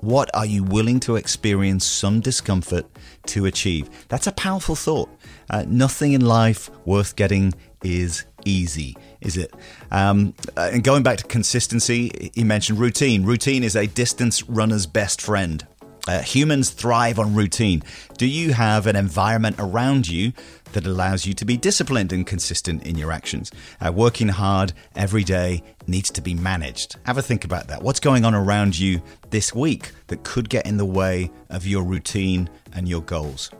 What 0.00 0.30
are 0.34 0.46
you 0.46 0.62
willing 0.62 1.00
to 1.00 1.16
experience 1.16 1.86
some 1.86 2.20
discomfort 2.20 2.86
to 3.26 3.46
achieve? 3.46 3.88
That's 4.08 4.26
a 4.26 4.32
powerful 4.32 4.76
thought. 4.76 5.08
Uh, 5.50 5.64
nothing 5.66 6.12
in 6.12 6.24
life 6.24 6.70
worth 6.84 7.16
getting 7.16 7.54
is 7.82 8.24
easy, 8.44 8.96
is 9.20 9.36
it? 9.36 9.52
Um, 9.90 10.34
uh, 10.56 10.70
and 10.72 10.84
going 10.84 11.02
back 11.02 11.18
to 11.18 11.24
consistency, 11.24 12.30
he 12.34 12.44
mentioned 12.44 12.78
routine. 12.78 13.24
Routine 13.24 13.64
is 13.64 13.74
a 13.74 13.86
distance 13.86 14.42
runner's 14.48 14.86
best 14.86 15.22
friend. 15.22 15.66
Uh, 16.06 16.22
humans 16.22 16.70
thrive 16.70 17.18
on 17.18 17.34
routine. 17.34 17.82
Do 18.16 18.26
you 18.26 18.54
have 18.54 18.86
an 18.86 18.96
environment 18.96 19.56
around 19.58 20.08
you 20.08 20.32
that 20.72 20.86
allows 20.86 21.26
you 21.26 21.34
to 21.34 21.44
be 21.44 21.56
disciplined 21.56 22.12
and 22.12 22.26
consistent 22.26 22.86
in 22.86 22.96
your 22.96 23.12
actions? 23.12 23.50
Uh, 23.80 23.92
working 23.92 24.28
hard 24.28 24.72
every 24.94 25.24
day 25.24 25.62
needs 25.86 26.10
to 26.10 26.20
be 26.20 26.34
managed. 26.34 26.96
Have 27.04 27.18
a 27.18 27.22
think 27.22 27.44
about 27.44 27.68
that. 27.68 27.82
What's 27.82 28.00
going 28.00 28.24
on 28.24 28.34
around 28.34 28.78
you 28.78 29.02
this 29.30 29.54
week 29.54 29.92
that 30.08 30.24
could 30.24 30.48
get 30.48 30.66
in 30.66 30.76
the 30.76 30.84
way 30.84 31.30
of 31.50 31.66
your 31.66 31.82
routine 31.82 32.48
and 32.74 32.88
your 32.88 33.02
goals? 33.02 33.50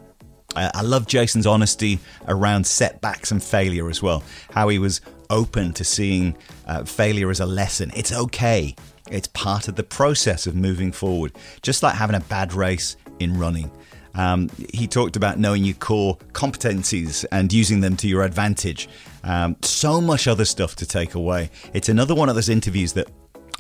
Uh, 0.56 0.70
I 0.74 0.82
love 0.82 1.06
Jason's 1.06 1.46
honesty 1.46 1.98
around 2.26 2.66
setbacks 2.66 3.30
and 3.30 3.42
failure 3.42 3.88
as 3.88 4.02
well. 4.02 4.22
How 4.50 4.68
he 4.68 4.78
was 4.78 5.00
open 5.30 5.72
to 5.74 5.84
seeing 5.84 6.36
uh, 6.66 6.84
failure 6.84 7.30
as 7.30 7.40
a 7.40 7.46
lesson. 7.46 7.92
It's 7.94 8.12
okay. 8.12 8.74
It's 9.10 9.28
part 9.28 9.68
of 9.68 9.76
the 9.76 9.82
process 9.82 10.46
of 10.46 10.54
moving 10.54 10.92
forward. 10.92 11.32
Just 11.62 11.82
like 11.82 11.94
having 11.94 12.16
a 12.16 12.20
bad 12.20 12.52
race 12.52 12.96
in 13.18 13.38
running. 13.38 13.70
Um, 14.14 14.50
he 14.72 14.86
talked 14.86 15.16
about 15.16 15.38
knowing 15.38 15.64
your 15.64 15.76
core 15.76 16.16
competencies 16.32 17.24
and 17.30 17.52
using 17.52 17.80
them 17.80 17.96
to 17.98 18.08
your 18.08 18.22
advantage. 18.22 18.88
Um, 19.24 19.56
so 19.62 20.00
much 20.00 20.26
other 20.26 20.44
stuff 20.44 20.76
to 20.76 20.86
take 20.86 21.14
away. 21.14 21.50
It's 21.74 21.88
another 21.88 22.14
one 22.14 22.28
of 22.28 22.34
those 22.34 22.48
interviews 22.48 22.92
that 22.94 23.08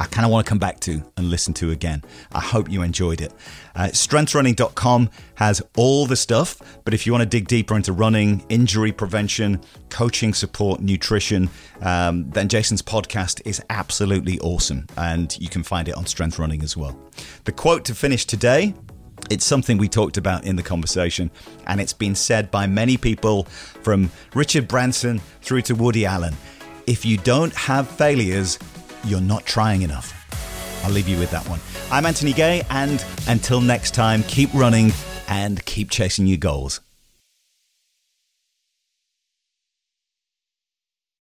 I 0.00 0.06
kind 0.06 0.24
of 0.24 0.30
want 0.30 0.46
to 0.46 0.48
come 0.48 0.60
back 0.60 0.78
to 0.80 1.02
and 1.16 1.28
listen 1.28 1.54
to 1.54 1.72
again. 1.72 2.04
I 2.30 2.40
hope 2.40 2.70
you 2.70 2.82
enjoyed 2.82 3.20
it. 3.20 3.32
Uh, 3.74 3.86
strengthrunning.com 3.86 5.10
has 5.34 5.60
all 5.76 6.06
the 6.06 6.14
stuff, 6.14 6.62
but 6.84 6.94
if 6.94 7.04
you 7.04 7.12
want 7.12 7.22
to 7.22 7.28
dig 7.28 7.48
deeper 7.48 7.74
into 7.74 7.92
running, 7.92 8.44
injury 8.48 8.92
prevention, 8.92 9.60
coaching 9.90 10.34
support, 10.34 10.80
nutrition, 10.80 11.50
um, 11.80 12.30
then 12.30 12.48
Jason's 12.48 12.80
podcast 12.80 13.44
is 13.44 13.60
absolutely 13.70 14.38
awesome, 14.38 14.86
and 14.96 15.36
you 15.40 15.48
can 15.48 15.64
find 15.64 15.88
it 15.88 15.96
on 15.96 16.06
Strength 16.06 16.38
Running 16.38 16.62
as 16.62 16.76
well. 16.76 16.96
The 17.42 17.52
quote 17.52 17.84
to 17.86 17.94
finish 17.94 18.24
today 18.24 18.74
it's 19.30 19.44
something 19.44 19.78
we 19.78 19.88
talked 19.88 20.16
about 20.16 20.44
in 20.44 20.56
the 20.56 20.62
conversation, 20.62 21.30
and 21.66 21.80
it's 21.80 21.92
been 21.92 22.14
said 22.14 22.50
by 22.50 22.66
many 22.66 22.96
people 22.96 23.44
from 23.44 24.10
Richard 24.34 24.68
Branson 24.68 25.20
through 25.42 25.62
to 25.62 25.74
Woody 25.74 26.06
Allen. 26.06 26.34
If 26.86 27.04
you 27.04 27.18
don't 27.18 27.54
have 27.54 27.88
failures, 27.88 28.58
you're 29.04 29.20
not 29.20 29.44
trying 29.44 29.82
enough. 29.82 30.14
I'll 30.84 30.92
leave 30.92 31.08
you 31.08 31.18
with 31.18 31.30
that 31.30 31.46
one. 31.48 31.60
I'm 31.90 32.06
Anthony 32.06 32.32
Gay, 32.32 32.62
and 32.70 33.04
until 33.26 33.60
next 33.60 33.94
time, 33.94 34.22
keep 34.22 34.52
running 34.54 34.92
and 35.28 35.64
keep 35.64 35.90
chasing 35.90 36.26
your 36.26 36.38
goals. 36.38 36.80